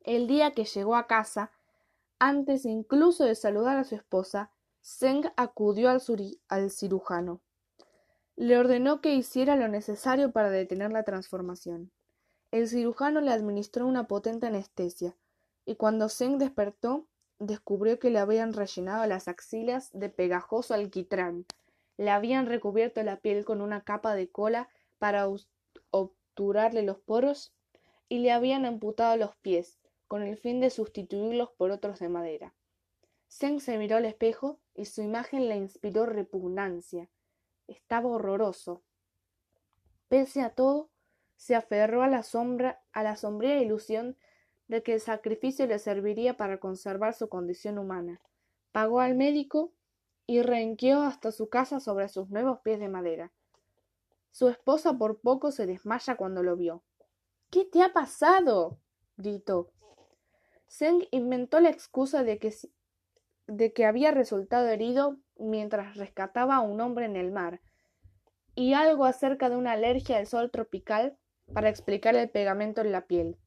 El 0.04 0.28
día 0.28 0.52
que 0.52 0.66
llegó 0.66 0.96
a 0.96 1.08
casa, 1.08 1.52
antes 2.20 2.66
incluso 2.66 3.26
de 3.26 3.36
saludar 3.36 3.78
a 3.78 3.84
su 3.84 3.96
esposa, 3.96 4.52
Zeng 4.84 5.32
acudió 5.36 5.90
al, 5.90 6.02
al 6.48 6.72
cirujano. 6.72 7.42
Le 8.36 8.58
ordenó 8.58 9.02
que 9.02 9.16
hiciera 9.16 9.56
lo 9.56 9.68
necesario 9.68 10.32
para 10.32 10.50
detener 10.50 10.92
la 10.92 11.04
transformación. 11.04 11.92
El 12.52 12.68
cirujano 12.68 13.22
le 13.22 13.32
administró 13.32 13.88
una 13.88 14.08
potente 14.08 14.48
anestesia, 14.48 15.16
y 15.66 15.76
cuando 15.76 16.10
Zeng 16.10 16.38
despertó, 16.38 17.08
descubrió 17.40 18.00
que 18.00 18.10
le 18.10 18.20
habían 18.20 18.54
rellenado 18.54 19.06
las 19.08 19.28
axilas 19.28 19.90
de 19.94 20.10
pegajoso 20.10 20.74
alquitrán, 20.74 21.46
le 21.98 22.12
habían 22.12 22.46
recubierto 22.46 23.02
la 23.04 23.18
piel 23.18 23.46
con 23.46 23.62
una 23.62 23.82
capa 23.82 24.16
de 24.16 24.30
cola 24.30 24.70
para 25.00 25.28
obturarle 25.92 26.84
los 26.84 27.00
poros 27.00 27.54
y 28.10 28.20
le 28.20 28.32
habían 28.32 28.66
amputado 28.66 29.16
los 29.18 29.36
pies, 29.38 29.80
con 30.08 30.24
el 30.24 30.38
fin 30.38 30.60
de 30.60 30.70
sustituirlos 30.70 31.52
por 31.52 31.72
otros 31.72 32.00
de 32.00 32.10
madera. 32.10 32.54
Zeng 33.30 33.60
se 33.60 33.78
miró 33.78 33.98
al 33.98 34.06
espejo 34.06 34.60
y 34.74 34.86
su 34.86 35.02
imagen 35.02 35.50
le 35.50 35.56
inspiró 35.56 36.06
repugnancia. 36.06 37.10
Estaba 37.68 38.10
horroroso. 38.10 38.84
Pese 40.08 40.42
a 40.42 40.52
todo, 40.52 40.90
se 41.36 41.56
aferró 41.56 42.04
a 42.04 42.08
la 42.08 42.24
sombra, 42.24 42.82
a 42.94 43.04
la 43.04 43.16
sombría 43.16 43.62
ilusión 43.62 44.18
de 44.68 44.84
que 44.84 44.94
el 44.94 45.02
sacrificio 45.02 45.68
le 45.68 45.80
serviría 45.80 46.38
para 46.38 46.60
conservar 46.60 47.14
su 47.14 47.30
condición 47.30 47.78
humana. 47.78 48.22
Pagó 48.72 49.00
al 49.00 49.16
médico 49.16 49.74
y 50.28 50.42
renqueó 50.42 51.02
hasta 51.02 51.32
su 51.32 51.50
casa 51.50 51.80
sobre 51.80 52.10
sus 52.10 52.30
nuevos 52.30 52.60
pies 52.62 52.80
de 52.80 52.90
madera. 52.90 53.32
Su 54.32 54.50
esposa 54.50 54.98
por 54.98 55.20
poco 55.20 55.52
se 55.52 55.66
desmaya 55.66 56.18
cuando 56.18 56.44
lo 56.44 56.56
vio. 56.56 56.84
¿Qué 57.52 57.66
te 57.66 57.82
ha 57.82 57.94
pasado? 57.94 58.80
gritó. 59.18 59.72
Zeng 60.78 61.08
inventó 61.12 61.62
la 61.62 61.70
excusa 61.70 62.24
de 62.24 62.38
que, 62.38 62.54
de 63.48 63.72
que 63.72 63.86
había 63.86 64.12
resultado 64.12 64.68
herido 64.68 65.18
mientras 65.38 65.96
rescataba 65.96 66.56
a 66.56 66.62
un 66.62 66.82
hombre 66.82 67.06
en 67.06 67.16
el 67.16 67.32
mar, 67.32 67.62
y 68.56 68.74
algo 68.74 69.06
acerca 69.06 69.50
de 69.50 69.56
una 69.56 69.72
alergia 69.72 70.18
al 70.18 70.28
sol 70.28 70.52
tropical 70.52 71.18
para 71.54 71.70
explicar 71.70 72.16
el 72.16 72.30
pegamento 72.30 72.82
en 72.82 72.92
la 72.92 73.08
piel. 73.08 73.38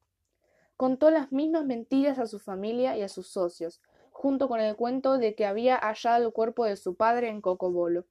Contó 0.75 1.11
las 1.11 1.31
mismas 1.31 1.65
mentiras 1.65 2.17
a 2.17 2.25
su 2.25 2.39
familia 2.39 2.97
y 2.97 3.03
a 3.03 3.09
sus 3.09 3.27
socios, 3.27 3.79
junto 4.11 4.47
con 4.47 4.59
el 4.59 4.75
cuento 4.75 5.19
de 5.19 5.35
que 5.35 5.45
había 5.45 5.77
hallado 5.77 6.25
el 6.25 6.33
cuerpo 6.33 6.65
de 6.65 6.77
su 6.77 6.95
padre 6.95 7.29
en 7.29 7.41
Cocobolo. 7.41 8.05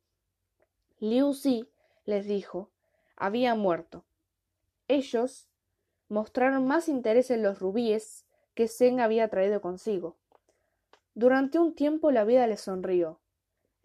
Liu 1.01 1.35
Si 1.35 1.69
les 2.05 2.27
dijo 2.27 2.71
había 3.17 3.57
muerto. 3.57 4.05
Ellos 4.87 5.49
mostraron 6.09 6.69
más 6.69 6.89
interés 6.89 7.33
en 7.33 7.43
los 7.43 7.59
rubíes 7.59 8.28
que 8.59 8.67
Zeng 8.67 8.99
había 8.99 9.29
traído 9.29 9.61
consigo. 9.61 10.17
Durante 11.15 11.61
un 11.61 11.77
tiempo 11.77 12.11
la 12.11 12.25
vida 12.25 12.45
le 12.49 12.57
sonrió. 12.57 13.21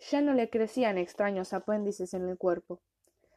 Ya 0.10 0.20
no 0.20 0.34
le 0.34 0.50
crecían 0.50 0.98
extraños 0.98 1.54
apéndices 1.54 2.16
en 2.16 2.28
el 2.28 2.40
cuerpo. 2.40 2.82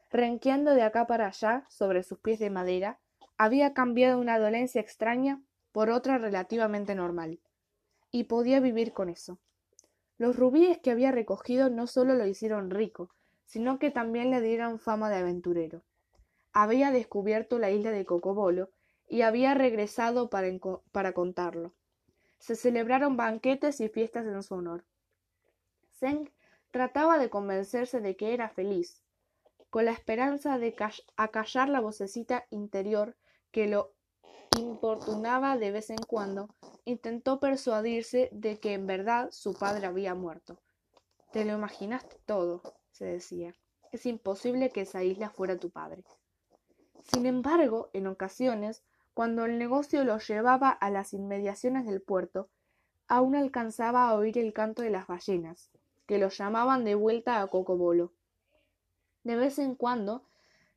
Renqueando 0.09 0.73
de 0.73 0.81
acá 0.81 1.05
para 1.05 1.27
allá 1.27 1.67
sobre 1.69 2.01
sus 2.01 2.17
pies 2.17 2.39
de 2.39 2.49
madera, 2.49 2.97
había 3.37 3.75
cambiado 3.75 4.19
una 4.19 4.39
dolencia 4.39 4.81
extraña 4.81 5.39
por 5.73 5.91
otra 5.91 6.17
relativamente 6.17 6.95
normal, 6.95 7.39
y 8.09 8.23
podía 8.23 8.59
vivir 8.59 8.91
con 8.91 9.07
eso. 9.07 9.37
Los 10.17 10.37
rubíes 10.37 10.79
que 10.79 10.89
había 10.89 11.11
recogido 11.11 11.69
no 11.69 11.85
solo 11.85 12.15
lo 12.15 12.25
hicieron 12.25 12.71
rico, 12.71 13.11
sino 13.45 13.77
que 13.77 13.91
también 13.91 14.31
le 14.31 14.41
dieron 14.41 14.79
fama 14.79 15.11
de 15.11 15.17
aventurero. 15.17 15.83
Había 16.51 16.89
descubierto 16.89 17.59
la 17.59 17.69
isla 17.69 17.91
de 17.91 18.05
Cocobolo 18.05 18.71
y 19.07 19.21
había 19.21 19.53
regresado 19.53 20.29
para, 20.29 20.49
para 20.91 21.13
contarlo. 21.13 21.73
Se 22.39 22.55
celebraron 22.55 23.17
banquetes 23.17 23.79
y 23.79 23.89
fiestas 23.89 24.25
en 24.25 24.43
su 24.43 24.55
honor. 24.55 24.85
Zeng 25.91 26.31
trataba 26.71 27.17
de 27.17 27.29
convencerse 27.29 28.01
de 28.01 28.15
que 28.15 28.33
era 28.33 28.49
feliz, 28.49 29.01
con 29.69 29.85
la 29.85 29.91
esperanza 29.91 30.57
de 30.57 30.75
acallar 31.15 31.69
la 31.69 31.79
vocecita 31.79 32.45
interior 32.49 33.15
que 33.51 33.67
lo 33.67 33.93
importunaba 34.57 35.57
de 35.57 35.71
vez 35.71 35.89
en 35.89 35.97
cuando, 35.97 36.49
intentó 36.85 37.39
persuadirse 37.39 38.29
de 38.31 38.59
que 38.59 38.73
en 38.73 38.87
verdad 38.87 39.29
su 39.31 39.53
padre 39.53 39.87
había 39.87 40.15
muerto. 40.15 40.59
Te 41.31 41.45
lo 41.45 41.53
imaginaste 41.53 42.17
todo, 42.25 42.61
se 42.91 43.05
decía. 43.05 43.55
Es 43.91 44.05
imposible 44.05 44.69
que 44.69 44.81
esa 44.81 45.03
isla 45.03 45.29
fuera 45.29 45.57
tu 45.57 45.69
padre. 45.69 46.03
Sin 47.03 47.25
embargo, 47.25 47.89
en 47.93 48.07
ocasiones, 48.07 48.83
cuando 49.17 49.45
el 49.45 49.57
negocio 49.57 50.03
lo 50.03 50.19
llevaba 50.19 50.69
a 50.69 50.91
las 50.91 51.11
inmediaciones 51.11 51.87
del 51.87 52.03
puerto, 52.03 52.49
aún 53.07 53.35
alcanzaba 53.35 54.07
a 54.07 54.13
oír 54.13 54.37
el 54.37 54.53
canto 54.53 54.83
de 54.83 54.91
las 54.91 55.07
ballenas, 55.07 55.71
que 56.05 56.19
lo 56.19 56.29
llamaban 56.29 56.83
de 56.83 56.93
vuelta 56.93 57.41
a 57.41 57.47
Cocobolo. 57.47 58.13
De 59.23 59.35
vez 59.35 59.57
en 59.57 59.73
cuando, 59.73 60.21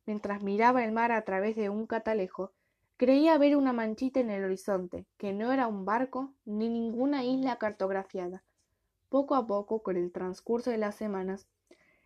mientras 0.06 0.42
miraba 0.42 0.82
el 0.82 0.90
mar 0.90 1.12
a 1.12 1.20
través 1.26 1.54
de 1.54 1.68
un 1.68 1.86
catalejo, 1.86 2.52
creía 2.96 3.36
ver 3.36 3.58
una 3.58 3.74
manchita 3.74 4.20
en 4.20 4.30
el 4.30 4.42
horizonte, 4.42 5.04
que 5.18 5.34
no 5.34 5.52
era 5.52 5.66
un 5.66 5.84
barco 5.84 6.32
ni 6.46 6.70
ninguna 6.70 7.22
isla 7.22 7.58
cartografiada. 7.58 8.42
Poco 9.10 9.34
a 9.34 9.46
poco, 9.46 9.82
con 9.82 9.98
el 9.98 10.12
transcurso 10.12 10.70
de 10.70 10.78
las 10.78 10.94
semanas, 10.94 11.46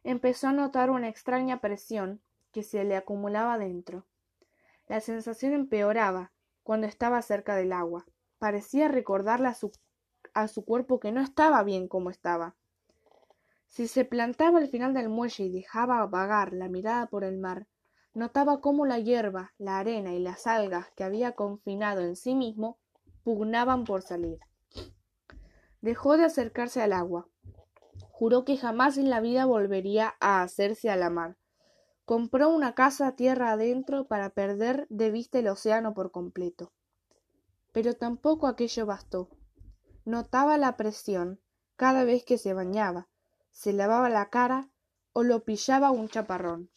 empezó 0.03 0.49
a 0.49 0.53
notar 0.53 0.91
una 0.91 1.09
extraña 1.09 1.61
presión 1.61 2.21
que 2.51 2.65
se 2.65 2.83
le 2.83 2.97
acumulaba 2.97 3.57
dentro. 3.57 4.05
La 4.87 5.01
sensación 5.01 5.53
empeoraba 5.53 6.33
cuando 6.63 6.87
estaba 6.87 7.23
cerca 7.23 7.57
del 7.57 7.73
agua. 7.73 8.05
Parecía 8.39 8.89
recordarle 8.89 9.49
a 9.49 9.55
su, 9.55 9.73
a 10.35 10.49
su 10.49 10.65
cuerpo 10.65 11.01
que 11.01 11.13
no 11.13 11.21
estaba 11.21 11.63
bien 11.63 11.89
como 11.89 12.11
estaba. 12.11 12.57
Si 13.67 13.89
se 13.89 14.05
plantaba 14.05 14.59
al 14.59 14.69
final 14.69 14.95
del 14.95 15.09
muelle 15.09 15.45
y 15.45 15.51
dejaba 15.51 16.07
vagar 16.07 16.53
la 16.53 16.69
mirada 16.69 17.07
por 17.07 17.25
el 17.25 17.39
mar, 17.39 17.67
notaba 18.13 18.61
cómo 18.61 18.87
la 18.87 18.99
hierba, 18.99 19.53
la 19.59 19.79
arena 19.79 20.13
y 20.15 20.21
las 20.21 20.47
algas 20.47 20.91
que 20.95 21.03
había 21.03 21.33
confinado 21.33 22.03
en 22.03 22.15
sí 22.15 22.35
mismo 22.35 22.79
pugnaban 23.25 23.85
por 23.85 24.03
salir. 24.03 24.39
Dejó 25.81 26.17
de 26.17 26.25
acercarse 26.25 26.83
al 26.83 26.93
agua. 26.93 27.29
Juró 28.11 28.45
que 28.45 28.57
jamás 28.57 28.97
en 28.97 29.11
la 29.11 29.21
vida 29.21 29.45
volvería 29.45 30.15
a 30.21 30.43
hacerse 30.43 30.89
a 30.89 30.97
la 30.97 31.11
mar. 31.11 31.37
Compró 32.05 32.51
una 32.51 32.75
casa 32.75 33.17
tierra 33.17 33.53
adentro 33.53 34.07
para 34.07 34.31
perder 34.31 34.87
de 34.91 35.11
vista 35.11 35.39
el 35.39 35.49
océano 35.49 35.95
por 35.95 36.11
completo. 36.11 36.73
Pero 37.73 37.95
tampoco 37.95 38.47
aquello 38.47 38.85
bastó. 38.85 39.31
Notaba 40.05 40.59
la 40.59 40.77
presión 40.77 41.41
cada 41.77 42.05
vez 42.05 42.25
que 42.25 42.37
se 42.37 42.53
bañaba, 42.53 43.09
se 43.51 43.73
lavaba 43.73 44.11
la 44.11 44.29
cara 44.29 44.69
o 45.15 45.23
lo 45.23 45.45
pillaba 45.45 45.91
un 45.91 46.09
chaparrón. 46.09 46.71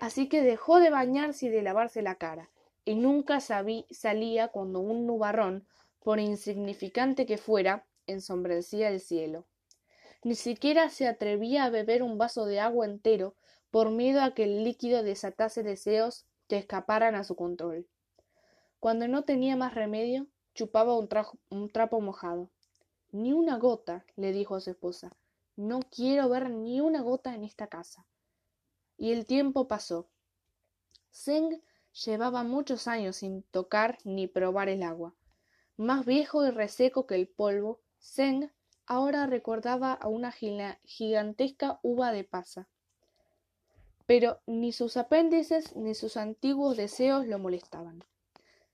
Así 0.00 0.28
que 0.28 0.42
dejó 0.42 0.78
de 0.78 0.90
bañarse 0.90 1.46
y 1.46 1.48
de 1.48 1.62
lavarse 1.62 2.02
la 2.02 2.14
cara, 2.14 2.50
y 2.84 2.94
nunca 2.94 3.40
salía 3.40 4.48
cuando 4.48 4.78
un 4.78 5.06
nubarrón, 5.06 5.66
por 5.98 6.20
insignificante 6.20 7.26
que 7.26 7.38
fuera, 7.38 7.86
ensombrecía 8.06 8.88
el 8.88 9.00
cielo. 9.00 9.46
Ni 10.22 10.36
siquiera 10.36 10.88
se 10.90 11.08
atrevía 11.08 11.64
a 11.64 11.70
beber 11.70 12.02
un 12.02 12.18
vaso 12.18 12.46
de 12.46 12.60
agua 12.60 12.86
entero 12.86 13.34
por 13.70 13.90
miedo 13.90 14.22
a 14.22 14.34
que 14.34 14.44
el 14.44 14.64
líquido 14.64 15.02
desatase 15.02 15.62
deseos 15.62 16.26
que 16.48 16.56
escaparan 16.56 17.14
a 17.14 17.24
su 17.24 17.36
control. 17.36 17.86
Cuando 18.80 19.08
no 19.08 19.24
tenía 19.24 19.56
más 19.56 19.74
remedio, 19.74 20.26
chupaba 20.54 20.96
un, 20.96 21.68
trapo 21.70 22.00
mojado. 22.00 22.50
Ni 23.10 23.32
una 23.32 23.58
gota, 23.58 24.04
le 24.16 24.32
dijo 24.32 24.54
a 24.54 24.60
su 24.60 24.70
esposa, 24.70 25.16
no 25.56 25.80
quiero 25.80 26.28
ver 26.28 26.50
ni 26.50 26.80
una 26.80 27.02
gota 27.02 27.34
en 27.34 27.44
esta 27.44 27.66
casa. 27.66 28.06
Y 28.96 29.12
el 29.12 29.26
tiempo 29.26 29.68
pasó. 29.68 30.08
Zeng 31.12 31.62
llevaba 32.04 32.44
muchos 32.44 32.86
años 32.86 33.16
sin 33.16 33.42
tocar 33.44 33.98
ni 34.04 34.26
probar 34.26 34.68
el 34.68 34.82
agua. 34.82 35.14
Más 35.76 36.04
viejo 36.04 36.46
y 36.46 36.50
reseco 36.50 37.06
que 37.06 37.14
el 37.14 37.28
polvo, 37.28 37.80
Zeng 38.00 38.50
ahora 38.86 39.26
recordaba 39.26 39.92
a 39.92 40.08
una 40.08 40.32
gigantesca 40.32 41.78
uva 41.82 42.12
de 42.12 42.24
pasa. 42.24 42.68
Pero 44.08 44.40
ni 44.46 44.72
sus 44.72 44.96
apéndices 44.96 45.76
ni 45.76 45.94
sus 45.94 46.16
antiguos 46.16 46.78
deseos 46.78 47.26
lo 47.26 47.38
molestaban. 47.38 48.02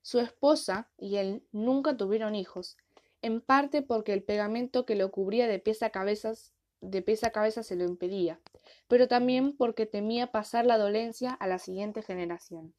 Su 0.01 0.21
esposa 0.21 0.89
y 0.97 1.17
él 1.17 1.45
nunca 1.51 1.97
tuvieron 1.97 2.37
hijos, 2.37 2.77
en 3.21 3.41
parte 3.41 3.83
porque 3.83 4.13
el 4.13 4.23
pegamento 4.23 4.87
que 4.87 4.95
lo 4.95 5.11
cubría 5.11 5.49
de 5.49 5.59
pies 5.59 5.83
a 5.83 5.91
cabezas 5.91 6.53
de 6.81 7.03
pies 7.03 7.25
a 7.25 7.31
cabeza 7.31 7.65
se 7.65 7.75
lo 7.75 7.83
impedía, 7.85 8.41
pero 8.87 9.09
también 9.09 9.57
porque 9.57 9.87
temía 9.87 10.31
pasar 10.31 10.67
la 10.67 10.79
dolencia 10.79 11.33
a 11.33 11.49
la 11.49 11.59
siguiente 11.59 12.01
generación. 12.03 12.73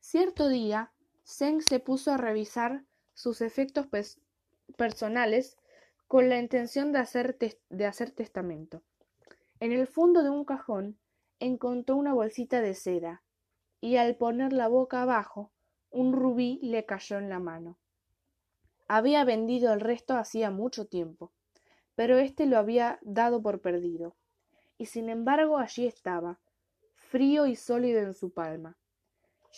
Cierto 0.00 0.48
día, 0.48 0.92
Zeng 1.24 1.62
se 1.62 1.80
puso 1.80 2.12
a 2.12 2.18
revisar 2.18 2.84
sus 3.14 3.40
efectos 3.40 3.86
personales 4.76 5.56
con 6.08 6.28
la 6.28 6.38
intención 6.38 6.92
de 6.92 6.98
hacer, 6.98 7.38
de 7.70 7.86
hacer 7.86 8.10
testamento. 8.10 8.82
En 9.60 9.72
el 9.72 9.86
fondo 9.86 10.22
de 10.22 10.28
un 10.28 10.44
cajón 10.44 10.98
encontró 11.40 11.96
una 11.96 12.14
bolsita 12.14 12.60
de 12.60 12.74
seda, 12.74 13.22
y 13.80 13.96
al 13.96 14.16
poner 14.16 14.52
la 14.52 14.68
boca 14.68 15.02
abajo, 15.02 15.52
un 15.90 16.12
rubí 16.12 16.58
le 16.62 16.84
cayó 16.84 17.18
en 17.18 17.28
la 17.28 17.38
mano. 17.38 17.78
Había 18.88 19.24
vendido 19.24 19.72
el 19.72 19.80
resto 19.80 20.16
hacía 20.16 20.50
mucho 20.50 20.86
tiempo 20.86 21.32
pero 21.98 22.16
éste 22.16 22.46
lo 22.46 22.58
había 22.58 23.00
dado 23.02 23.42
por 23.42 23.60
perdido. 23.60 24.14
Y 24.76 24.86
sin 24.86 25.08
embargo 25.08 25.58
allí 25.58 25.84
estaba, 25.84 26.38
frío 26.94 27.46
y 27.46 27.56
sólido 27.56 27.98
en 27.98 28.14
su 28.14 28.32
palma. 28.32 28.78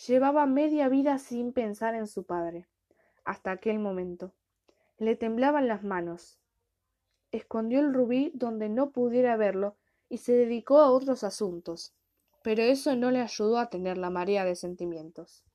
Llevaba 0.07 0.47
media 0.47 0.89
vida 0.89 1.19
sin 1.19 1.53
pensar 1.53 1.93
en 1.93 2.07
su 2.07 2.25
padre, 2.25 2.67
hasta 3.25 3.51
aquel 3.51 3.77
momento. 3.77 4.33
Le 4.97 5.15
temblaban 5.15 5.67
las 5.67 5.83
manos. 5.83 6.39
Escondió 7.31 7.79
el 7.79 7.93
rubí 7.93 8.31
donde 8.33 8.69
no 8.69 8.89
pudiera 8.89 9.37
verlo 9.37 9.77
y 10.11 10.17
se 10.17 10.33
dedicó 10.33 10.79
a 10.79 10.91
otros 10.91 11.23
asuntos, 11.23 11.93
pero 12.43 12.61
eso 12.61 12.97
no 12.97 13.11
le 13.11 13.21
ayudó 13.21 13.57
a 13.57 13.69
tener 13.69 13.97
la 13.97 14.09
marea 14.09 14.43
de 14.43 14.57
sentimientos. 14.57 15.45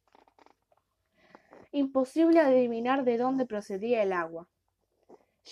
Imposible 1.72 2.40
adivinar 2.40 3.04
de 3.04 3.18
dónde 3.18 3.44
procedía 3.44 4.02
el 4.02 4.14
agua. 4.14 4.48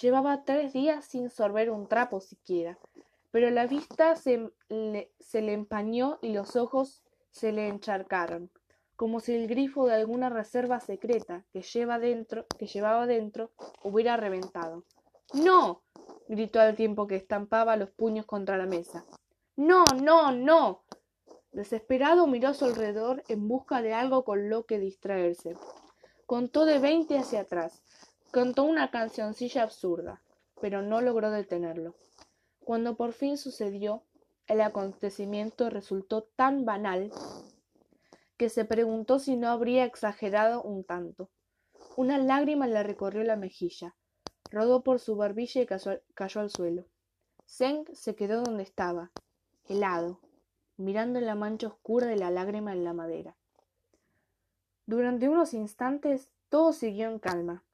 Llevaba 0.00 0.44
tres 0.44 0.72
días 0.72 1.04
sin 1.04 1.28
sorber 1.28 1.70
un 1.70 1.86
trapo 1.86 2.20
siquiera, 2.20 2.78
pero 3.30 3.50
la 3.50 3.66
vista 3.66 4.16
se 4.16 4.50
le, 4.70 5.12
empañó 5.52 6.18
y 6.22 6.32
los 6.32 6.56
ojos 6.56 7.02
se 7.30 7.52
le 7.52 7.68
encharcaron. 7.68 8.50
como 8.96 9.20
si 9.20 9.34
el 9.34 9.48
grifo 9.48 9.86
de 9.86 9.94
alguna 9.96 10.30
reserva 10.30 10.80
secreta 10.80 11.44
que, 11.52 11.60
lleva 11.60 11.98
dentro, 11.98 12.46
que 12.58 12.66
llevaba 12.66 13.06
dentro 13.06 13.50
hubiera 13.82 14.16
reventado. 14.16 14.84
¡No! 15.34 15.82
Gritó 16.28 16.60
al 16.60 16.76
tiempo 16.76 17.06
que 17.06 17.16
estampaba 17.16 17.76
los 17.76 17.90
puños 17.90 18.26
contra 18.26 18.56
la 18.56 18.66
mesa. 18.66 19.04
¡No, 19.56 19.84
no, 20.02 20.32
no! 20.32 20.82
Desesperado 21.52 22.26
miró 22.26 22.48
a 22.48 22.54
su 22.54 22.64
alrededor 22.64 23.22
en 23.28 23.46
busca 23.46 23.82
de 23.82 23.94
algo 23.94 24.24
con 24.24 24.50
lo 24.50 24.66
que 24.66 24.78
distraerse. 24.78 25.56
Contó 26.26 26.64
de 26.64 26.78
veinte 26.78 27.16
hacia 27.18 27.40
atrás. 27.40 27.82
Contó 28.32 28.64
una 28.64 28.90
cancioncilla 28.90 29.62
absurda, 29.62 30.22
pero 30.60 30.82
no 30.82 31.00
logró 31.00 31.30
detenerlo. 31.30 31.94
Cuando 32.64 32.96
por 32.96 33.12
fin 33.12 33.36
sucedió, 33.38 34.02
el 34.46 34.60
acontecimiento 34.60 35.70
resultó 35.70 36.24
tan 36.34 36.64
banal 36.64 37.12
que 38.36 38.48
se 38.48 38.64
preguntó 38.64 39.18
si 39.18 39.36
no 39.36 39.48
habría 39.48 39.84
exagerado 39.84 40.62
un 40.62 40.82
tanto. 40.84 41.30
Una 41.96 42.18
lágrima 42.18 42.66
le 42.66 42.82
recorrió 42.82 43.22
la 43.22 43.36
mejilla, 43.36 43.94
rodó 44.54 44.82
por 44.82 45.00
su 45.00 45.16
barbilla 45.16 45.62
y 45.62 45.66
cayó, 45.66 46.40
al 46.40 46.50
suelo. 46.50 46.86
Zeng 47.46 47.84
se 47.92 48.14
quedó 48.14 48.42
donde 48.42 48.62
estaba, 48.62 49.10
helado, 49.68 50.20
mirando 50.76 51.20
la 51.20 51.34
mancha 51.34 51.66
oscura 51.66 52.06
de 52.06 52.16
la 52.16 52.30
lágrima 52.30 52.72
en 52.72 52.84
la 52.84 52.92
madera. 52.92 53.36
Durante 54.86 55.28
unos 55.28 55.54
instantes 55.54 56.30
todo 56.48 56.72
siguió 56.72 57.08
en 57.08 57.18
calma 57.18 57.64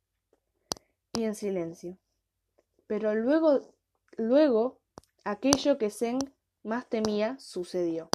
y 1.13 1.25
en 1.25 1.35
silencio. 1.35 1.99
Pero 2.87 3.15
luego, 3.15 3.61
luego, 4.17 4.79
aquello 5.25 5.77
que 5.77 5.91
Zeng 5.91 6.33
más 6.63 6.89
temía 6.89 7.39
sucedió. 7.39 8.09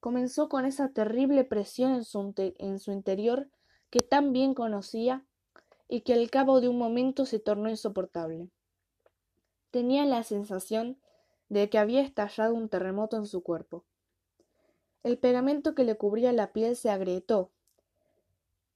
Comenzó 0.00 0.48
con 0.48 0.64
esa 0.64 0.90
terrible 0.90 1.44
presión 1.44 1.94
en 1.94 2.04
su, 2.04 2.34
en 2.36 2.78
su 2.78 2.92
interior 2.92 3.48
que 3.90 4.00
tan 4.00 4.32
bien 4.32 4.54
conocía 4.54 5.24
y 5.88 6.00
que 6.02 6.14
al 6.14 6.30
cabo 6.30 6.60
de 6.60 6.68
un 6.68 6.78
momento 6.78 7.26
se 7.26 7.38
tornó 7.38 7.68
insoportable. 7.68 8.50
Tenía 9.70 10.04
la 10.04 10.22
sensación 10.22 10.98
de 11.48 11.68
que 11.68 11.78
había 11.78 12.00
estallado 12.00 12.54
un 12.54 12.68
terremoto 12.68 13.16
en 13.16 13.26
su 13.26 13.42
cuerpo. 13.42 13.84
El 15.02 15.18
pegamento 15.18 15.74
que 15.74 15.84
le 15.84 15.96
cubría 15.96 16.32
la 16.32 16.52
piel 16.52 16.76
se 16.76 16.90
agrietó 16.90 17.50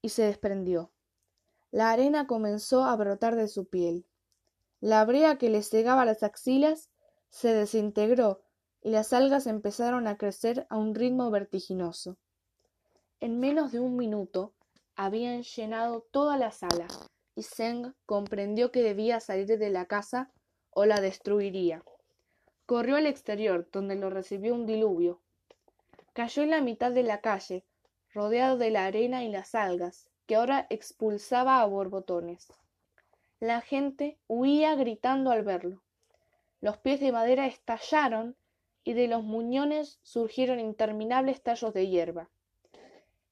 y 0.03 0.11
se 0.11 0.23
desprendió. 0.25 0.91
La 1.71 1.91
arena 1.91 2.27
comenzó 2.27 2.85
a 2.85 2.95
brotar 2.97 3.37
de 3.37 3.49
su 3.49 3.67
piel. 3.67 4.07
La 4.81 5.05
brea 5.05 5.39
que 5.39 5.51
le 5.51 5.63
cegaba 5.63 6.05
las 6.05 6.23
axilas 6.23 6.91
se 7.31 7.53
desintegró 7.53 8.43
y 8.83 8.91
las 8.91 9.13
algas 9.13 9.47
empezaron 9.47 10.07
a 10.07 10.17
crecer 10.17 10.67
a 10.71 10.77
un 10.77 10.95
ritmo 10.95 11.31
vertiginoso. 11.31 12.17
En 13.21 13.41
menos 13.41 13.73
de 13.73 13.81
un 13.81 13.97
minuto 13.97 14.53
habían 14.99 15.45
llenado 15.45 16.01
toda 16.11 16.37
la 16.37 16.51
sala 16.51 16.89
y 17.37 17.45
Zeng 17.45 17.95
comprendió 18.05 18.73
que 18.73 18.83
debía 18.83 19.21
salir 19.21 19.47
de 19.47 19.71
la 19.71 19.87
casa 19.87 20.33
o 20.71 20.87
la 20.87 21.01
destruiría. 21.01 21.85
Corrió 22.67 22.97
al 22.97 23.07
exterior, 23.07 23.69
donde 23.71 23.95
lo 23.95 24.11
recibió 24.11 24.55
un 24.55 24.67
diluvio. 24.67 25.21
Cayó 26.15 26.43
en 26.43 26.51
la 26.51 26.61
mitad 26.61 26.91
de 26.91 27.05
la 27.05 27.21
calle, 27.21 27.65
rodeado 28.13 28.59
de 28.59 28.73
la 28.73 28.87
arena 28.87 29.23
y 29.23 29.31
las 29.31 29.55
algas, 29.55 30.11
que 30.27 30.35
ahora 30.35 30.67
expulsaba 30.69 31.63
a 31.63 31.67
borbotones. 31.67 32.49
La 33.39 33.61
gente 33.61 34.19
huía 34.27 34.75
gritando 34.75 35.31
al 35.31 35.45
verlo. 35.45 35.81
Los 36.61 36.77
pies 36.79 36.99
de 36.99 37.13
madera 37.13 37.47
estallaron 37.47 38.35
y 38.83 38.95
de 38.95 39.07
los 39.07 39.23
muñones 39.23 40.01
surgieron 40.03 40.59
interminables 40.59 41.41
tallos 41.41 41.73
de 41.73 41.87
hierba. 41.87 42.29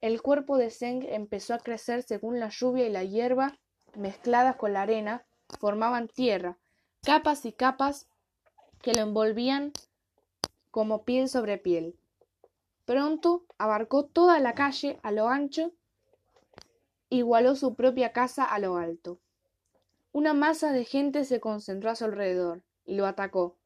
El 0.01 0.21
cuerpo 0.21 0.59
de 0.59 0.71
Zeng 0.71 1.05
empezó 1.09 1.55
a 1.55 1.59
crecer 1.59 2.03
según 2.03 2.39
la 2.39 2.51
lluvia 2.51 2.87
y 2.87 2.91
la 2.91 3.03
hierba, 3.03 3.59
mezcladas 3.95 4.57
con 4.57 4.73
la 4.73 4.83
arena, 4.83 5.25
formaban 5.59 6.09
tierra, 6.09 6.59
capas 7.03 7.47
y 7.47 7.53
capas 7.53 8.07
que 8.83 8.93
lo 8.93 9.01
envolvían 9.01 9.73
como 10.71 11.05
piel 11.05 11.29
sobre 11.29 11.57
piel. 11.57 11.97
Pronto 12.85 13.47
abarcó 13.59 14.05
toda 14.05 14.39
la 14.39 14.55
calle 14.55 15.01
a 15.03 15.11
lo 15.11 15.29
ancho, 15.29 15.73
igualó 17.09 17.57
su 17.57 17.75
propia 17.75 18.13
casa 18.13 18.45
a 18.45 18.59
lo 18.59 18.77
alto. 18.77 19.19
Una 20.13 20.35
masa 20.35 20.73
de 20.73 20.85
gente 20.85 21.25
se 21.25 21.41
concentró 21.41 21.91
a 21.91 21.97
su 21.97 22.05
alrededor 22.05 22.63
y 22.85 22.95
lo 22.95 23.07
atacó. 23.07 23.57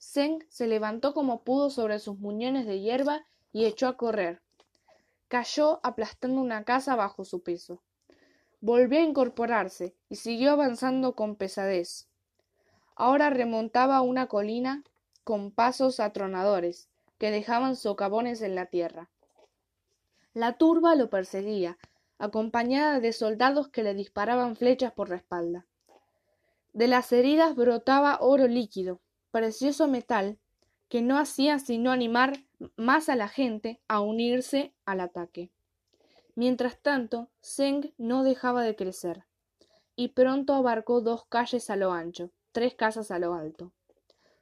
Zeng 0.00 0.46
se 0.48 0.66
levantó 0.66 1.12
como 1.14 1.42
pudo 1.42 1.68
sobre 1.68 1.98
sus 1.98 2.18
muñones 2.18 2.66
de 2.66 2.80
hierba 2.80 3.26
y 3.52 3.66
echó 3.66 3.86
a 3.86 3.96
correr. 3.96 4.40
Cayó 5.30 5.78
aplastando 5.84 6.40
una 6.40 6.64
casa 6.64 6.96
bajo 6.96 7.24
su 7.24 7.44
peso. 7.44 7.80
Volvió 8.60 8.98
a 8.98 9.02
incorporarse 9.02 9.94
y 10.08 10.16
siguió 10.16 10.50
avanzando 10.50 11.14
con 11.14 11.36
pesadez. 11.36 12.08
Ahora 12.96 13.30
remontaba 13.30 14.00
una 14.00 14.26
colina 14.26 14.82
con 15.22 15.52
pasos 15.52 16.00
atronadores 16.00 16.88
que 17.18 17.30
dejaban 17.30 17.76
socavones 17.76 18.42
en 18.42 18.56
la 18.56 18.66
tierra. 18.66 19.08
La 20.34 20.58
turba 20.58 20.96
lo 20.96 21.10
perseguía, 21.10 21.78
acompañada 22.18 22.98
de 22.98 23.12
soldados 23.12 23.68
que 23.68 23.84
le 23.84 23.94
disparaban 23.94 24.56
flechas 24.56 24.92
por 24.92 25.10
la 25.10 25.16
espalda. 25.16 25.64
De 26.72 26.88
las 26.88 27.12
heridas 27.12 27.54
brotaba 27.54 28.18
oro 28.20 28.48
líquido, 28.48 29.00
precioso 29.30 29.86
metal, 29.86 30.40
que 30.90 31.00
no 31.00 31.18
hacía 31.18 31.58
sino 31.60 31.92
animar 31.92 32.40
más 32.76 33.08
a 33.08 33.16
la 33.16 33.28
gente 33.28 33.80
a 33.88 34.00
unirse 34.00 34.74
al 34.84 35.00
ataque. 35.00 35.50
Mientras 36.34 36.78
tanto, 36.78 37.28
Zeng 37.42 37.94
no 37.96 38.24
dejaba 38.24 38.62
de 38.62 38.74
crecer, 38.74 39.24
y 39.94 40.08
pronto 40.08 40.52
abarcó 40.52 41.00
dos 41.00 41.24
calles 41.26 41.70
a 41.70 41.76
lo 41.76 41.92
ancho, 41.92 42.30
tres 42.52 42.74
casas 42.74 43.10
a 43.12 43.20
lo 43.20 43.34
alto. 43.34 43.72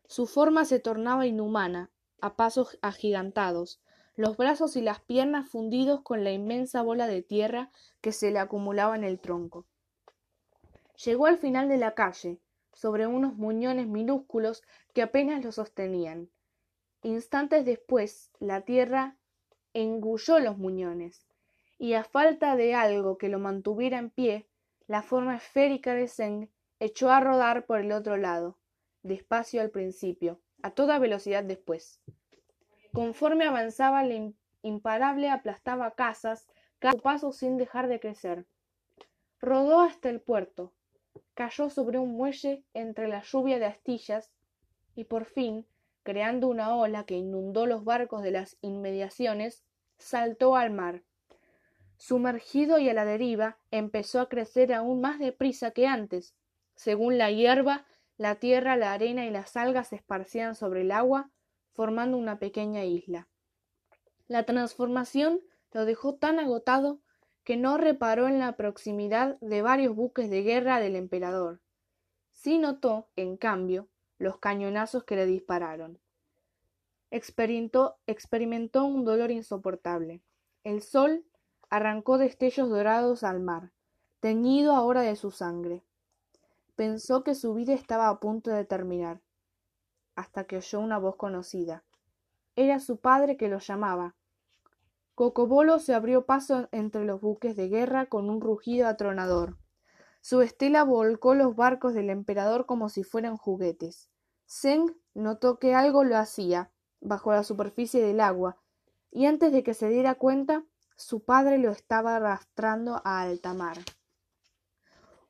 Su 0.06 0.26
forma 0.26 0.64
se 0.64 0.80
tornaba 0.80 1.26
inhumana, 1.26 1.90
a 2.20 2.34
pasos 2.34 2.78
agigantados, 2.80 3.80
los 4.16 4.36
brazos 4.38 4.74
y 4.76 4.80
las 4.80 5.00
piernas 5.00 5.48
fundidos 5.48 6.00
con 6.00 6.24
la 6.24 6.32
inmensa 6.32 6.80
bola 6.82 7.06
de 7.06 7.22
tierra 7.22 7.70
que 8.00 8.10
se 8.10 8.30
le 8.30 8.38
acumulaba 8.38 8.96
en 8.96 9.04
el 9.04 9.20
tronco. 9.20 9.66
Llegó 11.04 11.26
al 11.26 11.36
final 11.36 11.68
de 11.68 11.76
la 11.76 11.94
calle, 11.94 12.40
sobre 12.72 13.06
unos 13.06 13.34
muñones 13.36 13.86
minúsculos 13.86 14.62
que 14.94 15.02
apenas 15.02 15.44
lo 15.44 15.52
sostenían. 15.52 16.30
Instantes 17.02 17.64
después, 17.64 18.30
la 18.40 18.62
tierra 18.62 19.16
engulló 19.72 20.40
los 20.40 20.58
muñones, 20.58 21.26
y 21.78 21.92
a 21.92 22.02
falta 22.02 22.56
de 22.56 22.74
algo 22.74 23.18
que 23.18 23.28
lo 23.28 23.38
mantuviera 23.38 23.98
en 23.98 24.10
pie, 24.10 24.48
la 24.88 25.02
forma 25.02 25.36
esférica 25.36 25.94
de 25.94 26.08
Zeng 26.08 26.50
echó 26.80 27.10
a 27.10 27.20
rodar 27.20 27.66
por 27.66 27.80
el 27.80 27.92
otro 27.92 28.16
lado, 28.16 28.58
despacio 29.02 29.60
al 29.60 29.70
principio, 29.70 30.40
a 30.62 30.72
toda 30.72 30.98
velocidad 30.98 31.44
después. 31.44 32.00
Conforme 32.92 33.44
avanzaba, 33.44 34.02
el 34.02 34.34
imparable 34.62 35.30
aplastaba 35.30 35.92
casas, 35.92 36.48
cada 36.80 37.00
paso 37.00 37.32
sin 37.32 37.58
dejar 37.58 37.88
de 37.88 38.00
crecer. 38.00 38.46
Rodó 39.40 39.80
hasta 39.80 40.10
el 40.10 40.20
puerto, 40.20 40.72
cayó 41.34 41.70
sobre 41.70 41.98
un 41.98 42.16
muelle 42.16 42.64
entre 42.74 43.06
la 43.06 43.22
lluvia 43.22 43.58
de 43.58 43.66
astillas 43.66 44.32
y 44.96 45.04
por 45.04 45.26
fin, 45.26 45.64
creando 46.08 46.48
una 46.48 46.74
ola 46.74 47.04
que 47.04 47.16
inundó 47.16 47.66
los 47.66 47.84
barcos 47.84 48.22
de 48.22 48.30
las 48.30 48.56
inmediaciones, 48.62 49.62
saltó 49.98 50.56
al 50.56 50.70
mar. 50.70 51.02
Sumergido 51.98 52.78
y 52.78 52.88
a 52.88 52.94
la 52.94 53.04
deriva, 53.04 53.58
empezó 53.70 54.22
a 54.22 54.30
crecer 54.30 54.72
aún 54.72 55.02
más 55.02 55.18
deprisa 55.18 55.72
que 55.72 55.86
antes. 55.86 56.34
Según 56.76 57.18
la 57.18 57.30
hierba 57.30 57.84
la 58.16 58.36
tierra, 58.36 58.78
la 58.78 58.94
arena 58.94 59.26
y 59.26 59.30
las 59.30 59.54
algas 59.54 59.88
se 59.88 59.96
esparcían 59.96 60.54
sobre 60.54 60.80
el 60.80 60.92
agua, 60.92 61.30
formando 61.74 62.16
una 62.16 62.38
pequeña 62.38 62.86
isla. 62.86 63.28
La 64.28 64.44
transformación 64.44 65.42
lo 65.72 65.84
dejó 65.84 66.14
tan 66.14 66.38
agotado 66.38 67.02
que 67.44 67.58
no 67.58 67.76
reparó 67.76 68.28
en 68.28 68.38
la 68.38 68.56
proximidad 68.56 69.38
de 69.42 69.60
varios 69.60 69.94
buques 69.94 70.30
de 70.30 70.42
guerra 70.42 70.80
del 70.80 70.96
emperador. 70.96 71.60
Sí 72.32 72.56
notó, 72.56 73.10
en 73.14 73.36
cambio, 73.36 73.90
los 74.18 74.38
cañonazos 74.38 75.04
que 75.04 75.16
le 75.16 75.26
dispararon. 75.26 75.98
Experimentó, 77.10 77.96
experimentó 78.06 78.84
un 78.84 79.04
dolor 79.04 79.30
insoportable. 79.30 80.22
El 80.64 80.82
sol 80.82 81.24
arrancó 81.70 82.18
destellos 82.18 82.68
dorados 82.68 83.22
al 83.22 83.40
mar, 83.40 83.72
teñido 84.20 84.74
ahora 84.74 85.02
de 85.02 85.16
su 85.16 85.30
sangre. 85.30 85.82
Pensó 86.76 87.24
que 87.24 87.34
su 87.34 87.54
vida 87.54 87.72
estaba 87.72 88.08
a 88.08 88.20
punto 88.20 88.50
de 88.50 88.64
terminar, 88.64 89.20
hasta 90.16 90.44
que 90.44 90.56
oyó 90.56 90.80
una 90.80 90.98
voz 90.98 91.16
conocida. 91.16 91.84
Era 92.56 92.80
su 92.80 92.98
padre 92.98 93.36
que 93.36 93.48
lo 93.48 93.58
llamaba. 93.58 94.14
Cocobolo 95.14 95.78
se 95.78 95.94
abrió 95.94 96.26
paso 96.26 96.68
entre 96.72 97.04
los 97.04 97.20
buques 97.20 97.56
de 97.56 97.68
guerra 97.68 98.06
con 98.06 98.28
un 98.28 98.40
rugido 98.40 98.86
atronador. 98.86 99.56
Su 100.20 100.42
estela 100.42 100.84
volcó 100.84 101.34
los 101.34 101.56
barcos 101.56 101.94
del 101.94 102.10
emperador 102.10 102.66
como 102.66 102.88
si 102.88 103.04
fueran 103.04 103.36
juguetes. 103.36 104.10
Zeng 104.48 104.94
notó 105.14 105.58
que 105.58 105.74
algo 105.74 106.04
lo 106.04 106.16
hacía 106.16 106.72
bajo 107.00 107.32
la 107.32 107.44
superficie 107.44 108.02
del 108.02 108.20
agua, 108.20 108.58
y 109.10 109.26
antes 109.26 109.52
de 109.52 109.62
que 109.62 109.74
se 109.74 109.88
diera 109.88 110.14
cuenta, 110.16 110.64
Su 110.96 111.24
padre 111.24 111.58
lo 111.58 111.70
estaba 111.70 112.16
arrastrando 112.16 113.00
a 113.04 113.22
alta 113.22 113.54
mar. 113.54 113.78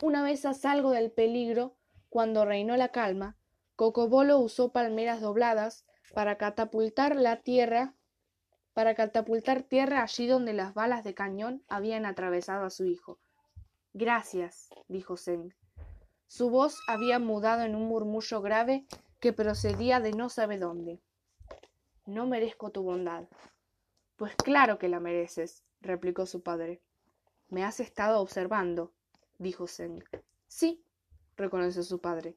Una 0.01 0.22
vez 0.22 0.47
a 0.47 0.55
salvo 0.55 0.93
del 0.93 1.11
peligro, 1.11 1.76
cuando 2.09 2.47
reinó 2.47 2.74
la 2.78 2.89
calma, 2.89 3.36
Cocobolo 3.76 4.39
usó 4.39 4.72
palmeras 4.72 5.20
dobladas 5.20 5.84
para 6.14 6.39
catapultar 6.39 7.16
la 7.16 7.43
tierra 7.43 7.95
para 8.78 8.95
catapultar 8.95 9.64
tierra 9.64 10.03
allí 10.03 10.28
donde 10.28 10.53
las 10.53 10.72
balas 10.72 11.03
de 11.03 11.12
cañón 11.12 11.64
habían 11.68 12.07
atravesado 12.07 12.64
a 12.64 12.70
su 12.70 12.86
hijo. 12.86 13.18
Gracias, 13.93 14.68
dijo 14.89 15.16
Zeng. 15.16 15.55
Su 16.26 16.51
voz 16.51 16.78
había 16.86 17.18
mudado 17.18 17.62
en 17.62 17.74
un 17.74 17.89
murmullo 17.89 18.41
grave 18.43 18.86
que 19.18 19.32
procedía 19.32 19.99
de 20.01 20.12
no 20.12 20.28
sabe 20.28 20.59
dónde. 20.59 21.01
No 22.07 22.26
merezco 22.26 22.70
tu 22.70 22.82
bondad. 22.82 23.28
Pues 24.16 24.34
claro 24.36 24.78
que 24.78 24.89
la 24.89 25.01
mereces, 25.01 25.64
replicó 25.80 26.26
su 26.26 26.43
padre. 26.43 26.82
Me 27.49 27.64
has 27.64 27.80
estado 27.80 28.20
observando, 28.20 28.93
dijo 29.39 29.66
Zeng. 29.66 30.05
Sí, 30.47 30.84
reconoció 31.36 31.82
su 31.82 32.01
padre. 32.01 32.36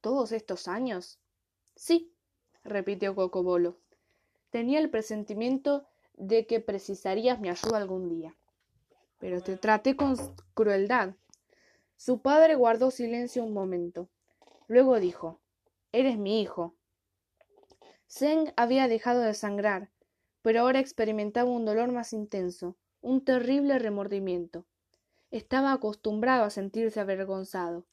¿Todos 0.00 0.32
estos 0.32 0.68
años? 0.68 1.20
Sí, 1.76 2.14
repitió 2.64 3.14
Cocobolo. 3.14 3.78
Tenía 4.50 4.78
el 4.78 4.90
presentimiento 4.90 5.86
de 6.14 6.46
que 6.46 6.60
precisarías 6.60 7.40
mi 7.40 7.48
ayuda 7.48 7.78
algún 7.78 8.08
día. 8.08 8.37
Pero 9.18 9.42
te 9.42 9.56
traté 9.56 9.96
con 9.96 10.16
crueldad. 10.54 11.14
Su 11.96 12.20
padre 12.20 12.54
guardó 12.54 12.90
silencio 12.90 13.44
un 13.44 13.52
momento. 13.52 14.08
Luego 14.68 15.00
dijo 15.00 15.40
Eres 15.92 16.18
mi 16.18 16.40
hijo. 16.40 16.74
Zeng 18.10 18.52
había 18.56 18.88
dejado 18.88 19.20
de 19.20 19.34
sangrar, 19.34 19.90
pero 20.42 20.60
ahora 20.60 20.80
experimentaba 20.80 21.50
un 21.50 21.64
dolor 21.64 21.92
más 21.92 22.12
intenso, 22.12 22.76
un 23.00 23.24
terrible 23.24 23.78
remordimiento. 23.78 24.64
Estaba 25.30 25.72
acostumbrado 25.72 26.44
a 26.44 26.50
sentirse 26.50 27.00
avergonzado, 27.00 27.84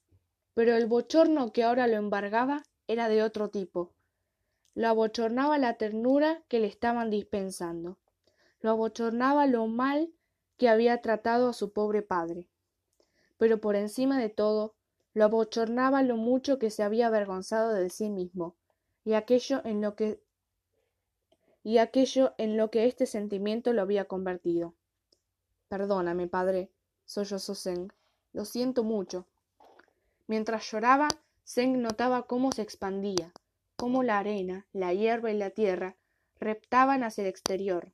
pero 0.53 0.75
el 0.75 0.85
bochorno 0.85 1.51
que 1.51 1.63
ahora 1.63 1.87
lo 1.87 1.97
embargaba 1.97 2.63
era 2.87 3.09
de 3.09 3.23
otro 3.23 3.49
tipo. 3.49 3.93
Lo 4.73 4.87
abochornaba 4.87 5.57
la 5.57 5.77
ternura 5.77 6.43
que 6.47 6.59
le 6.59 6.67
estaban 6.67 7.09
dispensando. 7.09 7.97
Lo 8.61 8.71
abochornaba 8.71 9.47
lo 9.47 9.67
mal 9.67 10.13
que 10.57 10.69
había 10.69 11.01
tratado 11.01 11.49
a 11.49 11.53
su 11.53 11.71
pobre 11.73 12.01
padre. 12.01 12.47
Pero 13.37 13.59
por 13.59 13.75
encima 13.75 14.19
de 14.19 14.29
todo, 14.29 14.75
lo 15.13 15.25
abochornaba 15.25 16.03
lo 16.03 16.17
mucho 16.17 16.59
que 16.59 16.69
se 16.69 16.83
había 16.83 17.07
avergonzado 17.07 17.73
de 17.73 17.89
sí 17.89 18.09
mismo, 18.09 18.55
y 19.03 19.13
aquello 19.13 19.61
en 19.63 19.81
lo 19.81 19.95
que 19.95 20.19
y 21.63 21.79
aquello 21.79 22.35
en 22.37 22.57
lo 22.57 22.69
que 22.69 22.85
este 22.85 23.07
sentimiento 23.07 23.73
lo 23.73 23.81
había 23.81 24.05
convertido. 24.05 24.75
Perdóname, 25.67 26.27
padre, 26.27 26.69
sollozó 27.05 27.55
Zeng. 27.55 27.91
Lo 28.33 28.45
siento 28.45 28.83
mucho. 28.83 29.25
Mientras 30.27 30.69
lloraba, 30.71 31.07
Zeng 31.43 31.81
notaba 31.81 32.27
cómo 32.27 32.51
se 32.51 32.61
expandía, 32.61 33.31
cómo 33.77 34.03
la 34.03 34.19
arena, 34.19 34.67
la 34.73 34.93
hierba 34.93 35.31
y 35.31 35.37
la 35.37 35.49
tierra 35.49 35.95
reptaban 36.39 37.03
hacia 37.03 37.23
el 37.23 37.29
exterior, 37.29 37.91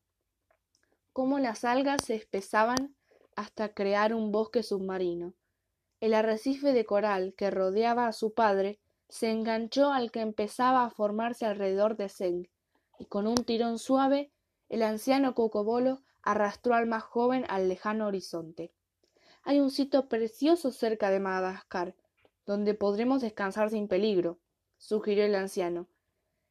cómo 1.13 1.39
las 1.39 1.63
algas 1.63 2.03
se 2.05 2.15
espesaban 2.15 2.95
hasta 3.35 3.73
crear 3.73 4.13
un 4.13 4.31
bosque 4.31 4.63
submarino. 4.63 5.33
El 5.99 6.13
arrecife 6.13 6.73
de 6.73 6.85
coral 6.85 7.33
que 7.35 7.51
rodeaba 7.51 8.07
a 8.07 8.13
su 8.13 8.33
padre 8.33 8.79
se 9.09 9.29
enganchó 9.29 9.91
al 9.91 10.11
que 10.11 10.21
empezaba 10.21 10.85
a 10.85 10.89
formarse 10.89 11.45
alrededor 11.45 11.97
de 11.97 12.09
Zeng, 12.09 12.49
y 12.97 13.05
con 13.05 13.27
un 13.27 13.35
tirón 13.35 13.77
suave 13.77 14.31
el 14.69 14.83
anciano 14.83 15.35
cocobolo 15.35 16.01
arrastró 16.21 16.75
al 16.75 16.87
más 16.87 17.03
joven 17.03 17.45
al 17.49 17.67
lejano 17.67 18.07
horizonte. 18.07 18.71
Hay 19.43 19.59
un 19.59 19.71
sitio 19.71 20.07
precioso 20.07 20.71
cerca 20.71 21.09
de 21.09 21.19
Madagascar, 21.19 21.95
donde 22.45 22.73
podremos 22.73 23.21
descansar 23.21 23.69
sin 23.69 23.87
peligro, 23.87 24.39
sugirió 24.77 25.25
el 25.25 25.35
anciano. 25.35 25.87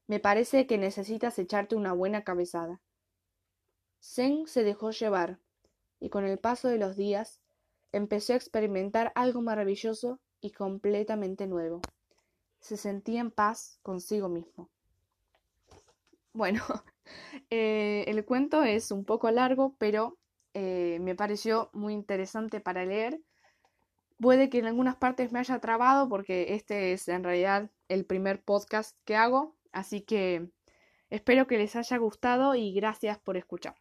Me 0.06 0.20
parece 0.20 0.66
que 0.66 0.76
necesitas 0.76 1.38
echarte 1.38 1.76
una 1.76 1.92
buena 1.92 2.24
cabezada. 2.24 2.80
Zeng 4.02 4.46
se 4.46 4.64
dejó 4.64 4.90
llevar, 4.90 5.38
y 6.00 6.08
con 6.08 6.24
el 6.24 6.38
paso 6.38 6.68
de 6.68 6.78
los 6.78 6.96
días 6.96 7.40
empezó 7.92 8.32
a 8.32 8.36
experimentar 8.36 9.12
algo 9.14 9.42
maravilloso 9.42 10.20
y 10.40 10.52
completamente 10.52 11.46
nuevo. 11.46 11.80
Se 12.60 12.76
sentía 12.76 13.20
en 13.20 13.30
paz 13.30 13.78
consigo 13.82 14.28
mismo. 14.28 14.70
Bueno, 16.32 16.62
eh, 17.50 18.04
el 18.06 18.24
cuento 18.24 18.62
es 18.62 18.90
un 18.90 19.04
poco 19.04 19.30
largo, 19.30 19.74
pero 19.78 20.18
eh, 20.54 20.98
me 21.00 21.14
pareció 21.14 21.70
muy 21.72 21.92
interesante 21.92 22.60
para 22.60 22.84
leer. 22.84 23.20
Puede 24.18 24.50
que 24.50 24.58
en 24.58 24.66
algunas 24.66 24.96
partes 24.96 25.32
me 25.32 25.38
haya 25.38 25.58
trabado 25.60 26.08
porque 26.08 26.54
este 26.54 26.92
es 26.92 27.08
en 27.08 27.24
realidad 27.24 27.70
el 27.88 28.04
primer 28.04 28.42
podcast 28.42 28.96
que 29.04 29.16
hago, 29.16 29.56
así 29.72 30.02
que 30.02 30.50
espero 31.08 31.46
que 31.46 31.58
les 31.58 31.74
haya 31.76 31.96
gustado 31.96 32.54
y 32.54 32.72
gracias 32.72 33.18
por 33.18 33.36
escuchar. 33.36 33.74